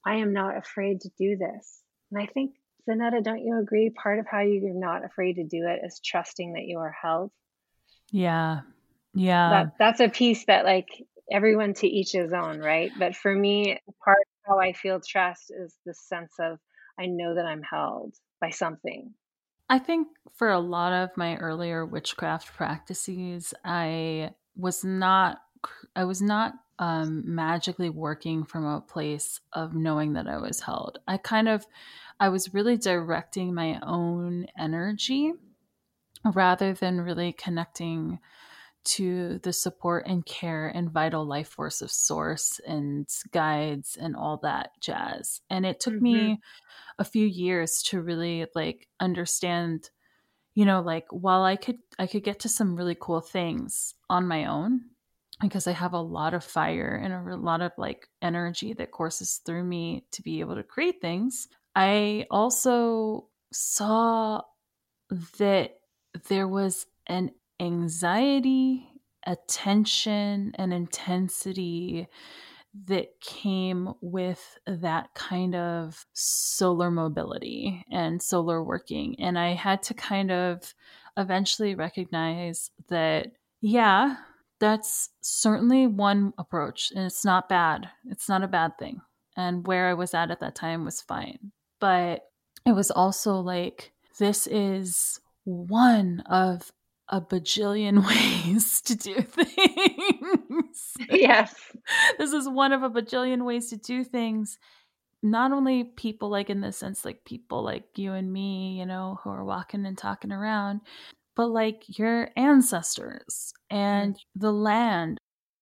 I 0.04 0.16
am 0.16 0.32
not 0.32 0.56
afraid 0.56 1.02
to 1.02 1.10
do 1.18 1.36
this. 1.36 1.80
And 2.10 2.22
I 2.22 2.26
think, 2.26 2.54
Zanetta, 2.88 3.22
don't 3.22 3.44
you 3.44 3.58
agree? 3.58 3.90
Part 3.90 4.18
of 4.18 4.26
how 4.30 4.40
you're 4.40 4.72
not 4.74 5.04
afraid 5.04 5.34
to 5.34 5.44
do 5.44 5.66
it 5.68 5.84
is 5.84 6.00
trusting 6.04 6.54
that 6.54 6.64
you 6.64 6.78
are 6.78 6.94
held. 7.02 7.30
Yeah. 8.10 8.60
Yeah. 9.14 9.50
That, 9.50 9.72
that's 9.78 10.00
a 10.00 10.08
piece 10.08 10.44
that, 10.46 10.64
like, 10.64 10.88
everyone 11.30 11.74
to 11.74 11.86
each 11.86 12.12
his 12.12 12.32
own, 12.32 12.60
right? 12.60 12.90
But 12.98 13.16
for 13.16 13.34
me, 13.34 13.78
part 14.02 14.18
of 14.18 14.50
how 14.50 14.58
I 14.58 14.72
feel 14.72 15.00
trust 15.00 15.50
is 15.50 15.74
the 15.84 15.94
sense 15.94 16.32
of 16.40 16.58
I 16.98 17.06
know 17.06 17.34
that 17.34 17.44
I'm 17.44 17.62
held 17.62 18.14
by 18.40 18.50
something. 18.50 19.12
I 19.68 19.78
think 19.78 20.08
for 20.34 20.50
a 20.50 20.58
lot 20.58 20.92
of 20.92 21.10
my 21.16 21.36
earlier 21.36 21.84
witchcraft 21.84 22.54
practices, 22.54 23.52
I 23.64 24.30
was 24.56 24.84
not 24.84 25.38
I 25.94 26.04
was 26.04 26.22
not 26.22 26.54
um, 26.78 27.22
magically 27.26 27.90
working 27.90 28.44
from 28.44 28.64
a 28.64 28.80
place 28.80 29.40
of 29.52 29.74
knowing 29.74 30.12
that 30.14 30.28
I 30.28 30.38
was 30.38 30.60
held. 30.60 30.98
I 31.06 31.16
kind 31.16 31.48
of 31.48 31.66
I 32.20 32.28
was 32.28 32.54
really 32.54 32.76
directing 32.76 33.54
my 33.54 33.78
own 33.82 34.46
energy 34.58 35.32
rather 36.34 36.74
than 36.74 37.00
really 37.00 37.32
connecting 37.32 38.18
to 38.84 39.38
the 39.42 39.52
support 39.52 40.06
and 40.06 40.24
care 40.24 40.68
and 40.68 40.90
vital 40.90 41.24
life 41.24 41.48
force 41.48 41.82
of 41.82 41.90
source 41.90 42.60
and 42.66 43.06
guides 43.32 43.98
and 44.00 44.16
all 44.16 44.38
that 44.38 44.70
jazz. 44.80 45.40
And 45.50 45.66
it 45.66 45.78
took 45.78 45.94
mm-hmm. 45.94 46.04
me 46.04 46.40
a 46.98 47.04
few 47.04 47.26
years 47.26 47.82
to 47.84 48.00
really 48.00 48.46
like 48.54 48.88
understand 48.98 49.90
you 50.54 50.64
know 50.64 50.80
like 50.80 51.06
while 51.10 51.44
I 51.44 51.54
could 51.54 51.78
I 51.98 52.06
could 52.08 52.24
get 52.24 52.40
to 52.40 52.48
some 52.48 52.74
really 52.74 52.96
cool 52.98 53.20
things 53.20 53.94
on 54.10 54.26
my 54.26 54.46
own 54.46 54.80
because 55.40 55.66
I 55.66 55.72
have 55.72 55.92
a 55.92 56.00
lot 56.00 56.34
of 56.34 56.44
fire 56.44 57.00
and 57.02 57.12
a 57.12 57.36
lot 57.36 57.60
of 57.60 57.72
like 57.78 58.08
energy 58.20 58.72
that 58.74 58.90
courses 58.90 59.40
through 59.44 59.64
me 59.64 60.04
to 60.12 60.22
be 60.22 60.40
able 60.40 60.56
to 60.56 60.62
create 60.62 61.00
things. 61.00 61.48
I 61.76 62.26
also 62.30 63.28
saw 63.52 64.42
that 65.38 65.78
there 66.28 66.48
was 66.48 66.86
an 67.06 67.30
anxiety, 67.60 68.88
attention, 69.26 70.52
and 70.56 70.72
intensity 70.72 72.08
that 72.86 73.20
came 73.20 73.92
with 74.00 74.58
that 74.66 75.14
kind 75.14 75.54
of 75.54 76.04
solar 76.12 76.90
mobility 76.90 77.84
and 77.90 78.22
solar 78.22 78.62
working. 78.62 79.16
And 79.20 79.38
I 79.38 79.54
had 79.54 79.82
to 79.84 79.94
kind 79.94 80.30
of 80.30 80.74
eventually 81.16 81.74
recognize 81.74 82.70
that, 82.88 83.32
yeah, 83.60 84.16
that's 84.60 85.10
certainly 85.20 85.86
one 85.86 86.32
approach. 86.38 86.90
And 86.94 87.04
it's 87.04 87.24
not 87.24 87.48
bad, 87.48 87.88
it's 88.06 88.28
not 88.28 88.42
a 88.42 88.48
bad 88.48 88.78
thing. 88.78 89.00
And 89.36 89.66
where 89.66 89.88
I 89.88 89.94
was 89.94 90.14
at 90.14 90.30
at 90.30 90.40
that 90.40 90.54
time 90.54 90.84
was 90.84 91.00
fine. 91.00 91.52
But 91.80 92.22
it 92.66 92.72
was 92.72 92.90
also 92.90 93.36
like, 93.36 93.92
this 94.18 94.46
is 94.48 95.20
one 95.44 96.20
of 96.28 96.72
a 97.08 97.20
bajillion 97.20 98.06
ways 98.54 98.80
to 98.82 98.96
do 98.96 99.14
things. 99.20 99.54
Yes. 101.10 101.54
this 102.18 102.32
is 102.32 102.48
one 102.48 102.72
of 102.72 102.82
a 102.82 102.90
bajillion 102.90 103.44
ways 103.44 103.70
to 103.70 103.76
do 103.76 104.04
things. 104.04 104.58
Not 105.22 105.52
only 105.52 105.84
people 105.84 106.28
like 106.28 106.50
in 106.50 106.60
the 106.60 106.72
sense 106.72 107.04
like 107.04 107.24
people 107.24 107.62
like 107.62 107.84
you 107.96 108.12
and 108.12 108.32
me, 108.32 108.76
you 108.78 108.86
know, 108.86 109.18
who 109.22 109.30
are 109.30 109.44
walking 109.44 109.86
and 109.86 109.96
talking 109.96 110.32
around, 110.32 110.80
but 111.38 111.50
like 111.50 111.84
your 111.86 112.30
ancestors 112.36 113.54
and 113.70 114.16
mm-hmm. 114.16 114.40
the 114.40 114.52
land. 114.52 115.18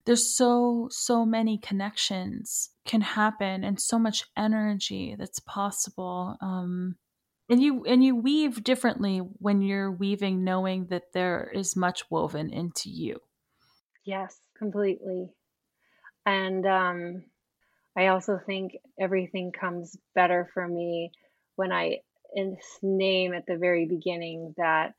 There's 0.06 0.26
so, 0.26 0.88
so 0.90 1.26
many 1.26 1.58
connections 1.58 2.70
can 2.86 3.02
happen 3.02 3.62
and 3.62 3.78
so 3.78 3.98
much 3.98 4.24
energy 4.38 5.16
that's 5.18 5.40
possible. 5.40 6.38
Um, 6.40 6.96
and 7.50 7.62
you 7.62 7.84
and 7.84 8.02
you 8.02 8.16
weave 8.16 8.64
differently 8.64 9.18
when 9.18 9.60
you're 9.60 9.92
weaving 9.92 10.44
knowing 10.44 10.86
that 10.86 11.12
there 11.12 11.50
is 11.54 11.76
much 11.76 12.10
woven 12.10 12.50
into 12.50 12.90
you 12.90 13.20
yes 14.04 14.36
completely 14.58 15.30
and 16.24 16.66
um 16.66 17.22
i 17.96 18.08
also 18.08 18.40
think 18.44 18.72
everything 18.98 19.52
comes 19.52 19.96
better 20.12 20.50
for 20.52 20.66
me 20.66 21.12
when 21.54 21.70
i 21.70 22.00
name 22.82 23.32
at 23.32 23.46
the 23.46 23.56
very 23.56 23.86
beginning 23.86 24.52
that 24.56 24.94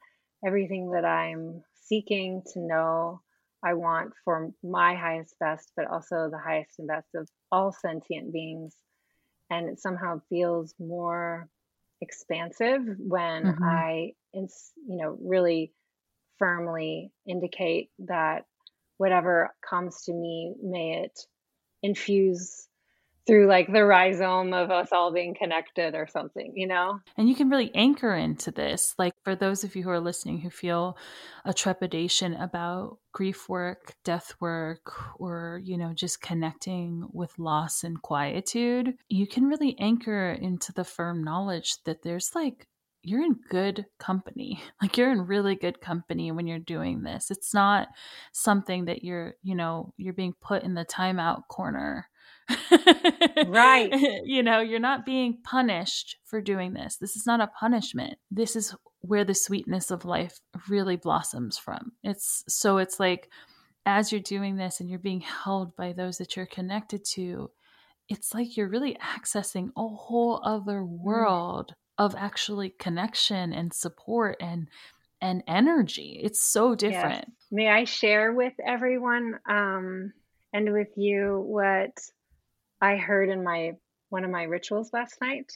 everything 0.45 0.91
that 0.91 1.05
i'm 1.05 1.61
seeking 1.83 2.41
to 2.53 2.59
know 2.59 3.21
i 3.63 3.73
want 3.73 4.11
for 4.23 4.51
my 4.63 4.95
highest 4.95 5.35
best 5.39 5.71
but 5.75 5.87
also 5.87 6.29
the 6.29 6.39
highest 6.43 6.79
and 6.79 6.87
best 6.87 7.07
of 7.15 7.27
all 7.51 7.71
sentient 7.71 8.31
beings 8.31 8.75
and 9.49 9.69
it 9.69 9.79
somehow 9.79 10.19
feels 10.29 10.73
more 10.79 11.47
expansive 12.01 12.81
when 12.99 13.43
mm-hmm. 13.43 13.63
I, 13.63 14.13
you 14.33 14.47
know, 14.87 15.17
really 15.21 15.73
firmly 16.37 17.11
indicate 17.27 17.89
that 17.99 18.45
whatever 18.97 19.53
comes 19.67 20.03
to 20.03 20.13
me, 20.13 20.53
may 20.61 21.03
it 21.03 21.19
infuse 21.81 22.67
through 23.27 23.47
like 23.47 23.71
the 23.71 23.85
rhizome 23.85 24.53
of 24.53 24.71
us 24.71 24.89
all 24.91 25.11
being 25.11 25.35
connected 25.35 25.93
or 25.93 26.07
something, 26.07 26.53
you 26.55 26.65
know? 26.65 26.99
And 27.17 27.27
you 27.27 27.35
can 27.35 27.49
really 27.49 27.71
anchor 27.75 28.15
into 28.15 28.51
this. 28.51 28.95
Like 28.97 29.13
for 29.23 29.35
those 29.35 29.63
of 29.63 29.75
you 29.75 29.83
who 29.83 29.89
are 29.89 29.99
listening 29.99 30.39
who 30.39 30.49
feel 30.49 30.97
a 31.45 31.53
trepidation 31.53 32.33
about 32.35 32.97
grief 33.11 33.49
work, 33.49 33.95
death 34.03 34.33
work, 34.39 34.93
or, 35.19 35.61
you 35.63 35.77
know, 35.77 35.93
just 35.93 36.21
connecting 36.21 37.07
with 37.11 37.37
loss 37.37 37.83
and 37.83 38.01
quietude, 38.01 38.95
you 39.09 39.27
can 39.27 39.45
really 39.45 39.77
anchor 39.79 40.31
into 40.31 40.71
the 40.71 40.85
firm 40.85 41.23
knowledge 41.23 41.75
that 41.85 42.01
there's 42.03 42.31
like 42.33 42.67
you're 43.03 43.23
in 43.23 43.35
good 43.49 43.85
company. 43.99 44.61
Like 44.81 44.97
you're 44.97 45.11
in 45.11 45.25
really 45.25 45.55
good 45.55 45.81
company 45.81 46.31
when 46.31 46.45
you're 46.45 46.59
doing 46.59 47.01
this. 47.01 47.31
It's 47.31 47.53
not 47.53 47.87
something 48.31 48.85
that 48.85 49.03
you're, 49.03 49.33
you 49.41 49.55
know, 49.55 49.93
you're 49.97 50.13
being 50.13 50.33
put 50.39 50.63
in 50.63 50.75
the 50.75 50.85
timeout 50.85 51.47
corner 51.49 52.07
right. 53.47 53.93
You 54.25 54.43
know, 54.43 54.59
you're 54.59 54.79
not 54.79 55.05
being 55.05 55.37
punished 55.43 56.17
for 56.25 56.41
doing 56.41 56.73
this. 56.73 56.97
This 56.97 57.15
is 57.15 57.25
not 57.25 57.41
a 57.41 57.47
punishment. 57.47 58.17
This 58.29 58.55
is 58.55 58.75
where 59.01 59.23
the 59.23 59.33
sweetness 59.33 59.91
of 59.91 60.05
life 60.05 60.39
really 60.69 60.95
blossoms 60.95 61.57
from. 61.57 61.93
It's 62.03 62.43
so 62.47 62.77
it's 62.77 62.99
like 62.99 63.29
as 63.85 64.11
you're 64.11 64.21
doing 64.21 64.57
this 64.57 64.79
and 64.79 64.89
you're 64.89 64.99
being 64.99 65.21
held 65.21 65.75
by 65.75 65.93
those 65.93 66.17
that 66.17 66.35
you're 66.35 66.45
connected 66.45 67.05
to, 67.13 67.49
it's 68.09 68.33
like 68.33 68.57
you're 68.57 68.67
really 68.67 68.97
accessing 69.01 69.69
a 69.77 69.87
whole 69.87 70.41
other 70.43 70.81
mm. 70.81 70.87
world 70.87 71.73
of 71.97 72.15
actually 72.15 72.69
connection 72.69 73.53
and 73.53 73.73
support 73.73 74.37
and 74.39 74.67
and 75.19 75.43
energy. 75.47 76.19
It's 76.23 76.41
so 76.41 76.75
different. 76.75 77.25
Yes. 77.25 77.47
May 77.49 77.69
I 77.69 77.85
share 77.85 78.33
with 78.33 78.53
everyone 78.65 79.39
um 79.49 80.13
and 80.53 80.73
with 80.73 80.89
you 80.95 81.43
what 81.45 81.91
I 82.81 82.97
heard 82.97 83.29
in 83.29 83.43
my 83.43 83.73
one 84.09 84.23
of 84.23 84.31
my 84.31 84.43
rituals 84.43 84.91
last 84.93 85.19
night. 85.21 85.51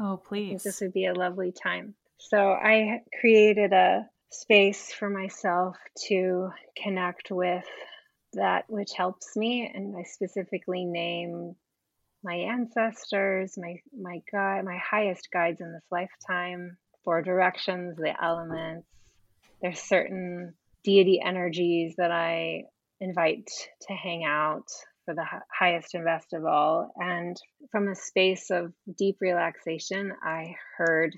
Oh, 0.00 0.20
please. 0.26 0.62
this 0.62 0.80
would 0.80 0.92
be 0.92 1.06
a 1.06 1.14
lovely 1.14 1.52
time. 1.52 1.94
So 2.18 2.50
I 2.50 3.02
created 3.20 3.72
a 3.72 4.08
space 4.30 4.92
for 4.92 5.08
myself 5.08 5.76
to 6.08 6.50
connect 6.82 7.30
with 7.30 7.64
that 8.32 8.64
which 8.68 8.90
helps 8.96 9.36
me 9.36 9.70
and 9.72 9.96
I 9.96 10.02
specifically 10.02 10.84
name 10.84 11.54
my 12.24 12.34
ancestors, 12.34 13.56
my 13.56 13.76
my 13.96 14.20
guide, 14.32 14.64
my 14.64 14.78
highest 14.78 15.28
guides 15.32 15.60
in 15.60 15.72
this 15.72 15.84
lifetime, 15.90 16.76
four 17.04 17.22
directions, 17.22 17.96
the 17.96 18.14
elements. 18.20 18.88
There's 19.62 19.78
certain 19.78 20.54
deity 20.82 21.20
energies 21.24 21.94
that 21.98 22.10
I 22.10 22.64
invite 23.00 23.48
to 23.82 23.92
hang 23.92 24.24
out 24.24 24.66
for 25.04 25.14
the 25.14 25.26
highest 25.50 25.94
and 25.94 26.04
best 26.04 26.32
of 26.32 26.44
all. 26.44 26.92
And 26.96 27.36
from 27.70 27.88
a 27.88 27.94
space 27.94 28.50
of 28.50 28.72
deep 28.96 29.16
relaxation, 29.20 30.12
I 30.22 30.54
heard 30.76 31.14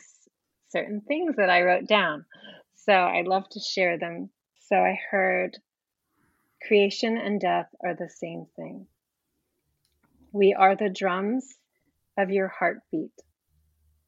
certain 0.69 1.01
things 1.01 1.37
that 1.37 1.51
I 1.51 1.63
wrote 1.63 1.87
down. 1.87 2.25
So 2.75 2.93
I'd 2.93 3.27
love 3.27 3.49
to 3.51 3.61
share 3.61 3.99
them. 3.99 4.31
So 4.69 4.77
I 4.77 4.99
heard 5.11 5.57
creation 6.67 7.17
and 7.17 7.41
death 7.41 7.69
are 7.85 7.95
the 7.95 8.11
same 8.11 8.47
thing. 8.57 8.87
We 10.33 10.55
are 10.55 10.77
the 10.77 10.91
drums 10.91 11.47
of 12.19 12.31
your 12.31 12.49
heartbeat. 12.49 13.13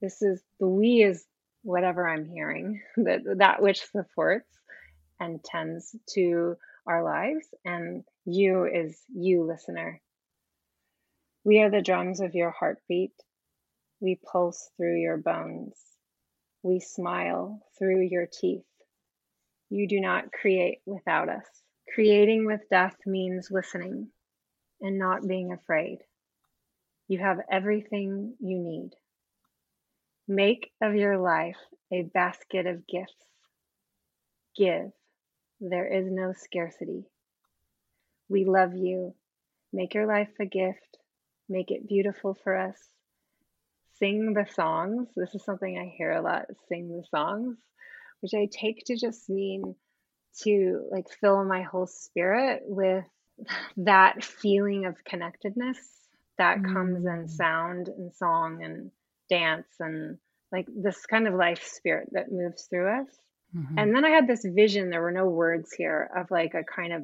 This 0.00 0.22
is 0.22 0.42
the 0.60 0.68
we 0.68 1.02
is 1.02 1.24
whatever 1.62 2.08
I'm 2.08 2.24
hearing, 2.24 2.80
that 2.96 3.20
that 3.38 3.62
which 3.62 3.82
supports 3.82 4.48
and 5.20 5.42
tends 5.42 5.94
to 6.14 6.56
our 6.88 7.04
lives, 7.04 7.46
and 7.64 8.04
you 8.24 8.64
is 8.64 8.98
you, 9.14 9.44
listener. 9.44 10.00
We 11.44 11.60
are 11.60 11.70
the 11.70 11.82
drums 11.82 12.20
of 12.20 12.34
your 12.34 12.50
heartbeat. 12.50 13.12
We 14.00 14.18
pulse 14.32 14.70
through 14.76 15.00
your 15.00 15.18
bones. 15.18 15.74
We 16.62 16.80
smile 16.80 17.62
through 17.78 18.02
your 18.10 18.26
teeth. 18.26 18.64
You 19.70 19.86
do 19.86 20.00
not 20.00 20.32
create 20.32 20.78
without 20.86 21.28
us. 21.28 21.46
Creating 21.94 22.46
with 22.46 22.68
death 22.70 22.96
means 23.06 23.48
listening 23.50 24.08
and 24.80 24.98
not 24.98 25.26
being 25.26 25.52
afraid. 25.52 25.98
You 27.08 27.18
have 27.18 27.38
everything 27.50 28.34
you 28.40 28.58
need. 28.58 28.90
Make 30.26 30.70
of 30.82 30.94
your 30.94 31.18
life 31.18 31.56
a 31.90 32.02
basket 32.02 32.66
of 32.66 32.86
gifts. 32.86 33.14
Give. 34.56 34.92
There 35.60 35.86
is 35.86 36.06
no 36.10 36.32
scarcity. 36.32 37.04
We 38.28 38.44
love 38.44 38.74
you. 38.74 39.14
Make 39.72 39.94
your 39.94 40.06
life 40.06 40.30
a 40.40 40.46
gift. 40.46 40.98
Make 41.48 41.70
it 41.70 41.88
beautiful 41.88 42.34
for 42.44 42.56
us. 42.56 42.76
Sing 43.98 44.34
the 44.34 44.46
songs. 44.54 45.08
This 45.16 45.34
is 45.34 45.44
something 45.44 45.78
I 45.78 45.92
hear 45.96 46.12
a 46.12 46.22
lot 46.22 46.46
sing 46.68 46.88
the 46.88 47.04
songs, 47.10 47.58
which 48.20 48.34
I 48.34 48.48
take 48.50 48.84
to 48.86 48.96
just 48.96 49.28
mean 49.28 49.74
to 50.42 50.88
like 50.92 51.06
fill 51.20 51.44
my 51.44 51.62
whole 51.62 51.86
spirit 51.86 52.62
with 52.64 53.04
that 53.78 54.22
feeling 54.22 54.86
of 54.86 55.04
connectedness 55.04 55.78
that 56.38 56.58
mm. 56.58 56.72
comes 56.72 57.04
in 57.04 57.24
mm. 57.24 57.30
sound 57.30 57.88
and 57.88 58.14
song 58.14 58.62
and 58.62 58.90
dance 59.28 59.66
and 59.80 60.18
like 60.52 60.66
this 60.74 61.04
kind 61.06 61.26
of 61.26 61.34
life 61.34 61.62
spirit 61.64 62.08
that 62.12 62.32
moves 62.32 62.66
through 62.70 63.00
us. 63.00 63.08
Mm-hmm. 63.56 63.78
And 63.78 63.94
then 63.94 64.04
I 64.04 64.10
had 64.10 64.26
this 64.26 64.44
vision, 64.44 64.90
there 64.90 65.02
were 65.02 65.12
no 65.12 65.26
words 65.26 65.72
here, 65.72 66.10
of 66.16 66.30
like 66.30 66.54
a 66.54 66.64
kind 66.64 66.92
of 66.92 67.02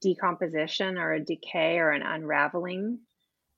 decomposition 0.00 0.96
or 0.98 1.12
a 1.12 1.24
decay 1.24 1.78
or 1.78 1.90
an 1.90 2.02
unraveling 2.02 3.00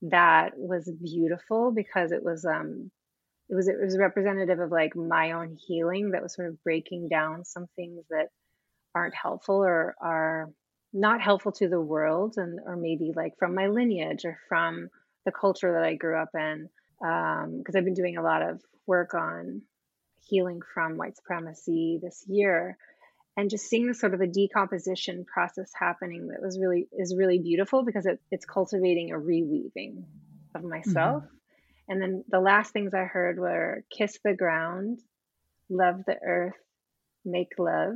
that 0.03 0.57
was 0.57 0.91
beautiful 1.03 1.71
because 1.71 2.11
it 2.11 2.23
was 2.23 2.43
um 2.43 2.89
it 3.49 3.55
was 3.55 3.67
it 3.67 3.75
was 3.79 3.97
representative 3.97 4.59
of 4.59 4.71
like 4.71 4.95
my 4.95 5.33
own 5.33 5.55
healing 5.67 6.11
that 6.11 6.23
was 6.23 6.33
sort 6.33 6.47
of 6.47 6.63
breaking 6.63 7.07
down 7.09 7.45
some 7.45 7.67
things 7.75 8.03
that 8.09 8.29
aren't 8.95 9.13
helpful 9.13 9.57
or 9.57 9.95
are 10.01 10.49
not 10.93 11.21
helpful 11.21 11.51
to 11.51 11.69
the 11.69 11.79
world 11.79 12.33
and 12.37 12.59
or 12.65 12.75
maybe 12.75 13.11
like 13.15 13.33
from 13.37 13.53
my 13.53 13.67
lineage 13.67 14.25
or 14.25 14.37
from 14.49 14.89
the 15.25 15.31
culture 15.31 15.73
that 15.73 15.83
I 15.83 15.93
grew 15.95 16.17
up 16.19 16.29
in 16.33 16.67
because 16.99 17.75
um, 17.75 17.77
I've 17.77 17.85
been 17.85 17.93
doing 17.93 18.17
a 18.17 18.23
lot 18.23 18.41
of 18.41 18.61
work 18.87 19.13
on 19.13 19.61
healing 20.27 20.61
from 20.73 20.97
white 20.97 21.15
supremacy 21.15 21.99
this 22.01 22.23
year. 22.27 22.77
And 23.37 23.49
just 23.49 23.69
seeing 23.69 23.87
the 23.87 23.93
sort 23.93 24.13
of 24.13 24.21
a 24.21 24.27
decomposition 24.27 25.25
process 25.25 25.71
happening 25.77 26.27
that 26.27 26.41
was 26.41 26.59
really 26.59 26.87
is 26.91 27.15
really 27.15 27.39
beautiful 27.39 27.83
because 27.83 28.05
it, 28.05 28.19
it's 28.29 28.45
cultivating 28.45 29.11
a 29.11 29.15
reweaving 29.15 30.03
of 30.53 30.63
myself. 30.63 31.23
Mm-hmm. 31.23 31.35
and 31.87 32.01
then 32.01 32.23
the 32.27 32.41
last 32.41 32.73
things 32.73 32.93
i 32.93 33.05
heard 33.05 33.39
were 33.39 33.85
kiss 33.89 34.19
the 34.23 34.33
ground 34.33 34.99
love 35.69 36.03
the 36.05 36.17
earth 36.21 36.59
make 37.23 37.53
love 37.57 37.95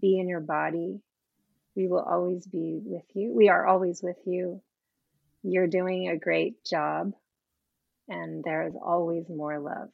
be 0.00 0.18
in 0.18 0.28
your 0.28 0.40
body. 0.40 1.00
We 1.74 1.86
will 1.86 2.02
always 2.02 2.46
be 2.46 2.80
with 2.84 3.04
you. 3.14 3.32
We 3.34 3.48
are 3.48 3.66
always 3.66 4.02
with 4.02 4.18
you. 4.26 4.60
You're 5.42 5.68
doing 5.68 6.08
a 6.08 6.18
great 6.18 6.64
job 6.64 7.12
and 8.08 8.42
there 8.42 8.66
is 8.66 8.74
always 8.74 9.28
more 9.28 9.58
love. 9.58 9.90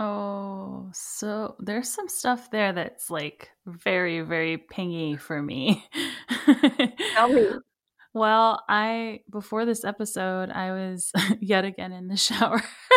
Oh, 0.00 0.90
so 0.92 1.56
there's 1.58 1.88
some 1.90 2.08
stuff 2.08 2.50
there 2.50 2.72
that's 2.72 3.10
like 3.10 3.50
very, 3.66 4.20
very 4.20 4.56
pingy 4.56 5.18
for 5.18 5.42
me. 5.42 5.84
Tell 7.14 7.28
me. 7.28 7.58
Well, 8.14 8.62
I 8.68 9.20
before 9.30 9.64
this 9.64 9.84
episode, 9.84 10.50
I 10.50 10.72
was 10.72 11.12
yet 11.40 11.64
again 11.64 11.92
in 11.92 12.08
the 12.08 12.16
shower. 12.16 12.62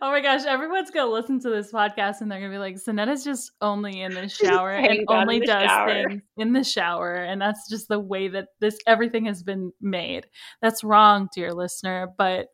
oh 0.00 0.10
my 0.10 0.20
gosh, 0.20 0.44
everyone's 0.46 0.90
gonna 0.90 1.10
listen 1.10 1.38
to 1.40 1.50
this 1.50 1.70
podcast 1.70 2.20
and 2.20 2.30
they're 2.30 2.40
gonna 2.40 2.52
be 2.52 2.58
like, 2.58 2.76
Sonetta's 2.76 3.24
just 3.24 3.52
only 3.60 4.00
in 4.00 4.14
the 4.14 4.28
shower 4.30 4.70
and 4.70 5.04
only 5.08 5.40
does 5.40 5.68
shower. 5.68 6.08
things 6.08 6.22
in 6.38 6.52
the 6.54 6.64
shower, 6.64 7.12
and 7.12 7.40
that's 7.40 7.68
just 7.68 7.88
the 7.88 8.00
way 8.00 8.28
that 8.28 8.48
this 8.60 8.78
everything 8.86 9.26
has 9.26 9.42
been 9.42 9.72
made. 9.80 10.26
That's 10.62 10.82
wrong, 10.82 11.28
dear 11.34 11.52
listener. 11.52 12.08
But 12.16 12.48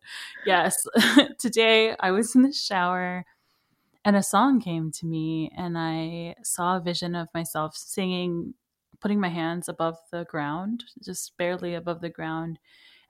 yes, 0.45 0.77
today 1.39 1.95
I 2.01 2.11
was 2.11 2.35
in 2.35 2.43
the 2.43 2.53
shower 2.53 3.25
and 4.05 4.17
a 4.17 4.23
song 4.23 4.61
came 4.61 4.91
to 4.91 5.07
me 5.07 5.51
and 5.57 5.79
I 5.79 6.35
saw 6.43 6.77
a 6.77 6.81
vision 6.81 7.15
of 7.15 7.29
myself 7.35 7.77
singing 7.77 8.55
putting 9.03 9.21
my 9.21 9.29
hands 9.29 9.69
above 9.69 9.99
the 10.13 10.25
ground, 10.25 10.85
just 11.05 11.37
barely 11.37 11.75
above 11.75 12.01
the 12.01 12.09
ground, 12.09 12.59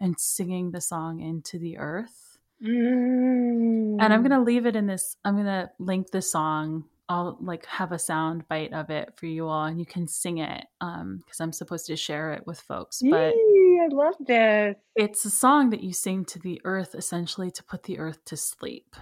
and 0.00 0.18
singing 0.18 0.70
the 0.70 0.80
song 0.80 1.20
into 1.20 1.58
the 1.58 1.78
earth. 1.78 2.38
Mm. 2.64 3.98
And 4.00 4.12
I'm 4.12 4.20
mm. 4.20 4.28
gonna 4.28 4.42
leave 4.42 4.66
it 4.66 4.74
in 4.74 4.86
this. 4.86 5.16
I'm 5.24 5.36
gonna 5.36 5.70
link 5.78 6.10
the 6.10 6.22
song. 6.22 6.84
I'll 7.08 7.36
like 7.40 7.66
have 7.66 7.92
a 7.92 7.98
sound 7.98 8.48
bite 8.48 8.72
of 8.72 8.88
it 8.88 9.12
for 9.16 9.26
you 9.26 9.48
all, 9.48 9.64
and 9.64 9.78
you 9.78 9.86
can 9.86 10.08
sing 10.08 10.38
it 10.38 10.64
um 10.80 11.22
because 11.24 11.40
I'm 11.40 11.52
supposed 11.52 11.86
to 11.86 11.96
share 11.96 12.32
it 12.32 12.46
with 12.46 12.60
folks. 12.60 13.02
But 13.02 13.34
Yee, 13.34 13.80
I 13.84 13.94
love 13.94 14.14
this. 14.20 14.76
It's 14.96 15.24
a 15.24 15.30
song 15.30 15.70
that 15.70 15.82
you 15.82 15.92
sing 15.92 16.24
to 16.26 16.38
the 16.38 16.60
earth, 16.64 16.94
essentially 16.94 17.50
to 17.50 17.64
put 17.64 17.82
the 17.82 17.98
earth 17.98 18.24
to 18.26 18.36
sleep. 18.36 18.96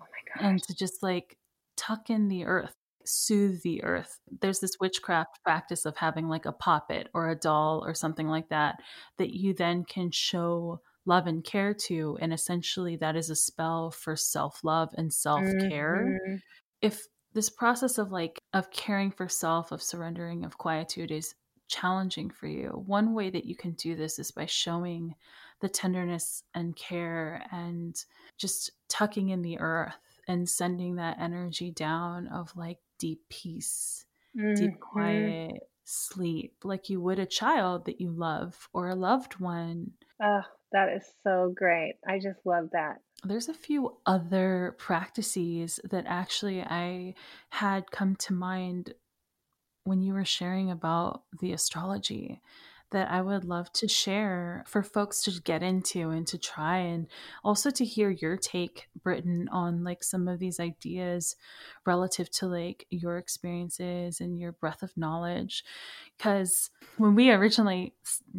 Oh 0.00 0.04
my 0.10 0.42
god! 0.42 0.48
And 0.48 0.62
to 0.64 0.74
just 0.74 1.02
like 1.02 1.36
tuck 1.76 2.10
in 2.10 2.28
the 2.28 2.44
earth 2.44 2.74
soothe 3.04 3.62
the 3.62 3.82
earth. 3.84 4.18
There's 4.40 4.60
this 4.60 4.78
witchcraft 4.80 5.42
practice 5.42 5.84
of 5.84 5.96
having 5.96 6.28
like 6.28 6.46
a 6.46 6.52
poppet 6.52 7.08
or 7.14 7.28
a 7.28 7.36
doll 7.36 7.84
or 7.84 7.94
something 7.94 8.28
like 8.28 8.48
that 8.48 8.76
that 9.18 9.34
you 9.34 9.54
then 9.54 9.84
can 9.84 10.10
show 10.10 10.80
love 11.06 11.26
and 11.26 11.44
care 11.44 11.74
to. 11.74 12.18
And 12.20 12.32
essentially, 12.32 12.96
that 12.96 13.16
is 13.16 13.30
a 13.30 13.36
spell 13.36 13.90
for 13.90 14.16
self 14.16 14.60
love 14.64 14.90
and 14.96 15.12
self 15.12 15.44
care. 15.60 16.06
Mm-hmm. 16.06 16.36
If 16.80 17.06
this 17.32 17.50
process 17.50 17.98
of 17.98 18.12
like, 18.12 18.40
of 18.52 18.70
caring 18.70 19.10
for 19.10 19.28
self, 19.28 19.72
of 19.72 19.82
surrendering, 19.82 20.44
of 20.44 20.58
quietude 20.58 21.10
is 21.10 21.34
challenging 21.68 22.30
for 22.30 22.46
you, 22.46 22.82
one 22.86 23.14
way 23.14 23.30
that 23.30 23.44
you 23.44 23.56
can 23.56 23.72
do 23.72 23.96
this 23.96 24.18
is 24.18 24.30
by 24.30 24.46
showing 24.46 25.14
the 25.60 25.68
tenderness 25.68 26.42
and 26.54 26.76
care 26.76 27.44
and 27.50 27.96
just 28.36 28.70
tucking 28.88 29.30
in 29.30 29.42
the 29.42 29.58
earth 29.58 29.94
and 30.28 30.48
sending 30.48 30.96
that 30.96 31.18
energy 31.20 31.70
down 31.70 32.28
of 32.28 32.54
like 32.56 32.78
deep 32.98 33.20
peace, 33.28 34.04
mm-hmm. 34.36 34.54
deep 34.54 34.80
quiet, 34.80 35.52
sleep, 35.84 36.56
like 36.64 36.88
you 36.88 37.00
would 37.00 37.18
a 37.18 37.26
child 37.26 37.86
that 37.86 38.00
you 38.00 38.10
love 38.10 38.68
or 38.72 38.88
a 38.88 38.94
loved 38.94 39.40
one. 39.40 39.92
Oh, 40.22 40.42
that 40.72 40.88
is 40.96 41.04
so 41.22 41.52
great. 41.54 41.94
I 42.06 42.18
just 42.18 42.44
love 42.44 42.70
that. 42.72 43.00
There's 43.22 43.48
a 43.48 43.54
few 43.54 43.96
other 44.06 44.76
practices 44.78 45.80
that 45.90 46.04
actually 46.06 46.62
I 46.62 47.14
had 47.50 47.90
come 47.90 48.16
to 48.16 48.34
mind 48.34 48.94
when 49.84 50.02
you 50.02 50.14
were 50.14 50.24
sharing 50.24 50.70
about 50.70 51.22
the 51.40 51.52
astrology 51.52 52.40
that 52.94 53.10
I 53.10 53.22
would 53.22 53.44
love 53.44 53.72
to 53.72 53.88
share 53.88 54.62
for 54.68 54.84
folks 54.84 55.20
to 55.22 55.42
get 55.42 55.64
into 55.64 56.10
and 56.10 56.24
to 56.28 56.38
try 56.38 56.78
and 56.78 57.08
also 57.42 57.70
to 57.70 57.84
hear 57.84 58.08
your 58.08 58.36
take 58.36 58.88
Britton 59.02 59.48
on 59.50 59.82
like 59.82 60.04
some 60.04 60.28
of 60.28 60.38
these 60.38 60.60
ideas 60.60 61.34
relative 61.84 62.30
to 62.30 62.46
like 62.46 62.86
your 62.90 63.18
experiences 63.18 64.20
and 64.20 64.38
your 64.38 64.52
breadth 64.52 64.84
of 64.84 64.96
knowledge. 64.96 65.64
Cuz 66.20 66.70
when 66.96 67.16
we 67.16 67.32
originally 67.32 67.94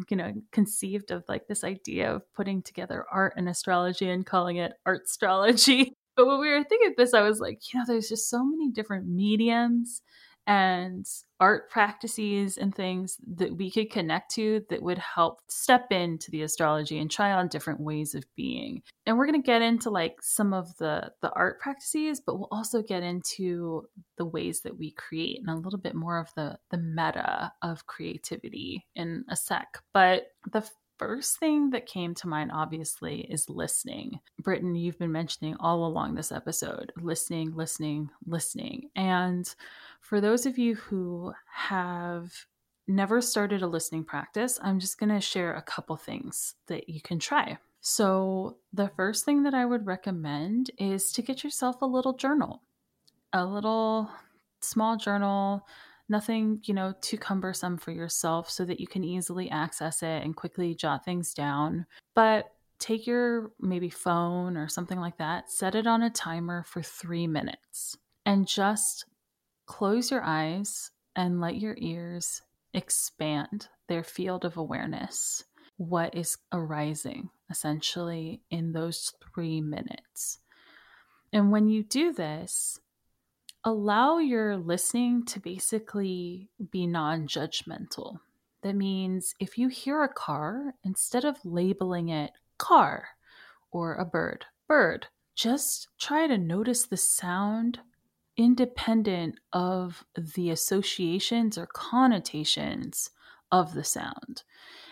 you 0.08 0.16
know 0.16 0.32
conceived 0.52 1.10
of 1.10 1.22
like 1.28 1.48
this 1.48 1.62
idea 1.62 2.14
of 2.14 2.32
putting 2.32 2.62
together 2.62 3.04
art 3.12 3.34
and 3.36 3.50
astrology 3.50 4.08
and 4.08 4.24
calling 4.24 4.56
it 4.56 4.72
art 4.86 5.02
astrology 5.04 5.94
but 6.16 6.26
when 6.26 6.40
we 6.40 6.48
were 6.48 6.64
thinking 6.64 6.88
of 6.88 6.96
this 6.96 7.12
I 7.12 7.20
was 7.20 7.40
like 7.40 7.60
you 7.70 7.78
know 7.78 7.84
there's 7.86 8.08
just 8.08 8.30
so 8.30 8.42
many 8.42 8.70
different 8.70 9.06
mediums 9.06 10.00
and 10.46 11.06
art 11.40 11.68
practices 11.70 12.56
and 12.56 12.74
things 12.74 13.18
that 13.36 13.56
we 13.56 13.70
could 13.70 13.90
connect 13.90 14.34
to 14.34 14.64
that 14.70 14.82
would 14.82 14.98
help 14.98 15.40
step 15.48 15.90
into 15.90 16.30
the 16.30 16.42
astrology 16.42 16.98
and 16.98 17.10
try 17.10 17.32
on 17.32 17.48
different 17.48 17.80
ways 17.80 18.14
of 18.14 18.24
being. 18.36 18.82
And 19.04 19.18
we're 19.18 19.26
going 19.26 19.40
to 19.40 19.46
get 19.46 19.60
into 19.60 19.90
like 19.90 20.16
some 20.22 20.54
of 20.54 20.76
the 20.78 21.10
the 21.20 21.30
art 21.32 21.60
practices, 21.60 22.20
but 22.24 22.38
we'll 22.38 22.48
also 22.50 22.82
get 22.82 23.02
into 23.02 23.86
the 24.16 24.24
ways 24.24 24.60
that 24.62 24.78
we 24.78 24.92
create 24.92 25.40
and 25.40 25.50
a 25.50 25.60
little 25.60 25.78
bit 25.78 25.94
more 25.94 26.18
of 26.18 26.32
the 26.36 26.58
the 26.70 26.78
meta 26.78 27.52
of 27.62 27.86
creativity 27.86 28.86
in 28.94 29.24
a 29.28 29.36
sec. 29.36 29.82
But 29.92 30.28
the 30.50 30.68
first 30.98 31.38
thing 31.38 31.70
that 31.70 31.86
came 31.86 32.14
to 32.16 32.28
mind, 32.28 32.50
obviously, 32.52 33.20
is 33.20 33.48
listening. 33.48 34.20
Britton, 34.40 34.74
you've 34.74 34.98
been 34.98 35.12
mentioning 35.12 35.56
all 35.60 35.86
along 35.86 36.14
this 36.14 36.32
episode 36.32 36.92
listening, 36.96 37.54
listening, 37.54 38.10
listening. 38.26 38.90
And 38.96 39.52
for 40.00 40.20
those 40.20 40.46
of 40.46 40.58
you 40.58 40.76
who 40.76 41.32
have 41.52 42.32
never 42.88 43.20
started 43.20 43.62
a 43.62 43.66
listening 43.66 44.04
practice, 44.04 44.58
I'm 44.62 44.78
just 44.78 44.98
going 44.98 45.10
to 45.10 45.20
share 45.20 45.54
a 45.54 45.62
couple 45.62 45.96
things 45.96 46.54
that 46.68 46.88
you 46.88 47.00
can 47.00 47.18
try. 47.18 47.58
So, 47.80 48.56
the 48.72 48.90
first 48.96 49.24
thing 49.24 49.44
that 49.44 49.54
I 49.54 49.64
would 49.64 49.86
recommend 49.86 50.70
is 50.76 51.12
to 51.12 51.22
get 51.22 51.44
yourself 51.44 51.82
a 51.82 51.86
little 51.86 52.14
journal, 52.14 52.62
a 53.32 53.44
little 53.44 54.10
small 54.60 54.96
journal 54.96 55.64
nothing, 56.08 56.60
you 56.64 56.74
know, 56.74 56.94
too 57.00 57.18
cumbersome 57.18 57.78
for 57.78 57.90
yourself 57.90 58.50
so 58.50 58.64
that 58.64 58.80
you 58.80 58.86
can 58.86 59.04
easily 59.04 59.50
access 59.50 60.02
it 60.02 60.22
and 60.22 60.36
quickly 60.36 60.74
jot 60.74 61.04
things 61.04 61.34
down. 61.34 61.86
But 62.14 62.52
take 62.78 63.06
your 63.06 63.52
maybe 63.60 63.90
phone 63.90 64.56
or 64.56 64.68
something 64.68 65.00
like 65.00 65.18
that, 65.18 65.50
set 65.50 65.74
it 65.74 65.86
on 65.86 66.02
a 66.02 66.10
timer 66.10 66.62
for 66.64 66.82
three 66.82 67.26
minutes, 67.26 67.96
and 68.24 68.46
just 68.46 69.06
close 69.66 70.10
your 70.10 70.22
eyes 70.22 70.90
and 71.14 71.40
let 71.40 71.56
your 71.56 71.74
ears 71.78 72.42
expand 72.74 73.68
their 73.88 74.04
field 74.04 74.44
of 74.44 74.56
awareness. 74.56 75.44
What 75.78 76.14
is 76.14 76.38
arising 76.52 77.30
essentially 77.50 78.42
in 78.50 78.72
those 78.72 79.12
three 79.34 79.60
minutes? 79.60 80.38
And 81.32 81.50
when 81.50 81.68
you 81.68 81.82
do 81.82 82.12
this, 82.12 82.78
allow 83.66 84.18
your 84.18 84.56
listening 84.56 85.24
to 85.24 85.40
basically 85.40 86.48
be 86.70 86.86
non 86.86 87.26
judgmental. 87.26 88.20
That 88.62 88.76
means 88.76 89.34
if 89.40 89.58
you 89.58 89.68
hear 89.68 90.02
a 90.02 90.08
car, 90.08 90.74
instead 90.84 91.24
of 91.24 91.44
labeling 91.44 92.08
it 92.08 92.30
car 92.58 93.08
or 93.72 93.96
a 93.96 94.04
bird, 94.04 94.46
bird, 94.68 95.08
just 95.34 95.88
try 95.98 96.26
to 96.28 96.38
notice 96.38 96.86
the 96.86 96.96
sound 96.96 97.80
independent 98.36 99.34
of 99.52 100.04
the 100.34 100.50
associations 100.50 101.58
or 101.58 101.66
connotations 101.66 103.10
of 103.50 103.74
the 103.74 103.84
sound. 103.84 104.44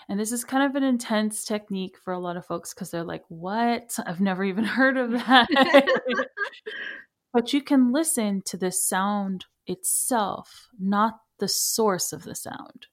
And 0.09 0.19
this 0.19 0.33
is 0.33 0.45
kind 0.45 0.65
of 0.65 0.77
an 0.77 0.83
intense 0.83 1.45
technique 1.45 1.97
for 2.03 2.13
a 2.13 2.19
lot 2.19 2.37
of 2.37 2.45
folks 2.45 2.75
because 2.75 2.91
they're 2.91 3.05
like, 3.05 3.25
What? 3.29 3.97
I've 4.05 4.21
never 4.21 4.45
even 4.45 4.65
heard 4.79 4.97
of 4.97 5.13
that. 5.13 5.49
But 7.35 7.53
you 7.53 7.63
can 7.63 7.93
listen 7.93 8.43
to 8.43 8.57
the 8.57 8.71
sound 8.71 9.47
itself, 9.67 10.69
not 10.79 11.19
the 11.39 11.49
source 11.49 12.13
of 12.13 12.23
the 12.23 12.37
sound. 12.37 12.87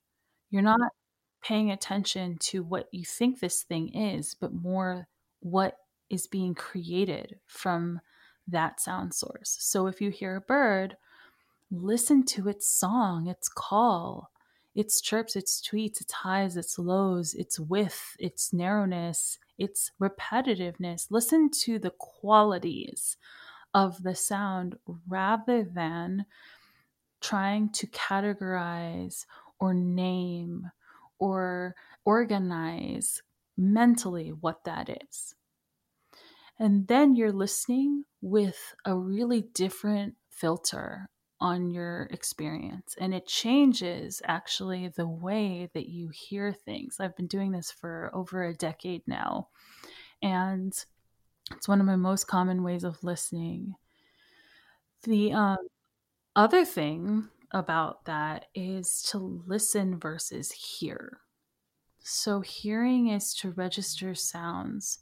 You're 0.50 0.64
not 0.64 0.80
paying 1.44 1.70
attention 1.70 2.38
to 2.40 2.64
what 2.64 2.88
you 2.92 3.06
think 3.06 3.40
this 3.40 3.62
thing 3.62 3.94
is, 3.94 4.34
but 4.34 4.52
more 4.52 5.08
what 5.42 5.78
is 6.10 6.26
being 6.26 6.56
created 6.56 7.40
from 7.46 8.02
that 8.48 8.82
sound 8.82 9.14
source. 9.14 9.58
So 9.60 9.86
if 9.86 10.02
you 10.02 10.10
hear 10.10 10.38
a 10.38 10.42
bird, 10.42 10.98
listen 11.70 12.26
to 12.26 12.50
its 12.50 12.68
song, 12.68 13.28
its 13.28 13.48
call, 13.48 14.32
its 14.74 15.02
chirps, 15.02 15.36
its 15.36 15.62
tweets, 15.62 16.02
its 16.02 16.14
highs, 16.14 16.58
its 16.58 16.80
lows, 16.80 17.36
its 17.36 17.60
width, 17.60 18.16
its 18.18 18.52
narrowness, 18.52 19.38
its 19.60 19.92
repetitiveness. 20.02 21.12
Listen 21.12 21.52
to 21.52 21.78
the 21.78 21.92
qualities 21.92 23.18
of 23.74 24.04
the 24.04 24.16
sound 24.16 24.78
rather 25.08 25.64
than 25.64 26.26
trying 27.22 27.70
to 27.70 27.88
categorize 27.88 29.26
or 29.60 29.74
name 29.74 30.72
or 31.20 31.76
organize 32.04 33.22
mentally 33.58 34.30
what 34.30 34.64
that 34.66 34.90
is. 34.90 35.36
And 36.60 36.88
then 36.88 37.16
you're 37.16 37.32
listening 37.32 38.06
with 38.22 38.76
a 38.86 38.96
really 38.96 39.42
different 39.42 40.16
filter 40.30 41.10
on 41.40 41.72
your 41.72 42.08
experience. 42.12 42.96
And 43.00 43.14
it 43.14 43.26
changes 43.26 44.22
actually 44.26 44.88
the 44.90 45.08
way 45.08 45.70
that 45.74 45.90
you 45.90 46.10
hear 46.10 46.54
things. 46.54 46.98
I've 47.00 47.16
been 47.16 47.28
doing 47.28 47.52
this 47.52 47.72
for 47.72 48.12
over 48.14 48.44
a 48.44 48.54
decade 48.54 49.02
now. 49.08 49.48
And 50.22 50.74
it's 51.52 51.68
one 51.68 51.80
of 51.80 51.88
my 51.88 51.96
most 51.96 52.28
common 52.28 52.64
ways 52.64 52.84
of 52.84 53.04
listening. 53.04 53.76
The 55.04 55.34
um, 55.34 55.58
other 56.36 56.64
thing 56.66 57.30
about 57.52 58.06
that 58.06 58.46
is 58.56 59.02
to 59.12 59.18
listen 59.46 60.00
versus 60.00 60.52
hear. 60.52 61.20
So, 62.04 62.42
hearing 62.42 63.10
is 63.10 63.34
to 63.36 63.52
register 63.52 64.16
sounds, 64.16 65.00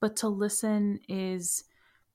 but 0.00 0.16
to 0.16 0.28
listen 0.28 1.00
is 1.08 1.64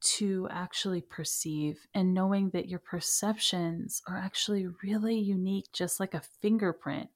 to 0.01 0.47
actually 0.51 1.01
perceive 1.01 1.87
and 1.93 2.13
knowing 2.13 2.49
that 2.51 2.69
your 2.69 2.79
perceptions 2.79 4.01
are 4.07 4.17
actually 4.17 4.67
really 4.83 5.17
unique, 5.17 5.67
just 5.73 5.99
like 5.99 6.13
a 6.13 6.21
fingerprint 6.41 7.09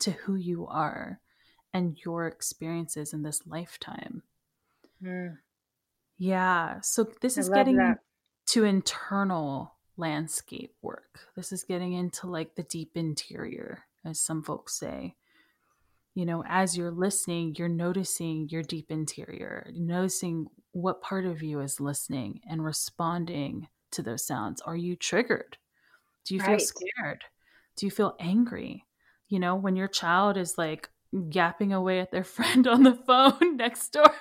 to 0.00 0.12
who 0.12 0.34
you 0.34 0.66
are 0.66 1.20
and 1.72 1.98
your 2.04 2.26
experiences 2.26 3.12
in 3.12 3.22
this 3.22 3.46
lifetime. 3.46 4.22
Mm. 5.02 5.38
Yeah. 6.18 6.80
So 6.82 7.06
this 7.20 7.38
I 7.38 7.42
is 7.42 7.48
getting 7.48 7.76
that. 7.76 7.98
to 8.48 8.64
internal 8.64 9.74
landscape 9.96 10.74
work. 10.82 11.20
This 11.36 11.52
is 11.52 11.64
getting 11.64 11.92
into 11.92 12.26
like 12.26 12.54
the 12.54 12.64
deep 12.64 12.92
interior, 12.96 13.84
as 14.04 14.20
some 14.20 14.42
folks 14.42 14.78
say. 14.78 15.14
You 16.14 16.26
know, 16.26 16.42
as 16.48 16.76
you're 16.76 16.90
listening, 16.90 17.54
you're 17.56 17.68
noticing 17.68 18.48
your 18.48 18.62
deep 18.62 18.90
interior, 18.90 19.70
noticing 19.72 20.48
what 20.72 21.00
part 21.00 21.24
of 21.24 21.42
you 21.42 21.60
is 21.60 21.80
listening 21.80 22.40
and 22.48 22.64
responding 22.64 23.68
to 23.92 24.02
those 24.02 24.26
sounds. 24.26 24.60
Are 24.62 24.76
you 24.76 24.96
triggered? 24.96 25.56
Do 26.24 26.34
you 26.34 26.40
right. 26.40 26.58
feel 26.58 26.58
scared? 26.58 27.24
Do 27.76 27.86
you 27.86 27.90
feel 27.90 28.16
angry? 28.18 28.84
You 29.28 29.38
know, 29.38 29.54
when 29.54 29.76
your 29.76 29.88
child 29.88 30.36
is 30.36 30.58
like 30.58 30.88
yapping 31.12 31.72
away 31.72 32.00
at 32.00 32.10
their 32.10 32.24
friend 32.36 32.66
on 32.66 32.82
the 32.82 32.94
phone 32.94 33.56
next 33.56 33.90
door. 33.90 34.14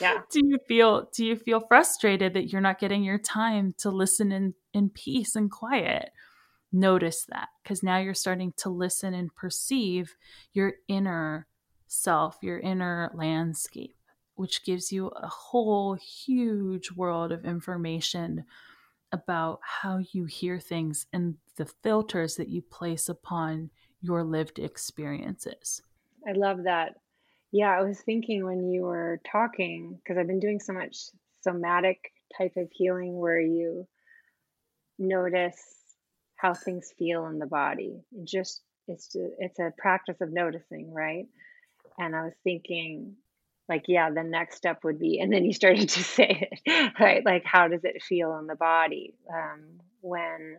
Yeah. 0.00 0.22
Do 0.30 0.40
you 0.44 0.58
feel 0.66 1.08
do 1.14 1.24
you 1.24 1.36
feel 1.36 1.60
frustrated 1.60 2.34
that 2.34 2.50
you're 2.50 2.60
not 2.60 2.78
getting 2.78 3.04
your 3.04 3.18
time 3.18 3.74
to 3.78 3.90
listen 3.90 4.32
in 4.32 4.54
in 4.72 4.90
peace 4.90 5.36
and 5.36 5.50
quiet? 5.50 6.10
Notice 6.72 7.24
that 7.28 7.48
because 7.62 7.82
now 7.82 7.98
you're 7.98 8.14
starting 8.14 8.52
to 8.58 8.70
listen 8.70 9.14
and 9.14 9.34
perceive 9.34 10.16
your 10.52 10.74
inner 10.88 11.46
self 11.86 12.36
your 12.42 12.58
inner 12.58 13.10
landscape 13.14 13.96
which 14.38 14.64
gives 14.64 14.92
you 14.92 15.08
a 15.08 15.26
whole 15.26 15.94
huge 15.94 16.92
world 16.92 17.32
of 17.32 17.44
information 17.44 18.44
about 19.10 19.58
how 19.64 19.98
you 20.12 20.26
hear 20.26 20.60
things 20.60 21.06
and 21.12 21.34
the 21.56 21.66
filters 21.82 22.36
that 22.36 22.48
you 22.48 22.62
place 22.62 23.08
upon 23.08 23.68
your 24.00 24.24
lived 24.24 24.58
experiences. 24.58 25.82
I 26.26 26.32
love 26.32 26.64
that. 26.64 26.94
Yeah, 27.52 27.70
I 27.70 27.82
was 27.82 28.00
thinking 28.00 28.44
when 28.44 28.70
you 28.70 28.82
were 28.82 29.20
talking, 29.30 29.96
because 29.96 30.18
I've 30.18 30.26
been 30.26 30.40
doing 30.40 30.60
so 30.60 30.72
much 30.72 30.96
somatic 31.42 32.12
type 32.36 32.52
of 32.56 32.68
healing 32.70 33.18
where 33.18 33.40
you 33.40 33.86
notice 34.98 35.62
how 36.36 36.54
things 36.54 36.92
feel 36.98 37.26
in 37.26 37.38
the 37.38 37.46
body. 37.46 38.00
just 38.24 38.62
it's 38.86 39.12
just, 39.12 39.34
it's 39.38 39.58
a 39.58 39.72
practice 39.76 40.20
of 40.22 40.32
noticing, 40.32 40.92
right? 40.92 41.26
And 41.98 42.16
I 42.16 42.22
was 42.22 42.34
thinking 42.42 43.16
like 43.68 43.84
yeah, 43.86 44.10
the 44.10 44.22
next 44.22 44.56
step 44.56 44.82
would 44.84 44.98
be 44.98 45.20
and 45.20 45.32
then 45.32 45.44
you 45.44 45.52
started 45.52 45.88
to 45.88 46.04
say 46.16 46.48
it, 46.50 46.92
right? 46.98 47.24
Like 47.24 47.44
how 47.44 47.68
does 47.68 47.84
it 47.84 48.02
feel 48.02 48.38
in 48.38 48.46
the 48.46 48.56
body 48.56 49.14
um, 49.32 49.80
when 50.00 50.58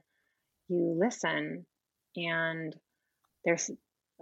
you 0.68 0.98
listen 1.00 1.66
and 2.16 2.76
there's 3.46 3.70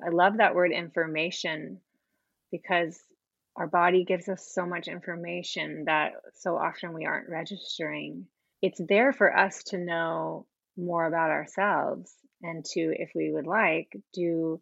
I 0.03 0.09
love 0.09 0.37
that 0.37 0.55
word 0.55 0.71
information 0.71 1.79
because 2.51 2.99
our 3.55 3.67
body 3.67 4.05
gives 4.05 4.29
us 4.29 4.47
so 4.53 4.65
much 4.65 4.87
information 4.87 5.85
that 5.85 6.11
so 6.35 6.55
often 6.55 6.93
we 6.93 7.05
aren't 7.05 7.29
registering. 7.29 8.27
It's 8.61 8.79
there 8.87 9.11
for 9.11 9.35
us 9.35 9.63
to 9.65 9.77
know 9.77 10.45
more 10.77 11.05
about 11.05 11.31
ourselves 11.31 12.13
and 12.43 12.63
to, 12.63 12.93
if 12.95 13.11
we 13.15 13.31
would 13.31 13.47
like, 13.47 13.91
do 14.13 14.61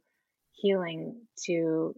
healing 0.53 1.17
to 1.45 1.93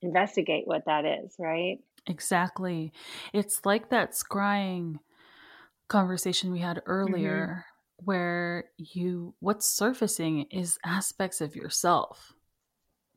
investigate 0.00 0.66
what 0.66 0.86
that 0.86 1.04
is, 1.04 1.36
right? 1.38 1.78
Exactly. 2.08 2.92
It's 3.32 3.60
like 3.64 3.90
that 3.90 4.12
scrying 4.12 4.96
conversation 5.88 6.50
we 6.50 6.58
had 6.58 6.78
mm-hmm. 6.78 6.90
earlier 6.90 7.64
where 8.04 8.64
you 8.78 9.34
what's 9.40 9.68
surfacing 9.68 10.42
is 10.50 10.78
aspects 10.84 11.40
of 11.40 11.54
yourself 11.56 12.34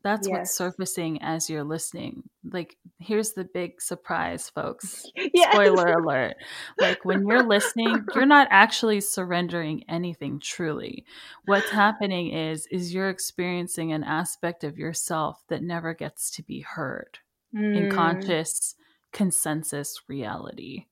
That's 0.02 0.28
yes. 0.28 0.32
what's 0.32 0.54
surfacing 0.54 1.20
as 1.22 1.50
you're 1.50 1.64
listening. 1.64 2.22
Like, 2.44 2.76
here's 3.00 3.32
the 3.32 3.42
big 3.42 3.80
surprise, 3.82 4.48
folks. 4.48 5.04
Yes. 5.34 5.52
Spoiler 5.52 5.94
alert. 5.94 6.36
Like, 6.78 7.04
when 7.04 7.26
you're 7.26 7.42
listening, 7.42 8.06
you're 8.14 8.24
not 8.38 8.46
actually 8.52 9.00
surrendering 9.00 9.82
anything 9.88 10.38
truly. 10.38 11.04
What's 11.46 11.70
happening 11.70 12.30
is, 12.30 12.68
is 12.68 12.94
you're 12.94 13.10
experiencing 13.10 13.92
an 13.92 14.04
aspect 14.04 14.62
of 14.62 14.78
yourself 14.78 15.42
that 15.48 15.62
never 15.62 15.92
gets 15.92 16.30
to 16.32 16.42
be 16.44 16.60
heard 16.60 17.18
mm. 17.52 17.76
in 17.76 17.90
conscious 17.90 18.76
consensus 19.12 20.02
reality. 20.06 20.86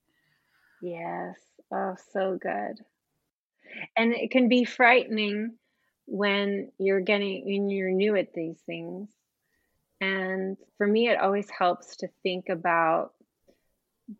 Yes. 0.83 1.37
Oh, 1.73 1.95
so 2.13 2.37
good. 2.43 2.85
And 3.97 4.13
it 4.13 4.31
can 4.31 4.49
be 4.49 4.65
frightening 4.65 5.57
when 6.07 6.71
you're 6.79 7.01
getting 7.01 7.45
when 7.45 7.71
you're 7.71 7.91
new 7.91 8.17
at 8.17 8.33
these 8.35 8.61
things. 8.67 9.09
And 10.01 10.57
for 10.77 10.87
me 10.87 11.09
it 11.09 11.19
always 11.19 11.49
helps 11.51 11.97
to 11.97 12.09
think 12.23 12.49
about 12.49 13.13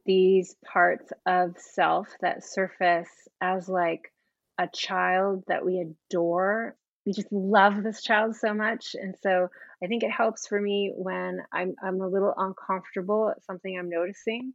these 0.07 0.57
parts 0.65 1.13
of 1.27 1.59
self 1.59 2.09
that 2.21 2.45
surface 2.45 3.11
as 3.41 3.69
like 3.69 4.13
a 4.59 4.69
child 4.69 5.45
that 5.49 5.65
we 5.65 5.81
adore. 5.81 6.77
We 7.05 7.13
just 7.13 7.31
love 7.31 7.83
this 7.83 8.03
child 8.03 8.37
so 8.37 8.55
much. 8.55 8.97
And 8.99 9.15
so 9.23 9.49
I 9.83 9.87
think 9.87 10.03
it 10.03 10.11
helps 10.11 10.47
for 10.47 10.59
me 10.59 10.93
when 10.97 11.43
I'm 11.53 11.75
I'm 11.83 12.01
a 12.01 12.09
little 12.09 12.33
uncomfortable 12.37 13.29
at 13.31 13.45
something 13.45 13.77
I'm 13.79 13.91
noticing 13.91 14.55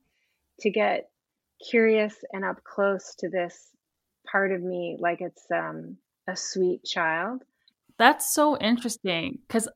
to 0.62 0.72
get 0.72 1.10
curious 1.70 2.16
and 2.32 2.44
up 2.44 2.64
close 2.64 3.16
to 3.20 3.30
this 3.30 3.70
part 4.26 4.52
of 4.52 4.62
me 4.62 4.98
like 5.00 5.22
it's 5.22 5.46
um 5.52 5.98
a 6.28 6.36
sweet 6.36 6.84
child. 6.84 7.44
That's 7.98 8.34
so 8.34 8.58
interesting 8.58 9.40
because 9.48 9.68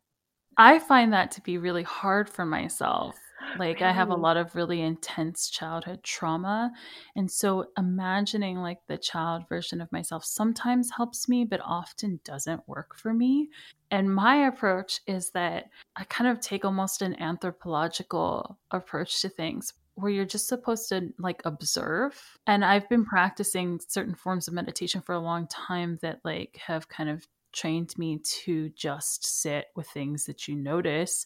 I 0.57 0.79
find 0.79 1.13
that 1.13 1.31
to 1.31 1.41
be 1.41 1.57
really 1.57 1.83
hard 1.83 2.29
for 2.29 2.45
myself. 2.45 3.15
Like? 3.57 3.81
I 3.81 3.91
have 3.91 4.09
a 4.09 4.15
lot 4.15 4.37
of 4.37 4.55
really 4.55 4.81
intense 4.81 5.49
childhood 5.49 6.03
trauma. 6.03 6.71
And 7.15 7.29
so 7.29 7.65
imagining 7.77 8.57
like 8.57 8.79
the 8.87 8.97
child 8.97 9.43
version 9.49 9.81
of 9.81 9.91
myself 9.91 10.23
sometimes 10.23 10.91
helps 10.95 11.27
me, 11.27 11.43
but 11.43 11.59
often 11.63 12.19
doesn't 12.23 12.67
work 12.67 12.95
for 12.95 13.13
me. 13.13 13.49
And 13.91 14.13
my 14.13 14.47
approach 14.47 15.01
is 15.07 15.31
that 15.31 15.65
I 15.95 16.03
kind 16.05 16.29
of 16.29 16.39
take 16.39 16.65
almost 16.65 17.01
an 17.01 17.21
anthropological 17.21 18.57
approach 18.71 19.21
to 19.21 19.29
things 19.29 19.73
where 19.95 20.11
you're 20.11 20.25
just 20.25 20.47
supposed 20.47 20.89
to 20.89 21.13
like 21.19 21.41
observe. 21.45 22.19
And 22.47 22.65
I've 22.65 22.89
been 22.89 23.05
practicing 23.05 23.79
certain 23.87 24.15
forms 24.15 24.47
of 24.47 24.53
meditation 24.53 25.01
for 25.01 25.13
a 25.13 25.19
long 25.19 25.47
time 25.47 25.99
that 26.01 26.19
like 26.23 26.59
have 26.65 26.89
kind 26.89 27.09
of 27.09 27.27
trained 27.51 27.97
me 27.97 28.17
to 28.17 28.69
just 28.69 29.25
sit 29.25 29.67
with 29.75 29.87
things 29.87 30.25
that 30.25 30.47
you 30.47 30.55
notice. 30.55 31.25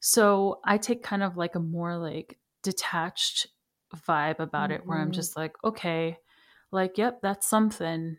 So 0.00 0.60
I 0.64 0.78
take 0.78 1.02
kind 1.02 1.22
of 1.22 1.36
like 1.36 1.54
a 1.54 1.60
more 1.60 1.96
like 1.96 2.38
detached 2.62 3.48
vibe 3.94 4.38
about 4.38 4.70
mm-hmm. 4.70 4.82
it 4.82 4.86
where 4.86 4.98
I'm 4.98 5.06
mm-hmm. 5.06 5.12
just 5.12 5.36
like, 5.36 5.54
okay, 5.62 6.18
like, 6.70 6.98
yep, 6.98 7.20
that's 7.22 7.46
something. 7.48 8.16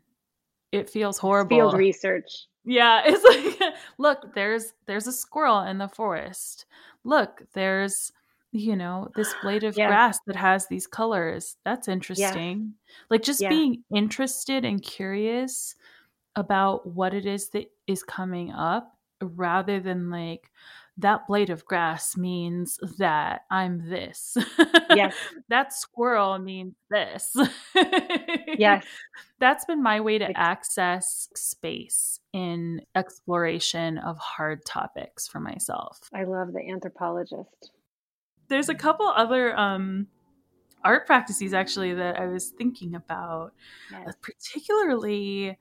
It 0.71 0.89
feels 0.89 1.17
horrible. 1.17 1.57
Field 1.57 1.73
research. 1.73 2.47
Yeah, 2.63 3.01
it's 3.05 3.59
like 3.59 3.73
look, 3.97 4.33
there's 4.35 4.73
there's 4.85 5.07
a 5.07 5.11
squirrel 5.11 5.61
in 5.61 5.77
the 5.77 5.87
forest. 5.87 6.65
Look, 7.03 7.41
there's 7.53 8.11
you 8.51 8.75
know, 8.75 9.09
this 9.15 9.33
blade 9.41 9.63
of 9.63 9.77
yeah. 9.77 9.87
grass 9.87 10.19
that 10.25 10.35
has 10.35 10.67
these 10.67 10.87
colors. 10.87 11.57
That's 11.65 11.87
interesting. 11.87 12.73
Yeah. 12.87 12.93
Like 13.09 13.23
just 13.23 13.41
yeah. 13.41 13.49
being 13.49 13.83
interested 13.93 14.65
and 14.65 14.81
curious 14.81 15.75
about 16.35 16.87
what 16.87 17.13
it 17.13 17.25
is 17.25 17.49
that 17.49 17.71
is 17.87 18.03
coming 18.03 18.51
up 18.51 18.95
rather 19.21 19.79
than 19.79 20.09
like 20.09 20.51
that 20.97 21.27
blade 21.27 21.49
of 21.49 21.63
grass 21.65 22.17
means 22.17 22.77
that 22.97 23.41
I'm 23.49 23.89
this. 23.89 24.37
Yes. 24.93 25.15
that 25.49 25.71
squirrel 25.71 26.37
means 26.39 26.75
this. 26.89 27.35
yes. 28.57 28.85
That's 29.39 29.63
been 29.63 29.81
my 29.81 30.01
way 30.01 30.17
to 30.17 30.37
access 30.37 31.29
space 31.35 32.19
in 32.33 32.81
exploration 32.95 33.97
of 33.97 34.17
hard 34.17 34.65
topics 34.65 35.27
for 35.27 35.39
myself. 35.39 36.09
I 36.13 36.25
love 36.25 36.51
the 36.51 36.67
anthropologist 36.69 37.71
there's 38.49 38.69
a 38.69 38.75
couple 38.75 39.07
other 39.07 39.57
um, 39.57 40.07
art 40.83 41.05
practices 41.05 41.53
actually 41.53 41.93
that 41.93 42.19
I 42.19 42.27
was 42.27 42.49
thinking 42.49 42.95
about, 42.95 43.53
yes. 43.91 44.15
Particularly 44.21 45.57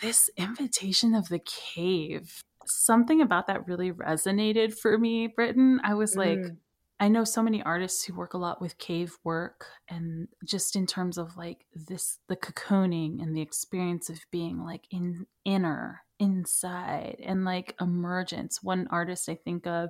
this 0.00 0.30
invitation 0.36 1.14
of 1.14 1.28
the 1.28 1.40
cave. 1.40 2.42
Something 2.66 3.20
about 3.20 3.46
that 3.48 3.66
really 3.66 3.92
resonated 3.92 4.78
for 4.78 4.96
me, 4.98 5.26
Britton. 5.26 5.80
I 5.82 5.94
was 5.94 6.16
like, 6.16 6.38
mm. 6.38 6.56
I 7.00 7.08
know 7.08 7.24
so 7.24 7.42
many 7.42 7.62
artists 7.62 8.04
who 8.04 8.14
work 8.14 8.34
a 8.34 8.38
lot 8.38 8.60
with 8.60 8.76
cave 8.76 9.16
work 9.24 9.66
and 9.88 10.28
just 10.44 10.76
in 10.76 10.86
terms 10.86 11.16
of 11.16 11.34
like 11.36 11.64
this 11.74 12.18
the 12.28 12.36
cocooning 12.36 13.22
and 13.22 13.34
the 13.34 13.40
experience 13.40 14.10
of 14.10 14.20
being 14.30 14.62
like 14.62 14.86
in 14.90 15.26
inner 15.46 16.02
inside 16.18 17.16
and 17.24 17.44
like 17.44 17.74
emergence. 17.80 18.62
One 18.62 18.86
artist 18.90 19.28
I 19.28 19.34
think 19.34 19.66
of 19.66 19.88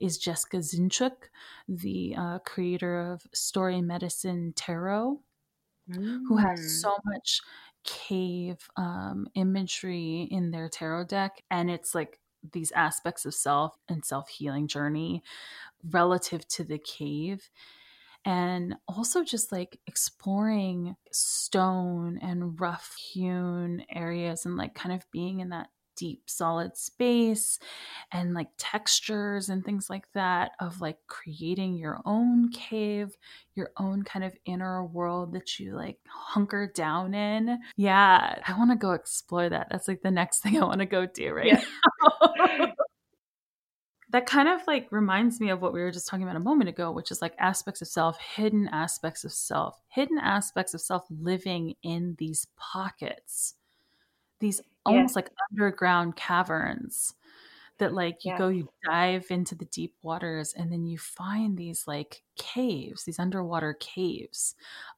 is 0.00 0.18
Jessica 0.18 0.58
Zinchuk, 0.58 1.30
the 1.68 2.16
uh, 2.18 2.38
creator 2.40 3.00
of 3.12 3.22
Story 3.32 3.80
Medicine 3.80 4.52
Tarot, 4.56 5.20
mm. 5.88 6.18
who 6.26 6.36
has 6.36 6.60
mm. 6.60 6.68
so 6.82 6.96
much 7.04 7.40
cave 7.84 8.68
um, 8.76 9.26
imagery 9.34 10.28
in 10.30 10.50
their 10.50 10.68
tarot 10.68 11.04
deck. 11.04 11.42
And 11.50 11.70
it's 11.70 11.94
like 11.94 12.19
these 12.52 12.72
aspects 12.72 13.24
of 13.24 13.34
self 13.34 13.76
and 13.88 14.04
self 14.04 14.28
healing 14.28 14.66
journey 14.66 15.22
relative 15.90 16.46
to 16.48 16.64
the 16.64 16.78
cave 16.78 17.50
and 18.24 18.76
also 18.86 19.24
just 19.24 19.50
like 19.50 19.78
exploring 19.86 20.94
stone 21.10 22.18
and 22.20 22.60
rough 22.60 22.94
hewn 22.96 23.82
areas 23.90 24.44
and 24.44 24.56
like 24.56 24.74
kind 24.74 24.94
of 24.94 25.10
being 25.10 25.40
in 25.40 25.48
that 25.50 25.68
deep 26.00 26.22
solid 26.24 26.74
space 26.78 27.58
and 28.10 28.32
like 28.32 28.48
textures 28.56 29.50
and 29.50 29.62
things 29.62 29.90
like 29.90 30.10
that 30.14 30.52
of 30.60 30.80
like 30.80 30.96
creating 31.08 31.76
your 31.76 32.00
own 32.06 32.50
cave 32.50 33.14
your 33.54 33.70
own 33.76 34.02
kind 34.02 34.24
of 34.24 34.34
inner 34.46 34.82
world 34.86 35.34
that 35.34 35.60
you 35.60 35.76
like 35.76 35.98
hunker 36.08 36.72
down 36.74 37.12
in. 37.12 37.58
Yeah 37.76 38.38
i 38.46 38.56
want 38.56 38.70
to 38.70 38.76
go 38.76 38.92
explore 38.92 39.48
that. 39.50 39.68
That's 39.70 39.88
like 39.88 40.00
the 40.00 40.10
next 40.10 40.38
thing 40.42 40.60
i 40.60 40.64
want 40.64 40.80
to 40.80 40.86
go 40.86 41.04
do 41.04 41.34
right 41.34 41.46
yeah. 41.46 41.62
now. 42.02 42.72
That 44.10 44.26
kind 44.26 44.48
of 44.48 44.60
like 44.66 44.88
reminds 44.90 45.38
me 45.38 45.50
of 45.50 45.62
what 45.62 45.72
we 45.72 45.80
were 45.80 45.92
just 45.92 46.08
talking 46.08 46.24
about 46.24 46.34
a 46.34 46.40
moment 46.40 46.68
ago, 46.68 46.90
which 46.90 47.12
is 47.12 47.22
like 47.22 47.34
aspects 47.38 47.80
of 47.80 47.86
self, 47.86 48.18
hidden 48.18 48.68
aspects 48.72 49.22
of 49.22 49.32
self, 49.32 49.80
hidden 49.88 50.18
aspects 50.18 50.74
of 50.74 50.80
self 50.80 51.04
living 51.10 51.76
in 51.84 52.16
these 52.18 52.48
pockets, 52.56 53.54
these 54.40 54.60
almost 54.86 55.14
like 55.14 55.30
underground 55.50 56.16
caverns 56.16 57.14
that 57.78 57.92
like 57.92 58.24
you 58.24 58.36
go 58.36 58.48
you 58.48 58.68
dive 58.84 59.26
into 59.30 59.54
the 59.54 59.66
deep 59.66 59.94
waters 60.02 60.52
and 60.56 60.72
then 60.72 60.84
you 60.84 60.98
find 60.98 61.56
these 61.56 61.86
like 61.86 62.22
caves 62.36 63.04
these 63.04 63.18
underwater 63.18 63.74
caves 63.78 64.54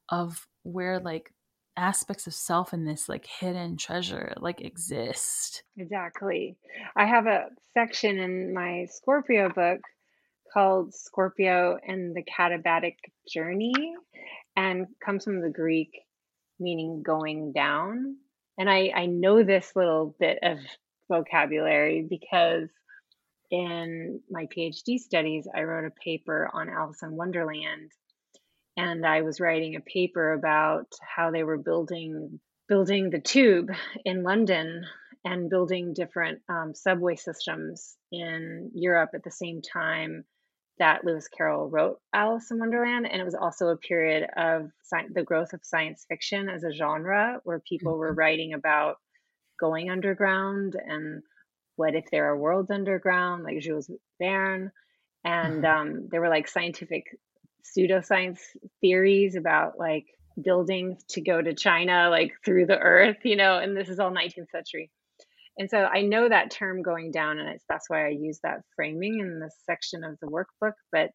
of 0.09 0.47
where 0.63 0.99
like 0.99 1.33
aspects 1.77 2.27
of 2.27 2.35
self 2.35 2.73
in 2.73 2.85
this 2.85 3.09
like 3.09 3.27
hidden 3.27 3.77
treasure 3.77 4.35
like 4.41 4.61
exist. 4.61 5.63
Exactly. 5.77 6.57
I 6.97 7.07
have 7.07 7.27
a 7.27 7.47
section 7.75 8.19
in 8.19 8.53
my 8.53 8.87
Scorpio 8.91 9.49
book 9.49 9.81
called 10.53 10.95
Scorpio 10.95 11.79
and 11.87 12.15
the 12.15 12.25
Katabatic 12.25 12.97
Journey 13.29 13.73
and 14.57 14.87
comes 15.05 15.25
from 15.25 15.41
the 15.41 15.49
Greek 15.49 15.91
meaning 16.61 17.03
going 17.03 17.53
down. 17.53 18.17
And 18.59 18.69
I, 18.69 18.93
I 18.95 19.07
know 19.07 19.43
this 19.43 19.73
little 19.75 20.15
bit 20.19 20.39
of 20.43 20.59
vocabulary 21.09 22.07
because 22.09 22.69
in 23.51 24.21
my 24.31 24.47
PhD 24.47 24.99
studies, 24.99 25.47
I 25.55 25.63
wrote 25.63 25.87
a 25.87 26.03
paper 26.03 26.51
on 26.53 26.69
Alice 26.69 27.03
in 27.03 27.17
Wonderland. 27.17 27.93
And 28.77 29.07
I 29.07 29.21
was 29.23 29.41
writing 29.41 29.77
a 29.77 29.81
paper 29.81 30.33
about 30.33 30.87
how 31.17 31.31
they 31.31 31.45
were 31.45 31.59
building 31.59 32.41
building 32.69 33.11
the 33.11 33.21
tube 33.21 33.69
in 34.05 34.23
London 34.23 34.85
and 35.25 35.51
building 35.51 35.93
different 35.93 36.41
um, 36.49 36.75
subway 36.75 37.17
systems 37.17 37.97
in 38.11 38.71
Europe 38.75 39.11
at 39.15 39.25
the 39.25 39.31
same 39.31 39.61
time 39.61 40.25
that 40.79 41.05
Lewis 41.05 41.29
Carroll 41.29 41.69
wrote 41.69 41.99
Alice 42.13 42.51
in 42.51 42.59
Wonderland, 42.59 43.07
and 43.11 43.21
it 43.21 43.25
was 43.25 43.35
also 43.35 43.69
a 43.69 43.77
period 43.77 44.29
of 44.37 44.71
sci- 44.83 45.09
the 45.13 45.23
growth 45.23 45.53
of 45.53 45.61
science 45.63 46.05
fiction 46.09 46.49
as 46.49 46.65
a 46.65 46.73
genre, 46.73 47.41
where 47.45 47.61
people 47.61 47.93
mm-hmm. 47.93 48.01
were 48.01 48.15
writing 48.15 48.55
about 48.55 48.97
going 49.61 49.91
underground 49.91 50.75
and 50.75 51.23
what 51.77 51.95
if 51.95 52.05
there 52.11 52.27
are 52.27 52.37
worlds 52.37 52.71
underground, 52.71 53.45
like 53.45 53.61
Jules 53.61 53.91
Verne, 54.21 54.71
and 55.25 55.63
mm-hmm. 55.63 55.65
um, 55.65 56.09
there 56.11 56.21
were 56.21 56.29
like 56.29 56.49
scientific 56.49 57.05
pseudoscience 57.65 58.41
theories 58.81 59.37
about 59.37 59.79
like 59.79 60.07
buildings 60.43 61.03
to 61.11 61.21
go 61.21 61.41
to 61.41 61.55
China, 61.55 62.09
like 62.11 62.33
through 62.45 62.67
the 62.67 62.79
earth, 62.79 63.19
you 63.25 63.37
know, 63.37 63.59
and 63.59 63.77
this 63.77 63.89
is 63.89 63.99
all 63.99 64.11
19th 64.11 64.51
century. 64.51 64.91
And 65.59 65.69
so 65.69 65.79
I 65.79 66.03
know 66.03 66.29
that 66.29 66.51
term 66.51 66.83
going 66.83 67.11
down, 67.11 67.39
and 67.39 67.49
it's, 67.51 67.65
that's 67.69 67.91
why 67.91 68.07
I 68.07 68.11
use 68.11 68.41
that 68.43 68.63
framing 68.75 69.21
in 69.21 69.39
this 69.39 69.55
section 69.67 70.03
of 70.05 70.19
the 70.21 70.29
workbook. 70.29 70.73
But 70.91 71.11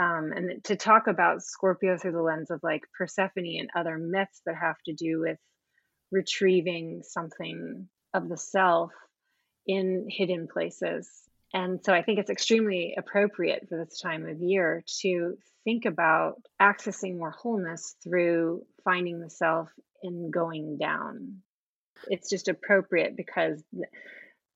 um, 0.00 0.32
and 0.34 0.64
to 0.64 0.76
talk 0.76 1.08
about 1.08 1.42
Scorpio 1.42 1.98
through 1.98 2.12
the 2.12 2.22
lens 2.22 2.50
of 2.50 2.60
like 2.62 2.82
Persephone 2.96 3.58
and 3.58 3.68
other 3.76 3.98
myths 3.98 4.40
that 4.46 4.56
have 4.56 4.76
to 4.86 4.94
do 4.94 5.20
with 5.20 5.38
retrieving 6.10 7.02
something 7.02 7.86
of 8.14 8.28
the 8.28 8.38
self 8.38 8.92
in 9.66 10.06
hidden 10.08 10.48
places. 10.50 11.10
And 11.52 11.80
so 11.84 11.92
I 11.92 12.02
think 12.02 12.18
it's 12.18 12.30
extremely 12.30 12.94
appropriate 12.96 13.66
for 13.68 13.84
this 13.84 14.00
time 14.00 14.26
of 14.26 14.40
year 14.40 14.84
to 15.02 15.36
think 15.64 15.84
about 15.84 16.36
accessing 16.60 17.18
more 17.18 17.32
wholeness 17.32 17.94
through 18.02 18.64
finding 18.84 19.20
the 19.20 19.30
self 19.30 19.68
and 20.02 20.32
going 20.32 20.78
down. 20.78 21.42
It's 22.08 22.28
just 22.28 22.48
appropriate 22.48 23.16
because 23.16 23.62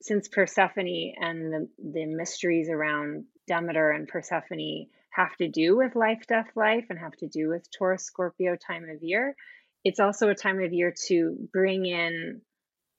since 0.03 0.29
Persephone 0.29 1.15
and 1.17 1.53
the, 1.53 1.69
the 1.79 2.07
mysteries 2.07 2.69
around 2.69 3.25
Demeter 3.47 3.91
and 3.91 4.09
Persephone 4.09 4.87
have 5.11 5.35
to 5.37 5.49
do 5.49 5.77
with 5.77 5.95
life, 5.95 6.25
death, 6.29 6.49
life, 6.57 6.87
and 6.91 6.99
have 6.99 7.17
to 7.19 7.29
do 7.29 7.49
with 7.49 7.67
Taurus, 7.71 8.05
Scorpio 8.05 8.57
time 8.57 8.85
of 8.85 9.03
year, 9.03 9.35
it's 9.85 10.01
also 10.01 10.29
a 10.29 10.35
time 10.35 10.61
of 10.61 10.73
year 10.73 10.93
to 11.09 11.37
bring 11.53 11.87
in 11.87 12.41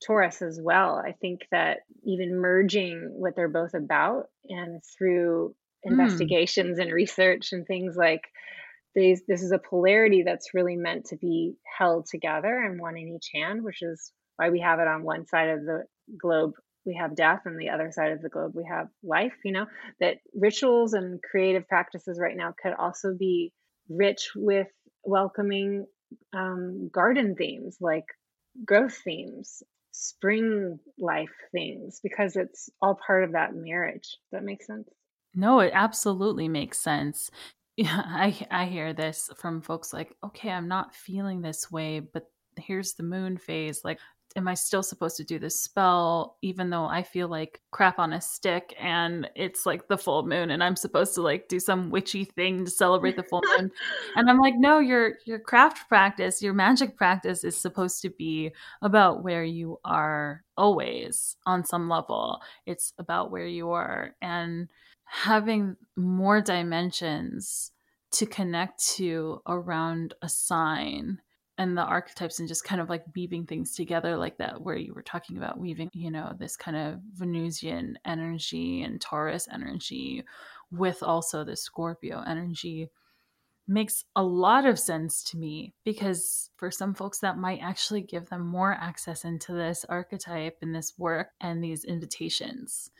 Taurus 0.05 0.41
as 0.41 0.59
well. 0.61 1.01
I 1.03 1.13
think 1.13 1.41
that 1.51 1.79
even 2.03 2.39
merging 2.39 3.09
what 3.11 3.35
they're 3.35 3.49
both 3.49 3.73
about 3.73 4.29
and 4.47 4.81
through 4.97 5.55
mm. 5.85 5.91
investigations 5.91 6.79
and 6.79 6.91
research 6.91 7.51
and 7.51 7.65
things 7.65 7.95
like 7.97 8.21
these, 8.93 9.23
this 9.27 9.41
is 9.43 9.51
a 9.51 9.59
polarity 9.59 10.23
that's 10.23 10.53
really 10.53 10.75
meant 10.75 11.05
to 11.07 11.17
be 11.17 11.55
held 11.77 12.05
together 12.05 12.61
and 12.63 12.79
one 12.79 12.97
in 12.97 13.09
each 13.09 13.29
hand, 13.33 13.63
which 13.63 13.81
is 13.81 14.11
why 14.37 14.49
we 14.49 14.59
have 14.59 14.79
it 14.79 14.87
on 14.87 15.03
one 15.03 15.27
side 15.27 15.49
of 15.49 15.65
the 15.65 15.83
globe 16.21 16.53
we 16.85 16.95
have 16.95 17.15
death 17.15 17.41
and 17.45 17.59
the 17.59 17.69
other 17.69 17.91
side 17.91 18.11
of 18.11 18.21
the 18.21 18.29
globe 18.29 18.51
we 18.53 18.65
have 18.69 18.87
life 19.03 19.33
you 19.43 19.51
know? 19.51 19.65
That 19.99 20.17
rituals 20.33 20.93
and 20.93 21.19
creative 21.21 21.67
practices 21.67 22.19
right 22.21 22.35
now 22.35 22.53
could 22.61 22.73
also 22.73 23.15
be 23.17 23.53
rich 23.89 24.31
with 24.35 24.67
welcoming 25.03 25.85
um, 26.33 26.89
garden 26.91 27.35
themes 27.35 27.77
like 27.81 28.05
growth 28.65 28.97
themes 29.03 29.63
spring 29.91 30.77
life 30.99 31.31
things 31.51 31.99
because 32.03 32.35
it's 32.35 32.69
all 32.81 32.99
part 33.07 33.23
of 33.23 33.31
that 33.31 33.55
marriage. 33.55 34.03
Does 34.03 34.31
that 34.33 34.43
make 34.43 34.63
sense? 34.63 34.89
No 35.33 35.59
it 35.59 35.71
absolutely 35.73 36.47
makes 36.47 36.79
sense. 36.79 37.31
Yeah 37.77 38.03
i 38.05 38.47
i 38.49 38.65
hear 38.67 38.93
this 38.93 39.29
from 39.35 39.61
folks 39.61 39.91
like 39.91 40.15
okay 40.23 40.49
i'm 40.49 40.69
not 40.69 40.95
feeling 40.95 41.41
this 41.41 41.69
way 41.69 41.99
but 41.99 42.23
here's 42.57 42.93
the 42.93 43.03
moon 43.03 43.35
phase 43.35 43.81
like 43.83 43.99
am 44.35 44.47
I 44.47 44.53
still 44.53 44.83
supposed 44.83 45.17
to 45.17 45.23
do 45.23 45.39
this 45.39 45.61
spell 45.61 46.37
even 46.41 46.69
though 46.69 46.85
I 46.85 47.03
feel 47.03 47.27
like 47.27 47.61
crap 47.71 47.99
on 47.99 48.13
a 48.13 48.21
stick 48.21 48.75
and 48.79 49.29
it's 49.35 49.65
like 49.65 49.87
the 49.87 49.97
full 49.97 50.27
moon 50.27 50.51
and 50.51 50.63
I'm 50.63 50.75
supposed 50.75 51.15
to 51.15 51.21
like 51.21 51.47
do 51.47 51.59
some 51.59 51.89
witchy 51.89 52.25
thing 52.25 52.65
to 52.65 52.71
celebrate 52.71 53.15
the 53.15 53.23
full 53.23 53.41
moon. 53.57 53.71
and 54.15 54.29
I'm 54.29 54.39
like, 54.39 54.55
no, 54.57 54.79
your 54.79 55.13
your 55.25 55.39
craft 55.39 55.87
practice, 55.87 56.41
your 56.41 56.53
magic 56.53 56.97
practice 56.97 57.43
is 57.43 57.57
supposed 57.57 58.01
to 58.01 58.09
be 58.09 58.51
about 58.81 59.23
where 59.23 59.43
you 59.43 59.79
are 59.85 60.43
always 60.57 61.37
on 61.45 61.63
some 61.63 61.89
level. 61.89 62.41
It's 62.65 62.93
about 62.97 63.31
where 63.31 63.47
you 63.47 63.71
are 63.71 64.15
and 64.21 64.69
having 65.05 65.77
more 65.95 66.41
dimensions 66.41 67.71
to 68.11 68.25
connect 68.25 68.85
to 68.95 69.41
around 69.47 70.13
a 70.21 70.29
sign 70.29 71.19
and 71.57 71.77
the 71.77 71.81
archetypes 71.81 72.39
and 72.39 72.47
just 72.47 72.63
kind 72.63 72.81
of 72.81 72.89
like 72.89 73.03
weaving 73.15 73.45
things 73.45 73.75
together 73.75 74.17
like 74.17 74.37
that 74.37 74.61
where 74.61 74.75
you 74.75 74.93
were 74.93 75.01
talking 75.01 75.37
about 75.37 75.59
weaving 75.59 75.89
you 75.93 76.11
know 76.11 76.33
this 76.37 76.55
kind 76.55 76.75
of 76.77 76.99
venusian 77.13 77.97
energy 78.05 78.81
and 78.83 78.99
taurus 78.99 79.47
energy 79.51 80.23
with 80.71 81.01
also 81.01 81.43
the 81.43 81.55
scorpio 81.55 82.21
energy 82.27 82.89
makes 83.67 84.05
a 84.15 84.23
lot 84.23 84.65
of 84.65 84.77
sense 84.77 85.23
to 85.23 85.37
me 85.37 85.73
because 85.83 86.51
for 86.57 86.69
some 86.69 86.93
folks 86.93 87.19
that 87.19 87.37
might 87.37 87.59
actually 87.61 88.01
give 88.01 88.29
them 88.29 88.45
more 88.45 88.73
access 88.73 89.25
into 89.25 89.53
this 89.53 89.85
archetype 89.89 90.57
and 90.61 90.75
this 90.75 90.93
work 90.97 91.29
and 91.41 91.63
these 91.63 91.83
invitations. 91.83 92.91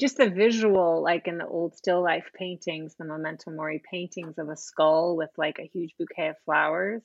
Just 0.00 0.16
the 0.16 0.30
visual 0.30 1.02
like 1.02 1.28
in 1.28 1.36
the 1.36 1.46
old 1.46 1.76
still 1.76 2.02
life 2.02 2.24
paintings 2.34 2.94
the 2.98 3.04
memento 3.04 3.50
mori 3.50 3.82
paintings 3.90 4.38
of 4.38 4.48
a 4.48 4.56
skull 4.56 5.14
with 5.16 5.30
like 5.36 5.58
a 5.58 5.70
huge 5.72 5.90
bouquet 5.98 6.28
of 6.28 6.36
flowers 6.46 7.02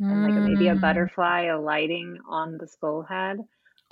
and 0.00 0.22
like 0.22 0.34
maybe 0.34 0.68
a 0.68 0.74
mm. 0.74 0.80
butterfly 0.80 1.44
alighting 1.44 2.18
on 2.28 2.56
the 2.58 2.68
skull 2.68 3.02
head 3.02 3.38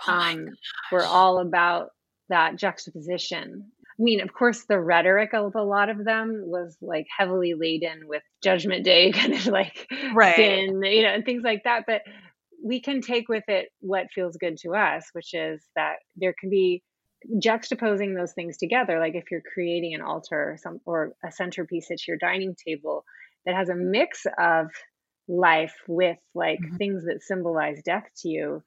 oh 0.06 0.12
um, 0.12 0.48
were 0.92 1.04
all 1.04 1.38
about 1.38 1.90
that 2.28 2.56
juxtaposition. 2.56 3.70
I 3.98 4.02
mean, 4.02 4.20
of 4.20 4.32
course, 4.32 4.64
the 4.64 4.78
rhetoric 4.78 5.32
of 5.32 5.54
a 5.54 5.62
lot 5.62 5.88
of 5.88 6.04
them 6.04 6.42
was 6.44 6.76
like 6.82 7.06
heavily 7.16 7.54
laden 7.54 8.06
with 8.06 8.22
Judgment 8.42 8.84
Day, 8.84 9.12
kind 9.12 9.34
of 9.34 9.46
like 9.46 9.86
right. 10.14 10.36
sin, 10.36 10.82
you 10.82 11.02
know, 11.02 11.14
and 11.14 11.24
things 11.24 11.42
like 11.42 11.64
that. 11.64 11.84
But 11.86 12.02
we 12.62 12.80
can 12.80 13.00
take 13.00 13.28
with 13.28 13.44
it 13.48 13.68
what 13.80 14.10
feels 14.14 14.36
good 14.36 14.58
to 14.58 14.74
us, 14.74 15.08
which 15.12 15.34
is 15.34 15.62
that 15.76 15.96
there 16.16 16.34
can 16.38 16.50
be 16.50 16.82
juxtaposing 17.38 18.16
those 18.16 18.32
things 18.32 18.56
together. 18.58 19.00
Like 19.00 19.14
if 19.14 19.30
you're 19.30 19.42
creating 19.52 19.94
an 19.94 20.02
altar 20.02 20.52
or 20.52 20.56
some 20.58 20.80
or 20.84 21.12
a 21.24 21.32
centerpiece 21.32 21.90
at 21.90 22.06
your 22.06 22.18
dining 22.18 22.54
table 22.66 23.04
that 23.46 23.54
has 23.54 23.68
a 23.68 23.74
mix 23.74 24.26
of 24.38 24.68
life 25.28 25.74
with 25.88 26.18
like 26.34 26.60
mm-hmm. 26.60 26.76
things 26.76 27.04
that 27.04 27.22
symbolize 27.22 27.82
death 27.82 28.06
to 28.16 28.28
you 28.28 28.62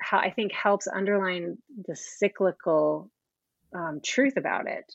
how 0.00 0.18
i 0.18 0.30
think 0.30 0.52
helps 0.52 0.88
underline 0.88 1.56
the 1.86 1.96
cyclical 1.96 3.10
um, 3.74 4.00
truth 4.04 4.36
about 4.36 4.66
it 4.66 4.94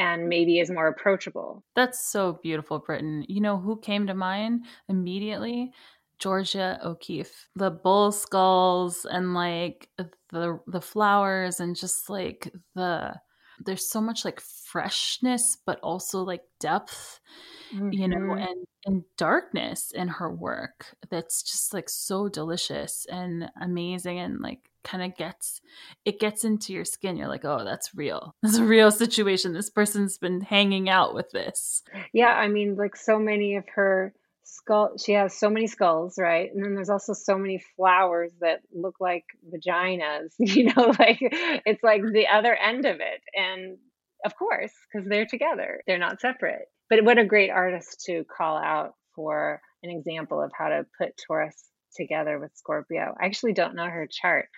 and 0.00 0.28
maybe 0.28 0.58
is 0.58 0.70
more 0.70 0.88
approachable. 0.88 1.62
That's 1.76 2.10
so 2.10 2.40
beautiful 2.42 2.78
Britton 2.78 3.24
you 3.28 3.40
know 3.40 3.58
who 3.58 3.78
came 3.78 4.06
to 4.06 4.14
mind 4.14 4.64
immediately? 4.88 5.72
Georgia 6.18 6.78
O'Keeffe, 6.84 7.48
the 7.56 7.70
bull 7.70 8.12
skulls 8.12 9.06
and 9.10 9.34
like 9.34 9.88
the 10.30 10.60
the 10.66 10.80
flowers 10.80 11.60
and 11.60 11.76
just 11.76 12.10
like 12.10 12.52
the 12.74 13.14
there's 13.64 13.90
so 13.90 14.00
much 14.00 14.24
like 14.24 14.40
freshness 14.40 15.56
but 15.66 15.78
also 15.80 16.22
like 16.22 16.42
depth 16.58 17.20
mm-hmm. 17.74 17.92
you 17.92 18.08
know 18.08 18.16
mm-hmm. 18.16 18.38
and 18.38 18.66
and 18.86 19.04
darkness 19.16 19.92
in 19.94 20.08
her 20.08 20.30
work 20.32 20.96
that's 21.10 21.42
just 21.42 21.74
like 21.74 21.88
so 21.88 22.28
delicious 22.28 23.06
and 23.10 23.50
amazing 23.60 24.18
and 24.18 24.40
like 24.40 24.70
kind 24.82 25.02
of 25.02 25.14
gets 25.16 25.60
it 26.06 26.18
gets 26.18 26.44
into 26.44 26.72
your 26.72 26.86
skin 26.86 27.16
you're 27.16 27.28
like 27.28 27.44
oh 27.44 27.64
that's 27.64 27.94
real 27.94 28.34
that's 28.42 28.56
a 28.56 28.64
real 28.64 28.90
situation 28.90 29.52
this 29.52 29.68
person's 29.70 30.16
been 30.16 30.40
hanging 30.40 30.88
out 30.88 31.14
with 31.14 31.30
this 31.32 31.82
yeah 32.12 32.30
i 32.30 32.48
mean 32.48 32.74
like 32.76 32.96
so 32.96 33.18
many 33.18 33.56
of 33.56 33.64
her 33.74 34.14
skull 34.50 34.92
she 34.98 35.12
has 35.12 35.38
so 35.38 35.50
many 35.50 35.66
skulls 35.66 36.14
right? 36.18 36.50
And 36.52 36.64
then 36.64 36.74
there's 36.74 36.90
also 36.90 37.12
so 37.12 37.36
many 37.38 37.62
flowers 37.76 38.32
that 38.40 38.60
look 38.72 38.96
like 39.00 39.24
vaginas 39.52 40.32
you 40.38 40.64
know 40.64 40.94
like 40.98 41.18
it's 41.20 41.82
like 41.82 42.02
the 42.02 42.26
other 42.28 42.54
end 42.54 42.84
of 42.86 42.96
it. 42.96 43.20
And 43.34 43.78
of 44.24 44.36
course 44.36 44.72
because 44.92 45.08
they're 45.08 45.26
together 45.26 45.82
they're 45.86 45.98
not 45.98 46.20
separate. 46.20 46.66
But 46.88 47.04
what 47.04 47.18
a 47.18 47.24
great 47.24 47.50
artist 47.50 48.02
to 48.06 48.24
call 48.24 48.58
out 48.58 48.94
for 49.14 49.60
an 49.82 49.90
example 49.90 50.42
of 50.42 50.50
how 50.56 50.68
to 50.68 50.86
put 50.98 51.16
taurus 51.26 51.56
together 51.96 52.38
with 52.38 52.50
scorpio. 52.54 53.14
I 53.20 53.26
actually 53.26 53.52
don't 53.52 53.74
know 53.74 53.86
her 53.86 54.06
chart 54.10 54.48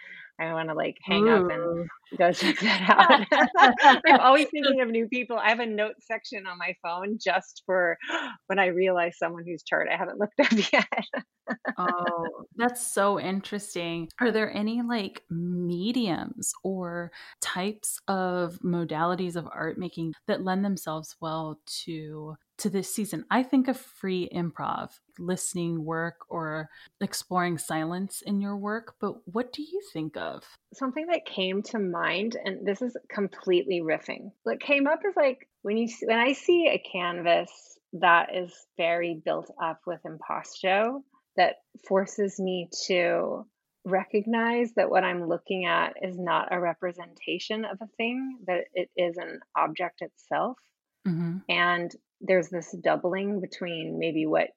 I 0.41 0.53
want 0.53 0.69
to 0.69 0.75
like 0.75 0.97
hang 1.03 1.25
Ooh. 1.25 1.47
up 1.47 1.51
and 1.51 1.89
go 2.19 2.33
check 2.33 2.59
that 2.61 3.27
out. 3.59 4.01
I'm 4.07 4.21
always 4.21 4.49
thinking 4.49 4.81
of 4.81 4.89
new 4.89 5.07
people. 5.09 5.37
I 5.37 5.51
have 5.51 5.61
a 5.61 5.67
note 5.67 5.95
section 6.01 6.47
on 6.47 6.59
my 6.59 6.75
phone 6.83 7.19
just 7.23 7.63
for 7.67 7.97
when 8.47 8.59
I 8.59 8.67
realize 8.67 9.19
someone 9.19 9.45
whose 9.47 9.63
chart 9.63 9.89
I 9.93 9.97
haven't 9.97 10.19
looked 10.19 10.41
up 10.41 10.73
yet. 10.73 11.57
oh, 11.79 12.27
that's 12.57 12.93
so 12.93 13.21
interesting. 13.21 14.09
Are 14.21 14.31
there 14.31 14.53
any 14.55 14.83
like 14.83 15.23
mediums 15.31 16.53
or 16.65 17.13
types 17.41 17.99
of 18.09 18.59
modalities 18.65 19.37
of 19.37 19.49
art 19.53 19.79
making 19.79 20.15
that 20.27 20.43
lend 20.43 20.65
themselves 20.65 21.17
well 21.21 21.61
to 21.85 22.37
to 22.59 22.71
this 22.71 22.95
season. 22.95 23.25
I 23.31 23.43
think 23.43 23.69
of 23.69 23.77
free 23.77 24.29
improv, 24.35 24.91
listening 25.19 25.85
work 25.85 26.17
or 26.29 26.69
exploring 27.01 27.59
silence 27.59 28.23
in 28.25 28.41
your 28.41 28.57
work, 28.57 28.95
but 29.01 29.15
what 29.27 29.53
do 29.53 29.63
you 29.63 29.81
think 29.93 30.17
of? 30.17 30.45
Something 30.75 31.07
that 31.07 31.27
came 31.27 31.63
to 31.65 31.79
mind 31.79 32.37
and 32.45 32.67
this 32.67 32.83
is 32.83 32.97
completely 33.11 33.81
riffing. 33.81 34.31
What 34.45 34.61
came 34.61 34.87
up 34.87 35.01
is 35.07 35.15
like 35.17 35.49
when 35.63 35.77
you 35.77 35.89
when 36.05 36.19
I 36.19 36.33
see 36.33 36.69
a 36.69 36.83
canvas 36.93 37.51
that 37.95 38.35
is 38.35 38.53
very 38.77 39.21
built 39.25 39.51
up 39.63 39.81
with 39.87 40.01
impasto 40.05 41.03
that 41.37 41.57
forces 41.87 42.39
me 42.39 42.69
to 42.87 43.47
recognize 43.85 44.73
that 44.77 44.91
what 44.91 45.05
I'm 45.05 45.29
looking 45.29 45.65
at 45.65 45.95
is 46.03 46.19
not 46.19 46.49
a 46.53 46.61
representation 46.61 47.65
of 47.65 47.79
a 47.83 47.89
thing, 47.97 48.39
that 48.47 48.65
it 48.75 48.91
is 48.97 49.17
an 49.17 49.41
object 49.57 50.03
itself. 50.03 50.59
Mm-hmm. 51.07 51.39
And 51.49 51.91
there's 52.23 52.49
this 52.49 52.75
doubling 52.83 53.41
between 53.41 53.99
maybe 53.99 54.27
what 54.27 54.49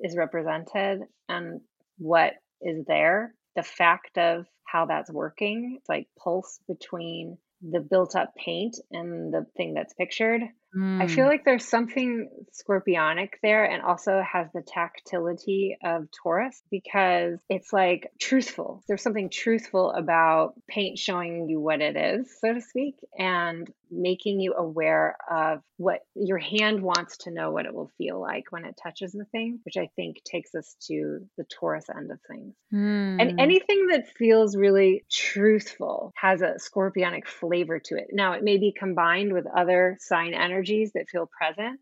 is 0.00 0.16
represented 0.16 1.00
and 1.28 1.60
what 1.98 2.34
is 2.60 2.84
there 2.86 3.34
the 3.56 3.62
fact 3.62 4.18
of 4.18 4.46
how 4.66 4.86
that's 4.86 5.12
working. 5.12 5.76
It's 5.78 5.88
like 5.88 6.08
pulse 6.22 6.58
between 6.66 7.38
the 7.62 7.80
built 7.80 8.14
up 8.14 8.34
paint 8.36 8.76
and 8.90 9.32
the 9.32 9.46
thing 9.56 9.74
that's 9.74 9.94
pictured. 9.94 10.42
Mm. 10.76 11.00
I 11.00 11.06
feel 11.06 11.24
mm. 11.24 11.28
like 11.28 11.44
there's 11.44 11.64
something 11.64 12.28
scorpionic 12.52 13.34
there 13.42 13.64
and 13.64 13.82
also 13.82 14.20
has 14.20 14.48
the 14.52 14.62
tactility 14.62 15.76
of 15.82 16.08
Taurus 16.22 16.60
because 16.70 17.38
it's 17.48 17.72
like 17.72 18.10
truthful. 18.20 18.82
There's 18.86 19.02
something 19.02 19.30
truthful 19.30 19.92
about 19.92 20.54
paint 20.68 20.98
showing 20.98 21.48
you 21.48 21.60
what 21.60 21.80
it 21.80 21.96
is, 21.96 22.28
so 22.40 22.52
to 22.52 22.60
speak, 22.60 22.96
and 23.16 23.70
making 23.94 24.40
you 24.40 24.54
aware 24.54 25.16
of 25.30 25.60
what 25.76 26.00
your 26.14 26.38
hand 26.38 26.82
wants 26.82 27.18
to 27.18 27.30
know 27.30 27.50
what 27.50 27.66
it 27.66 27.74
will 27.74 27.90
feel 27.98 28.20
like 28.20 28.44
when 28.50 28.64
it 28.64 28.78
touches 28.82 29.12
the 29.12 29.24
thing, 29.32 29.60
which 29.64 29.76
I 29.76 29.88
think 29.96 30.16
takes 30.24 30.54
us 30.54 30.76
to 30.88 31.20
the 31.36 31.44
Taurus 31.44 31.86
end 31.94 32.10
of 32.10 32.18
things. 32.28 32.54
Mm. 32.72 33.20
And 33.20 33.40
anything 33.40 33.86
that 33.88 34.08
feels 34.16 34.56
really 34.56 35.04
truthful 35.10 36.12
has 36.16 36.42
a 36.42 36.56
scorpionic 36.58 37.26
flavor 37.26 37.78
to 37.78 37.96
it. 37.96 38.08
Now, 38.12 38.32
it 38.32 38.42
may 38.42 38.58
be 38.58 38.74
combined 38.76 39.32
with 39.32 39.46
other 39.46 39.96
sign 40.00 40.34
energies 40.34 40.92
that 40.94 41.08
feel 41.10 41.28
present. 41.38 41.80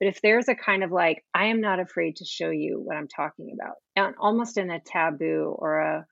But 0.00 0.08
if 0.08 0.20
there's 0.22 0.48
a 0.48 0.54
kind 0.54 0.82
of 0.82 0.90
like, 0.90 1.24
I 1.32 1.46
am 1.46 1.60
not 1.60 1.80
afraid 1.80 2.16
to 2.16 2.24
show 2.24 2.50
you 2.50 2.80
what 2.82 2.96
I'm 2.96 3.08
talking 3.08 3.54
about, 3.54 3.76
and 3.94 4.14
almost 4.18 4.58
in 4.58 4.70
a 4.70 4.80
taboo 4.80 5.54
or 5.56 5.78
a 5.78 6.06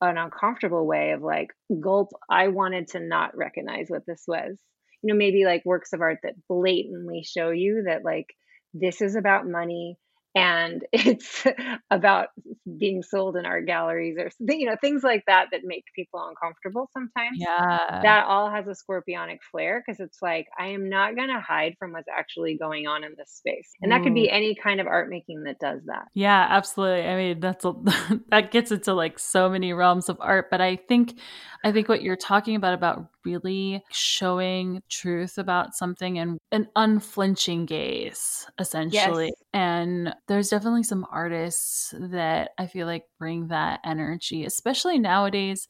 an 0.00 0.16
uncomfortable 0.16 0.86
way 0.86 1.10
of 1.10 1.22
like 1.22 1.48
gulp 1.80 2.10
i 2.30 2.48
wanted 2.48 2.86
to 2.88 3.00
not 3.00 3.36
recognize 3.36 3.86
what 3.88 4.06
this 4.06 4.22
was 4.28 4.56
you 5.02 5.12
know 5.12 5.18
maybe 5.18 5.44
like 5.44 5.62
works 5.64 5.92
of 5.92 6.00
art 6.00 6.18
that 6.22 6.34
blatantly 6.48 7.22
show 7.22 7.50
you 7.50 7.84
that 7.86 8.04
like 8.04 8.26
this 8.74 9.00
is 9.00 9.16
about 9.16 9.46
money 9.46 9.96
and 10.38 10.84
it's 10.92 11.44
about 11.90 12.28
being 12.78 13.02
sold 13.02 13.36
in 13.36 13.46
art 13.46 13.66
galleries 13.66 14.16
or 14.18 14.30
you 14.54 14.66
know 14.66 14.76
things 14.80 15.02
like 15.02 15.24
that 15.26 15.46
that 15.52 15.62
make 15.64 15.84
people 15.94 16.20
uncomfortable 16.28 16.88
sometimes. 16.92 17.38
Yeah. 17.38 18.00
That 18.02 18.26
all 18.26 18.50
has 18.50 18.66
a 18.66 18.74
scorpionic 18.74 19.38
flair 19.50 19.82
because 19.84 20.00
it's 20.00 20.20
like 20.22 20.46
i 20.58 20.68
am 20.68 20.88
not 20.88 21.16
going 21.16 21.28
to 21.28 21.40
hide 21.40 21.76
from 21.78 21.92
what's 21.92 22.08
actually 22.08 22.56
going 22.56 22.86
on 22.86 23.04
in 23.04 23.14
this 23.16 23.30
space. 23.30 23.70
And 23.80 23.92
that 23.92 24.02
could 24.02 24.14
be 24.14 24.28
mm. 24.28 24.32
any 24.32 24.54
kind 24.54 24.80
of 24.80 24.86
art 24.86 25.08
making 25.08 25.44
that 25.44 25.58
does 25.58 25.80
that. 25.86 26.06
Yeah 26.14 26.46
absolutely. 26.48 27.06
I 27.06 27.16
mean 27.16 27.40
that's 27.40 27.64
a, 27.64 27.74
that 28.28 28.50
gets 28.50 28.70
into 28.70 28.94
like 28.94 29.18
so 29.18 29.48
many 29.48 29.72
realms 29.72 30.08
of 30.08 30.16
art 30.20 30.50
but 30.50 30.60
i 30.60 30.76
think 30.76 31.18
i 31.64 31.72
think 31.72 31.88
what 31.88 32.02
you're 32.02 32.16
talking 32.16 32.54
about 32.54 32.74
about 32.74 33.08
really 33.24 33.82
showing 33.90 34.82
truth 34.88 35.38
about 35.38 35.74
something 35.74 36.18
and 36.18 36.38
an 36.52 36.68
unflinching 36.76 37.66
gaze 37.66 38.46
essentially 38.58 39.26
yes. 39.26 39.34
and 39.52 40.14
there's 40.28 40.50
definitely 40.50 40.82
some 40.84 41.06
artists 41.10 41.94
that 41.98 42.50
I 42.58 42.66
feel 42.66 42.86
like 42.86 43.04
bring 43.18 43.48
that 43.48 43.80
energy, 43.84 44.44
especially 44.44 44.98
nowadays 44.98 45.68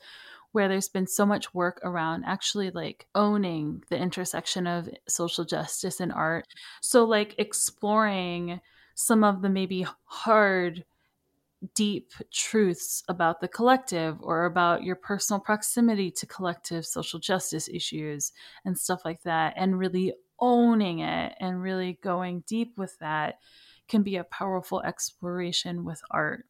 where 0.52 0.68
there's 0.68 0.88
been 0.88 1.06
so 1.06 1.26
much 1.26 1.54
work 1.54 1.80
around 1.84 2.24
actually 2.24 2.70
like 2.70 3.06
owning 3.14 3.82
the 3.90 3.96
intersection 3.98 4.66
of 4.66 4.88
social 5.06 5.44
justice 5.44 6.00
and 6.00 6.12
art. 6.12 6.46
So, 6.80 7.04
like, 7.04 7.34
exploring 7.38 8.60
some 8.94 9.24
of 9.24 9.42
the 9.42 9.48
maybe 9.48 9.86
hard, 10.04 10.84
deep 11.74 12.12
truths 12.32 13.02
about 13.08 13.40
the 13.40 13.48
collective 13.48 14.16
or 14.22 14.44
about 14.44 14.84
your 14.84 14.96
personal 14.96 15.40
proximity 15.40 16.10
to 16.10 16.26
collective 16.26 16.86
social 16.86 17.18
justice 17.18 17.68
issues 17.68 18.32
and 18.64 18.78
stuff 18.78 19.00
like 19.04 19.22
that, 19.22 19.54
and 19.56 19.78
really 19.78 20.14
owning 20.40 21.00
it 21.00 21.34
and 21.40 21.60
really 21.60 21.98
going 22.02 22.44
deep 22.46 22.78
with 22.78 22.96
that 23.00 23.38
can 23.88 24.02
be 24.02 24.16
a 24.16 24.24
powerful 24.24 24.80
exploration 24.82 25.84
with 25.84 26.00
art. 26.10 26.44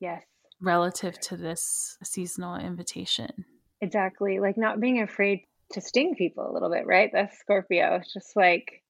Yes. 0.00 0.22
Relative 0.60 1.18
to 1.20 1.36
this 1.36 1.98
seasonal 2.02 2.56
invitation. 2.56 3.44
Exactly. 3.80 4.38
Like 4.38 4.56
not 4.56 4.80
being 4.80 5.02
afraid 5.02 5.40
to 5.72 5.80
sting 5.80 6.14
people 6.16 6.48
a 6.48 6.52
little 6.52 6.70
bit, 6.70 6.86
right? 6.86 7.10
That's 7.12 7.38
Scorpio. 7.38 7.96
It's 7.96 8.12
just 8.12 8.36
like 8.36 8.82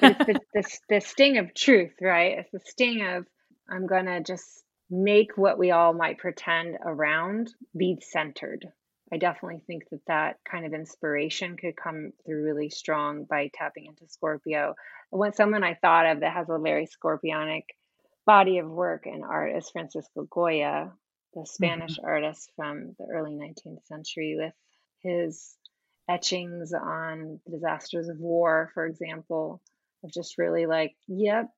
it's 0.00 0.18
the, 0.18 0.40
the, 0.54 0.78
the 0.88 1.00
sting 1.00 1.38
of 1.38 1.54
truth, 1.54 1.94
right? 2.00 2.38
It's 2.38 2.50
the 2.52 2.60
sting 2.64 3.06
of 3.06 3.26
I'm 3.68 3.86
going 3.86 4.06
to 4.06 4.22
just 4.22 4.64
make 4.90 5.36
what 5.36 5.58
we 5.58 5.70
all 5.70 5.92
might 5.92 6.18
pretend 6.18 6.76
around 6.84 7.50
be 7.76 7.98
centered. 8.00 8.66
I 9.14 9.16
definitely 9.16 9.62
think 9.64 9.84
that 9.90 10.04
that 10.08 10.38
kind 10.44 10.66
of 10.66 10.74
inspiration 10.74 11.56
could 11.56 11.76
come 11.76 12.10
through 12.26 12.42
really 12.42 12.68
strong 12.68 13.22
by 13.22 13.48
tapping 13.54 13.86
into 13.86 14.08
Scorpio. 14.08 14.74
When 15.10 15.32
someone 15.32 15.62
I 15.62 15.74
thought 15.74 16.06
of 16.06 16.20
that 16.20 16.32
has 16.32 16.48
a 16.50 16.58
very 16.58 16.88
scorpionic 16.88 17.62
body 18.26 18.58
of 18.58 18.68
work 18.68 19.06
and 19.06 19.22
art 19.22 19.54
is 19.56 19.70
Francisco 19.70 20.26
Goya, 20.28 20.90
the 21.32 21.46
Spanish 21.46 21.92
mm-hmm. 21.92 22.06
artist 22.06 22.50
from 22.56 22.96
the 22.98 23.06
early 23.08 23.36
19th 23.36 23.86
century, 23.86 24.34
with 24.36 24.52
his 25.04 25.54
etchings 26.08 26.72
on 26.72 27.38
the 27.46 27.52
disasters 27.52 28.08
of 28.08 28.18
war, 28.18 28.72
for 28.74 28.84
example, 28.84 29.62
of 30.02 30.12
just 30.12 30.38
really 30.38 30.66
like, 30.66 30.96
yep, 31.06 31.50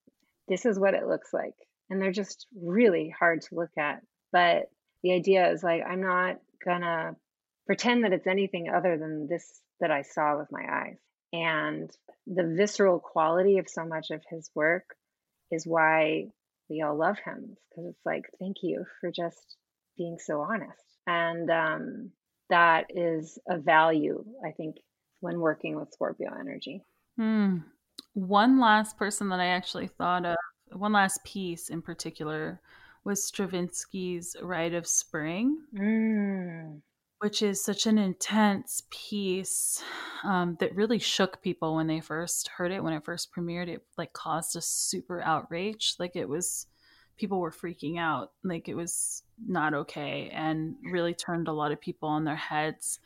this 0.47 0.67
is 0.67 0.79
what 0.79 0.93
it 0.93 1.09
looks 1.09 1.33
like. 1.33 1.55
And 1.89 2.03
they're 2.03 2.13
just 2.13 2.49
really 2.55 3.09
hard 3.19 3.41
to 3.41 3.55
look 3.55 3.79
at. 3.79 4.03
But 4.31 4.65
the 5.03 5.13
idea 5.13 5.51
is 5.53 5.63
like, 5.63 5.81
I'm 5.89 6.03
not 6.03 6.37
gonna 6.63 7.17
pretend 7.67 8.05
that 8.05 8.13
it's 8.13 8.27
anything 8.27 8.69
other 8.69 8.97
than 8.97 9.27
this 9.29 9.61
that 9.81 9.91
I 9.91 10.03
saw 10.03 10.39
with 10.39 10.49
my 10.51 10.65
eyes. 10.71 10.99
And 11.33 11.91
the 12.27 12.55
visceral 12.57 13.01
quality 13.01 13.59
of 13.59 13.69
so 13.69 13.85
much 13.85 14.11
of 14.11 14.23
his 14.31 14.49
work 14.55 14.85
is 15.51 15.67
why 15.67 16.27
we 16.71 16.83
all 16.83 16.97
love 16.97 17.19
him 17.25 17.57
because 17.69 17.91
it's 17.91 18.07
like, 18.07 18.25
thank 18.39 18.57
you 18.63 18.85
for 19.01 19.11
just 19.11 19.57
being 19.97 20.19
so 20.19 20.41
honest. 20.41 20.83
And 21.07 21.51
um, 21.51 22.11
that 22.49 22.87
is 22.91 23.39
a 23.49 23.59
value, 23.59 24.25
I 24.45 24.53
think, 24.53 24.77
when 25.21 25.41
working 25.41 25.79
with 25.79 25.93
Scorpio 25.93 26.31
energy. 26.39 26.83
Hmm. 27.17 27.59
One 28.15 28.61
last 28.61 28.97
person 28.97 29.29
that 29.29 29.41
I 29.41 29.47
actually 29.47 29.89
thought 29.89 30.25
of, 30.25 30.37
one 30.73 30.93
last 30.93 31.23
piece 31.25 31.69
in 31.69 31.83
particular, 31.83 32.61
was 33.05 33.25
Stravinsky's 33.25 34.37
Rite 34.43 34.75
of 34.75 34.87
Spring. 34.87 35.59
Mm 35.77 36.81
which 37.19 37.43
is 37.43 37.65
such 37.65 37.87
an 37.87 37.99
intense 37.99 38.83
piece 38.91 39.83
um, 40.25 40.57
that 40.61 40.75
really 40.75 40.99
shook 40.99 41.43
people 41.43 41.75
when 41.77 41.87
they 41.87 42.01
first 42.01 42.49
heard 42.49 42.73
it 42.73 42.83
when 42.83 42.93
it 42.93 43.05
first 43.05 43.33
premiered. 43.35 43.69
It 43.69 43.83
like 43.97 44.13
caused 44.13 44.57
a 44.57 44.61
super 44.61 45.23
outrage. 45.23 45.95
Like 45.99 46.17
it 46.17 46.29
was 46.29 46.67
people 47.17 47.41
were 47.41 47.51
freaking 47.51 47.99
out. 47.99 48.33
Like 48.45 48.69
it 48.69 48.75
was 48.75 49.23
not 49.47 49.75
okay 49.75 50.31
and 50.33 50.77
really 50.85 51.15
turned 51.15 51.49
a 51.49 51.53
lot 51.53 51.73
of 51.73 51.81
people 51.81 52.09
on 52.09 52.25
their 52.25 52.37
heads. 52.37 53.01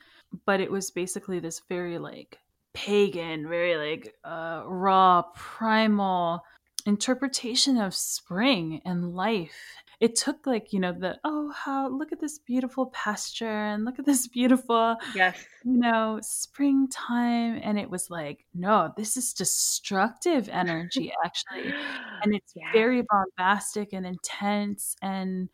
But 0.44 0.60
it 0.60 0.70
was 0.70 0.90
basically 0.90 1.38
this 1.38 1.62
very 1.68 1.98
like 1.98 2.38
pagan 2.72 3.48
very 3.48 3.76
like 3.76 4.14
uh, 4.24 4.62
raw 4.64 5.22
primal 5.34 6.44
interpretation 6.86 7.76
of 7.76 7.94
spring 7.94 8.80
and 8.84 9.12
life 9.14 9.74
it 10.00 10.16
took 10.16 10.46
like 10.46 10.72
you 10.72 10.80
know 10.80 10.92
the 10.92 11.18
oh 11.24 11.52
how 11.52 11.88
look 11.88 12.10
at 12.10 12.20
this 12.20 12.38
beautiful 12.38 12.86
pasture 12.86 13.66
and 13.66 13.84
look 13.84 13.98
at 13.98 14.06
this 14.06 14.26
beautiful 14.32 14.96
yes 15.14 15.38
you 15.64 15.78
know 15.78 16.18
springtime 16.22 17.60
and 17.62 17.78
it 17.78 17.90
was 17.90 18.10
like 18.10 18.46
no 18.54 18.92
this 18.96 19.16
is 19.16 19.32
destructive 19.32 20.48
energy 20.48 21.12
actually 21.24 21.72
and 22.22 22.34
it's 22.34 22.52
yeah. 22.56 22.72
very 22.72 23.02
bombastic 23.02 23.92
and 23.92 24.06
intense 24.06 24.96
and 25.02 25.48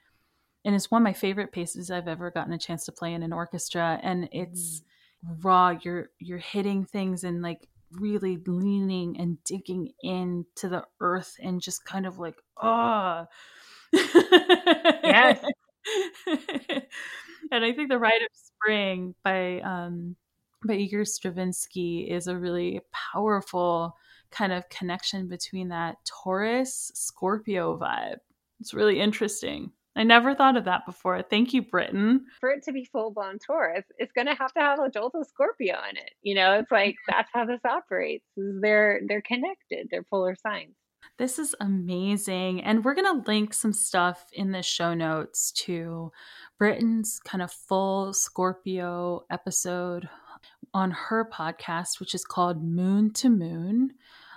and 0.64 0.74
it's 0.74 0.90
one 0.90 1.02
of 1.02 1.04
my 1.04 1.12
favorite 1.12 1.52
pieces 1.52 1.92
I've 1.92 2.08
ever 2.08 2.32
gotten 2.32 2.52
a 2.52 2.58
chance 2.58 2.86
to 2.86 2.92
play 2.92 3.14
in 3.14 3.22
an 3.22 3.32
orchestra 3.32 4.00
and 4.02 4.28
it's 4.32 4.82
mm. 5.24 5.44
raw 5.44 5.76
you're 5.82 6.10
you're 6.18 6.38
hitting 6.38 6.84
things 6.84 7.24
and 7.24 7.42
like 7.42 7.68
really 7.92 8.38
leaning 8.46 9.16
and 9.18 9.42
digging 9.44 9.92
into 10.02 10.68
the 10.68 10.84
earth 11.00 11.36
and 11.40 11.60
just 11.60 11.84
kind 11.84 12.04
of 12.04 12.18
like 12.18 12.34
oh 12.60 13.26
yes. 13.92 15.40
and 17.50 17.64
I 17.64 17.72
think 17.72 17.88
the 17.88 17.98
Rite 17.98 18.22
of 18.22 18.28
Spring 18.32 19.14
by 19.24 19.60
um, 19.60 20.16
by 20.64 20.74
Igor 20.74 21.04
Stravinsky 21.04 22.08
is 22.10 22.26
a 22.26 22.36
really 22.36 22.80
powerful 23.12 23.96
kind 24.30 24.52
of 24.52 24.68
connection 24.68 25.28
between 25.28 25.68
that 25.68 25.96
Taurus 26.04 26.90
Scorpio 26.94 27.78
vibe. 27.78 28.18
It's 28.60 28.74
really 28.74 29.00
interesting. 29.00 29.70
I 29.96 30.02
never 30.02 30.34
thought 30.34 30.58
of 30.58 30.66
that 30.66 30.84
before. 30.84 31.22
Thank 31.22 31.54
you, 31.54 31.62
Britton. 31.62 32.26
For 32.40 32.50
it 32.50 32.62
to 32.64 32.72
be 32.72 32.84
full 32.84 33.12
blown 33.12 33.38
Taurus, 33.38 33.84
it's 33.98 34.12
going 34.12 34.26
to 34.26 34.34
have 34.34 34.52
to 34.52 34.60
have 34.60 34.78
a 34.78 34.90
jolt 34.90 35.14
of 35.14 35.26
Scorpio 35.26 35.74
in 35.90 35.96
it. 35.96 36.10
You 36.22 36.34
know, 36.34 36.58
it's 36.58 36.70
like 36.70 36.96
that's 37.08 37.30
how 37.32 37.46
this 37.46 37.64
operates. 37.64 38.26
They're 38.36 39.00
they're 39.08 39.22
connected. 39.22 39.88
They're 39.90 40.02
polar 40.02 40.36
signs. 40.36 40.74
This 41.18 41.38
is 41.38 41.54
amazing. 41.60 42.62
And 42.62 42.84
we're 42.84 42.94
going 42.94 43.22
to 43.22 43.30
link 43.30 43.54
some 43.54 43.72
stuff 43.72 44.26
in 44.32 44.52
the 44.52 44.62
show 44.62 44.94
notes 44.94 45.50
to 45.52 46.12
Britton's 46.58 47.20
kind 47.24 47.42
of 47.42 47.50
full 47.50 48.12
Scorpio 48.12 49.24
episode 49.30 50.08
on 50.74 50.90
her 50.90 51.28
podcast, 51.32 52.00
which 52.00 52.14
is 52.14 52.24
called 52.24 52.62
Moon 52.62 53.12
to 53.14 53.28
Moon. 53.28 53.94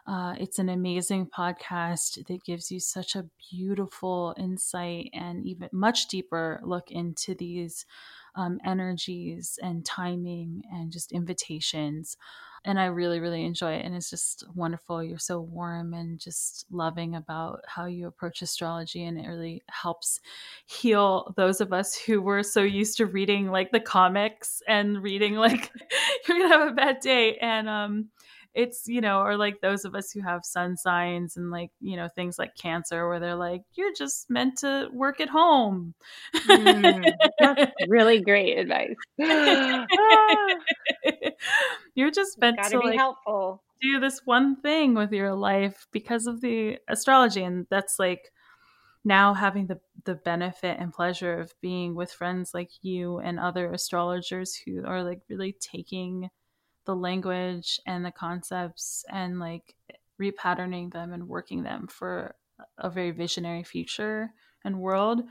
Uh, 0.07 0.33
it's 0.39 0.57
an 0.57 0.69
amazing 0.69 1.27
podcast 1.27 2.25
that 2.27 2.43
gives 2.43 2.71
you 2.71 2.79
such 2.79 3.15
a 3.15 3.25
beautiful 3.51 4.33
insight 4.37 5.09
and 5.13 5.45
even 5.45 5.69
much 5.71 6.07
deeper 6.07 6.59
look 6.63 6.89
into 6.89 7.35
these 7.35 7.85
um, 8.35 8.59
energies 8.65 9.59
and 9.61 9.85
timing 9.85 10.63
and 10.71 10.91
just 10.91 11.11
invitations. 11.11 12.17
And 12.65 12.77
I 12.77 12.87
really, 12.87 13.21
really 13.21 13.45
enjoy 13.45 13.75
it. 13.75 13.85
And 13.85 13.95
it's 13.95 14.09
just 14.09 14.43
wonderful. 14.53 15.01
You're 15.01 15.17
so 15.17 15.39
warm 15.39 15.93
and 15.93 16.19
just 16.19 16.65
loving 16.69 17.15
about 17.15 17.61
how 17.65 17.85
you 17.85 18.05
approach 18.05 18.41
astrology. 18.41 19.05
And 19.05 19.17
it 19.17 19.27
really 19.27 19.63
helps 19.69 20.19
heal 20.65 21.33
those 21.37 21.61
of 21.61 21.71
us 21.71 21.95
who 21.95 22.21
were 22.21 22.43
so 22.43 22.61
used 22.61 22.97
to 22.97 23.05
reading 23.05 23.49
like 23.49 23.71
the 23.71 23.79
comics 23.79 24.61
and 24.67 25.01
reading 25.01 25.35
like, 25.35 25.71
you're 26.27 26.37
going 26.37 26.49
to 26.49 26.57
have 26.57 26.67
a 26.67 26.73
bad 26.73 26.99
day. 26.99 27.37
And, 27.37 27.69
um, 27.69 28.09
it's 28.53 28.87
you 28.87 29.01
know 29.01 29.21
or 29.21 29.37
like 29.37 29.61
those 29.61 29.85
of 29.85 29.95
us 29.95 30.11
who 30.11 30.21
have 30.21 30.43
sun 30.43 30.75
signs 30.75 31.37
and 31.37 31.51
like 31.51 31.69
you 31.79 31.95
know 31.95 32.07
things 32.07 32.39
like 32.39 32.55
cancer 32.55 33.07
where 33.07 33.19
they're 33.19 33.35
like 33.35 33.61
you're 33.75 33.93
just 33.93 34.29
meant 34.29 34.57
to 34.57 34.89
work 34.91 35.21
at 35.21 35.29
home. 35.29 35.93
Mm, 36.47 37.11
that's 37.39 37.71
really 37.87 38.21
great 38.21 38.57
advice. 38.57 38.95
You're 41.95 42.11
just 42.11 42.39
meant 42.39 42.57
to 42.63 42.79
be 42.79 42.87
like 42.87 42.97
helpful. 42.97 43.63
do 43.81 43.99
this 43.99 44.21
one 44.25 44.55
thing 44.57 44.93
with 44.93 45.11
your 45.11 45.33
life 45.33 45.87
because 45.91 46.27
of 46.27 46.41
the 46.41 46.77
astrology 46.87 47.43
and 47.43 47.65
that's 47.69 47.99
like 47.99 48.31
now 49.05 49.33
having 49.33 49.67
the 49.67 49.79
the 50.05 50.15
benefit 50.15 50.77
and 50.79 50.93
pleasure 50.93 51.39
of 51.39 51.53
being 51.61 51.95
with 51.95 52.11
friends 52.11 52.51
like 52.53 52.71
you 52.81 53.19
and 53.19 53.39
other 53.39 53.71
astrologers 53.71 54.55
who 54.55 54.85
are 54.85 55.03
like 55.03 55.21
really 55.29 55.55
taking 55.59 56.29
the 56.85 56.95
language 56.95 57.79
and 57.85 58.05
the 58.05 58.11
concepts 58.11 59.05
and 59.09 59.39
like 59.39 59.75
repatterning 60.21 60.91
them 60.91 61.13
and 61.13 61.27
working 61.27 61.63
them 61.63 61.87
for 61.87 62.35
a 62.77 62.89
very 62.89 63.11
visionary 63.11 63.63
future 63.63 64.33
and 64.65 64.79
world 64.79 65.21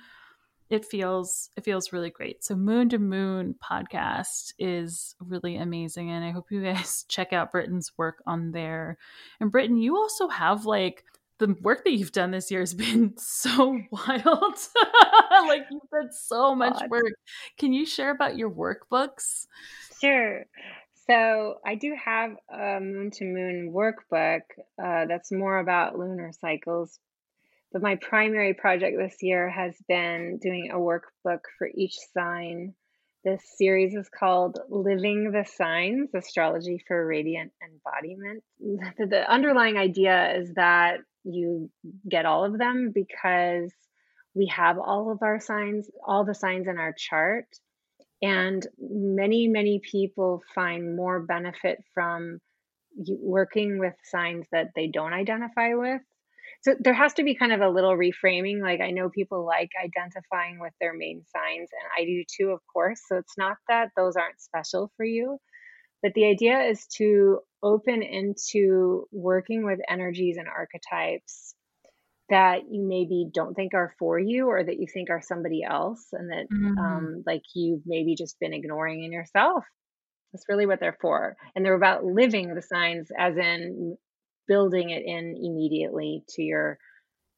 it 0.70 0.84
feels 0.84 1.50
it 1.56 1.64
feels 1.64 1.92
really 1.92 2.10
great. 2.10 2.44
So 2.44 2.54
moon 2.54 2.88
to 2.90 2.98
moon 2.98 3.54
podcast 3.62 4.52
is 4.58 5.14
really 5.18 5.56
amazing 5.56 6.10
and 6.10 6.24
i 6.24 6.30
hope 6.30 6.50
you 6.50 6.62
guys 6.62 7.04
check 7.08 7.32
out 7.32 7.52
Britton's 7.52 7.92
work 7.96 8.22
on 8.26 8.52
there. 8.52 8.98
And 9.40 9.50
Britton 9.50 9.78
you 9.78 9.96
also 9.96 10.28
have 10.28 10.66
like 10.66 11.04
the 11.38 11.56
work 11.62 11.84
that 11.84 11.92
you've 11.92 12.12
done 12.12 12.32
this 12.32 12.50
year 12.50 12.60
has 12.60 12.74
been 12.74 13.14
so 13.16 13.80
wild. 13.90 14.58
Like 15.46 15.66
you've 15.70 15.90
done 15.90 16.10
so 16.12 16.54
much 16.54 16.82
work. 16.88 17.12
Can 17.58 17.72
you 17.72 17.86
share 17.86 18.10
about 18.10 18.36
your 18.36 18.50
workbooks? 18.50 19.46
Sure. 20.00 20.44
So 21.08 21.54
I 21.64 21.76
do 21.76 21.96
have 22.04 22.32
a 22.52 22.80
moon 22.80 23.10
to 23.12 23.24
moon 23.24 23.72
workbook 23.74 24.42
uh, 24.82 25.06
that's 25.06 25.32
more 25.32 25.58
about 25.58 25.98
lunar 25.98 26.32
cycles. 26.38 26.98
But 27.72 27.82
my 27.82 27.96
primary 27.96 28.54
project 28.54 28.96
this 28.98 29.16
year 29.22 29.48
has 29.48 29.74
been 29.88 30.38
doing 30.42 30.70
a 30.70 30.76
workbook 30.76 31.40
for 31.56 31.68
each 31.74 31.96
sign. 32.12 32.74
This 33.24 33.42
series 33.56 33.94
is 33.94 34.08
called 34.08 34.58
Living 34.68 35.32
the 35.32 35.44
Signs 35.44 36.10
Astrology 36.14 36.82
for 36.86 37.06
Radiant 37.06 37.52
Embodiment. 37.62 38.42
The, 38.98 39.06
the 39.06 39.30
underlying 39.30 39.76
idea 39.76 40.36
is 40.36 40.54
that 40.54 40.98
you 41.24 41.70
get 42.08 42.26
all 42.26 42.44
of 42.44 42.58
them 42.58 42.92
because 42.94 43.72
we 44.34 44.46
have 44.54 44.78
all 44.78 45.10
of 45.10 45.22
our 45.22 45.40
signs, 45.40 45.90
all 46.06 46.24
the 46.24 46.34
signs 46.34 46.68
in 46.68 46.78
our 46.78 46.94
chart. 46.96 47.46
And 48.20 48.66
many, 48.78 49.48
many 49.48 49.80
people 49.80 50.42
find 50.54 50.96
more 50.96 51.20
benefit 51.20 51.78
from 51.94 52.40
working 53.20 53.78
with 53.78 53.94
signs 54.04 54.46
that 54.52 54.68
they 54.74 54.88
don't 54.88 55.12
identify 55.12 55.74
with. 55.74 56.00
So 56.62 56.74
there 56.80 56.94
has 56.94 57.14
to 57.14 57.22
be 57.22 57.36
kind 57.36 57.52
of 57.52 57.60
a 57.60 57.68
little 57.68 57.96
reframing. 57.96 58.60
Like 58.60 58.80
I 58.80 58.90
know 58.90 59.08
people 59.08 59.46
like 59.46 59.70
identifying 59.82 60.58
with 60.58 60.72
their 60.80 60.92
main 60.94 61.22
signs, 61.32 61.68
and 61.72 61.90
I 61.96 62.04
do 62.04 62.24
too, 62.36 62.50
of 62.50 62.60
course. 62.72 63.00
So 63.08 63.16
it's 63.16 63.38
not 63.38 63.56
that 63.68 63.90
those 63.96 64.16
aren't 64.16 64.40
special 64.40 64.90
for 64.96 65.04
you, 65.04 65.38
but 66.02 66.14
the 66.14 66.26
idea 66.26 66.62
is 66.62 66.86
to 66.96 67.40
open 67.62 68.02
into 68.02 69.06
working 69.12 69.64
with 69.64 69.78
energies 69.88 70.36
and 70.36 70.48
archetypes 70.48 71.54
that 72.30 72.62
you 72.70 72.82
maybe 72.86 73.28
don't 73.32 73.54
think 73.54 73.74
are 73.74 73.94
for 73.98 74.18
you 74.18 74.46
or 74.48 74.62
that 74.62 74.78
you 74.78 74.86
think 74.92 75.10
are 75.10 75.22
somebody 75.22 75.62
else 75.62 76.08
and 76.12 76.30
that 76.30 76.46
Mm. 76.52 76.78
um, 76.78 77.22
like 77.26 77.42
you've 77.54 77.82
maybe 77.86 78.14
just 78.14 78.38
been 78.40 78.52
ignoring 78.52 79.04
in 79.04 79.12
yourself. 79.12 79.64
That's 80.32 80.48
really 80.48 80.66
what 80.66 80.80
they're 80.80 80.98
for. 81.00 81.36
And 81.54 81.64
they're 81.64 81.74
about 81.74 82.04
living 82.04 82.54
the 82.54 82.62
signs 82.62 83.08
as 83.16 83.36
in 83.36 83.96
building 84.46 84.90
it 84.90 85.02
in 85.04 85.36
immediately 85.36 86.22
to 86.30 86.42
your 86.42 86.78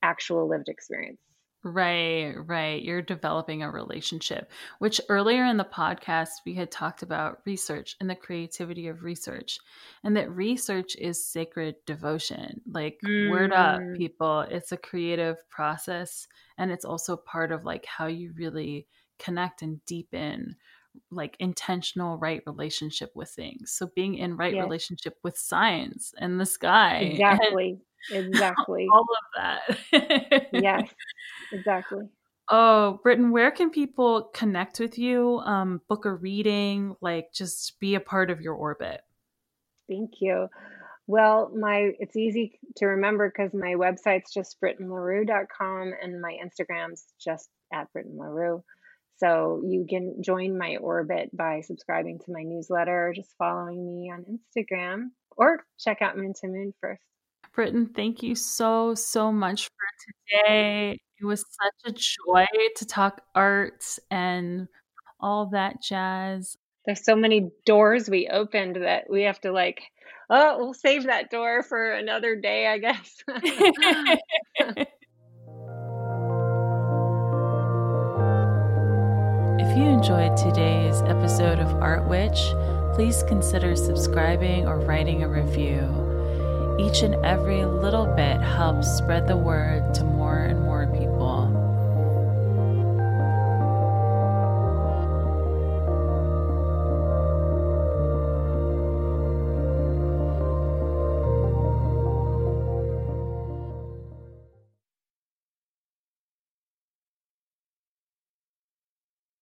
actual 0.03 0.49
lived 0.49 0.69
experience 0.69 1.21
Right, 1.63 2.33
right. 2.47 2.83
You're 2.83 3.03
developing 3.03 3.63
a 3.63 3.71
relationship, 3.71 4.51
which 4.79 4.99
earlier 5.11 5.45
in 5.45 5.59
the 5.59 5.65
podcast 5.65 6.31
we 6.47 6.55
had 6.55 6.71
talked 6.71 7.03
about 7.03 7.43
research 7.45 7.97
and 8.01 8.09
the 8.09 8.15
creativity 8.17 8.89
of 8.89 9.03
research, 9.03 9.59
and 10.03 10.17
that 10.17 10.31
research 10.35 10.97
is 10.97 11.23
sacred 11.23 11.77
devotion. 11.85 12.63
Like, 12.67 13.03
word 13.21 13.53
up, 13.53 13.83
Mm. 13.83 13.95
people. 13.95 14.41
It's 14.41 14.73
a 14.73 14.79
creative 14.79 15.37
process, 15.51 16.27
and 16.57 16.71
it's 16.73 16.87
also 16.87 17.15
part 17.19 17.53
of 17.53 17.67
like 17.67 17.85
how 17.85 18.07
you 18.07 18.33
really 18.37 18.87
connect 19.19 19.61
and 19.61 19.85
deepen 19.85 20.57
like 21.11 21.37
intentional 21.41 22.19
right 22.19 22.43
relationship 22.47 23.13
with 23.17 23.31
things. 23.31 23.73
So 23.73 23.89
being 23.95 24.15
in 24.17 24.37
right 24.37 24.57
yes 24.57 24.59
relationship 24.59 25.19
with 25.25 25.39
science 25.39 26.15
and 26.19 26.41
the 26.41 26.47
sky 26.47 27.25
exactly 27.35 27.81
exactly. 28.11 28.89
All 28.93 29.03
of 29.03 29.69
that. 29.93 30.49
yes 30.53 30.89
exactly. 31.53 32.09
Oh, 32.53 32.99
Britton, 33.05 33.31
where 33.31 33.53
can 33.53 33.71
people 33.71 34.31
connect 34.35 34.81
with 34.81 34.99
you, 34.99 35.39
um, 35.45 35.81
book 35.89 36.05
a 36.05 36.13
reading, 36.13 36.97
like 37.01 37.33
just 37.33 37.79
be 37.79 37.95
a 37.95 38.01
part 38.01 38.29
of 38.29 38.41
your 38.41 38.55
orbit? 38.55 39.03
thank 39.91 40.21
you. 40.21 40.49
Well 41.07 41.51
my 41.55 41.91
it's 41.99 42.17
easy 42.17 42.59
to 42.77 42.87
remember 42.87 43.29
because 43.29 43.53
my 43.53 43.75
website's 43.75 44.33
just 44.33 44.61
brittonlarue.com 44.61 45.93
and 46.01 46.21
my 46.21 46.39
instagram's 46.43 47.05
just 47.21 47.49
at 47.73 47.93
britton 47.93 48.17
larue 48.17 48.63
so 49.17 49.61
you 49.67 49.87
can 49.89 50.23
join 50.23 50.57
my 50.57 50.77
orbit 50.77 51.37
by 51.37 51.63
subscribing 51.63 52.21
to 52.21 52.33
my 52.33 52.43
newsletter 52.43 53.09
or 53.09 53.13
just 53.13 53.35
following 53.39 53.85
me 53.85 54.13
on 54.13 54.25
instagram 54.25 55.09
or 55.37 55.65
check 55.81 56.01
out 56.01 56.17
moon 56.17 56.33
to 56.33 56.47
moon 56.47 56.73
first 56.81 57.03
Britton, 57.55 57.91
thank 57.95 58.23
you 58.23 58.35
so, 58.35 58.95
so 58.95 59.33
much 59.33 59.65
for 59.67 60.43
today. 60.47 60.99
It 61.21 61.25
was 61.25 61.41
such 61.41 61.93
a 61.93 61.93
joy 61.93 62.47
to 62.77 62.87
talk 62.87 63.23
art 63.35 63.85
and 64.11 64.69
all 65.21 65.47
that 65.51 65.83
jazz. 65.83 66.57
there's 66.87 67.05
so 67.05 67.15
many 67.15 67.51
doors 67.67 68.09
we 68.09 68.27
opened 68.29 68.77
that 68.77 69.05
we 69.11 69.23
have 69.23 69.41
to 69.43 69.53
like 69.53 69.83
oh 70.31 70.57
we'll 70.59 70.73
save 70.75 71.05
that 71.05 71.31
door 71.31 71.63
for 71.63 71.93
another 71.93 72.37
day 72.37 72.67
i 72.69 72.79
guess 72.79 73.23
If 79.61 79.77
you 79.77 79.85
enjoyed 79.85 80.37
today's 80.37 81.03
episode 81.03 81.59
of 81.59 81.75
Art 81.83 82.09
Witch, 82.09 82.41
please 82.95 83.23
consider 83.25 83.77
subscribing 83.77 84.67
or 84.67 84.81
writing 84.81 85.23
a 85.23 85.29
review. 85.29 86.10
Each 86.81 87.03
and 87.03 87.15
every 87.27 87.67
little 87.67 88.07
bit 88.07 88.41
helps 88.41 88.89
spread 88.89 89.29
the 89.29 89.37
word 89.37 89.93
to 89.97 90.05
more 90.05 90.39
and 90.39 90.63
more 90.63 90.87
people. 90.87 91.20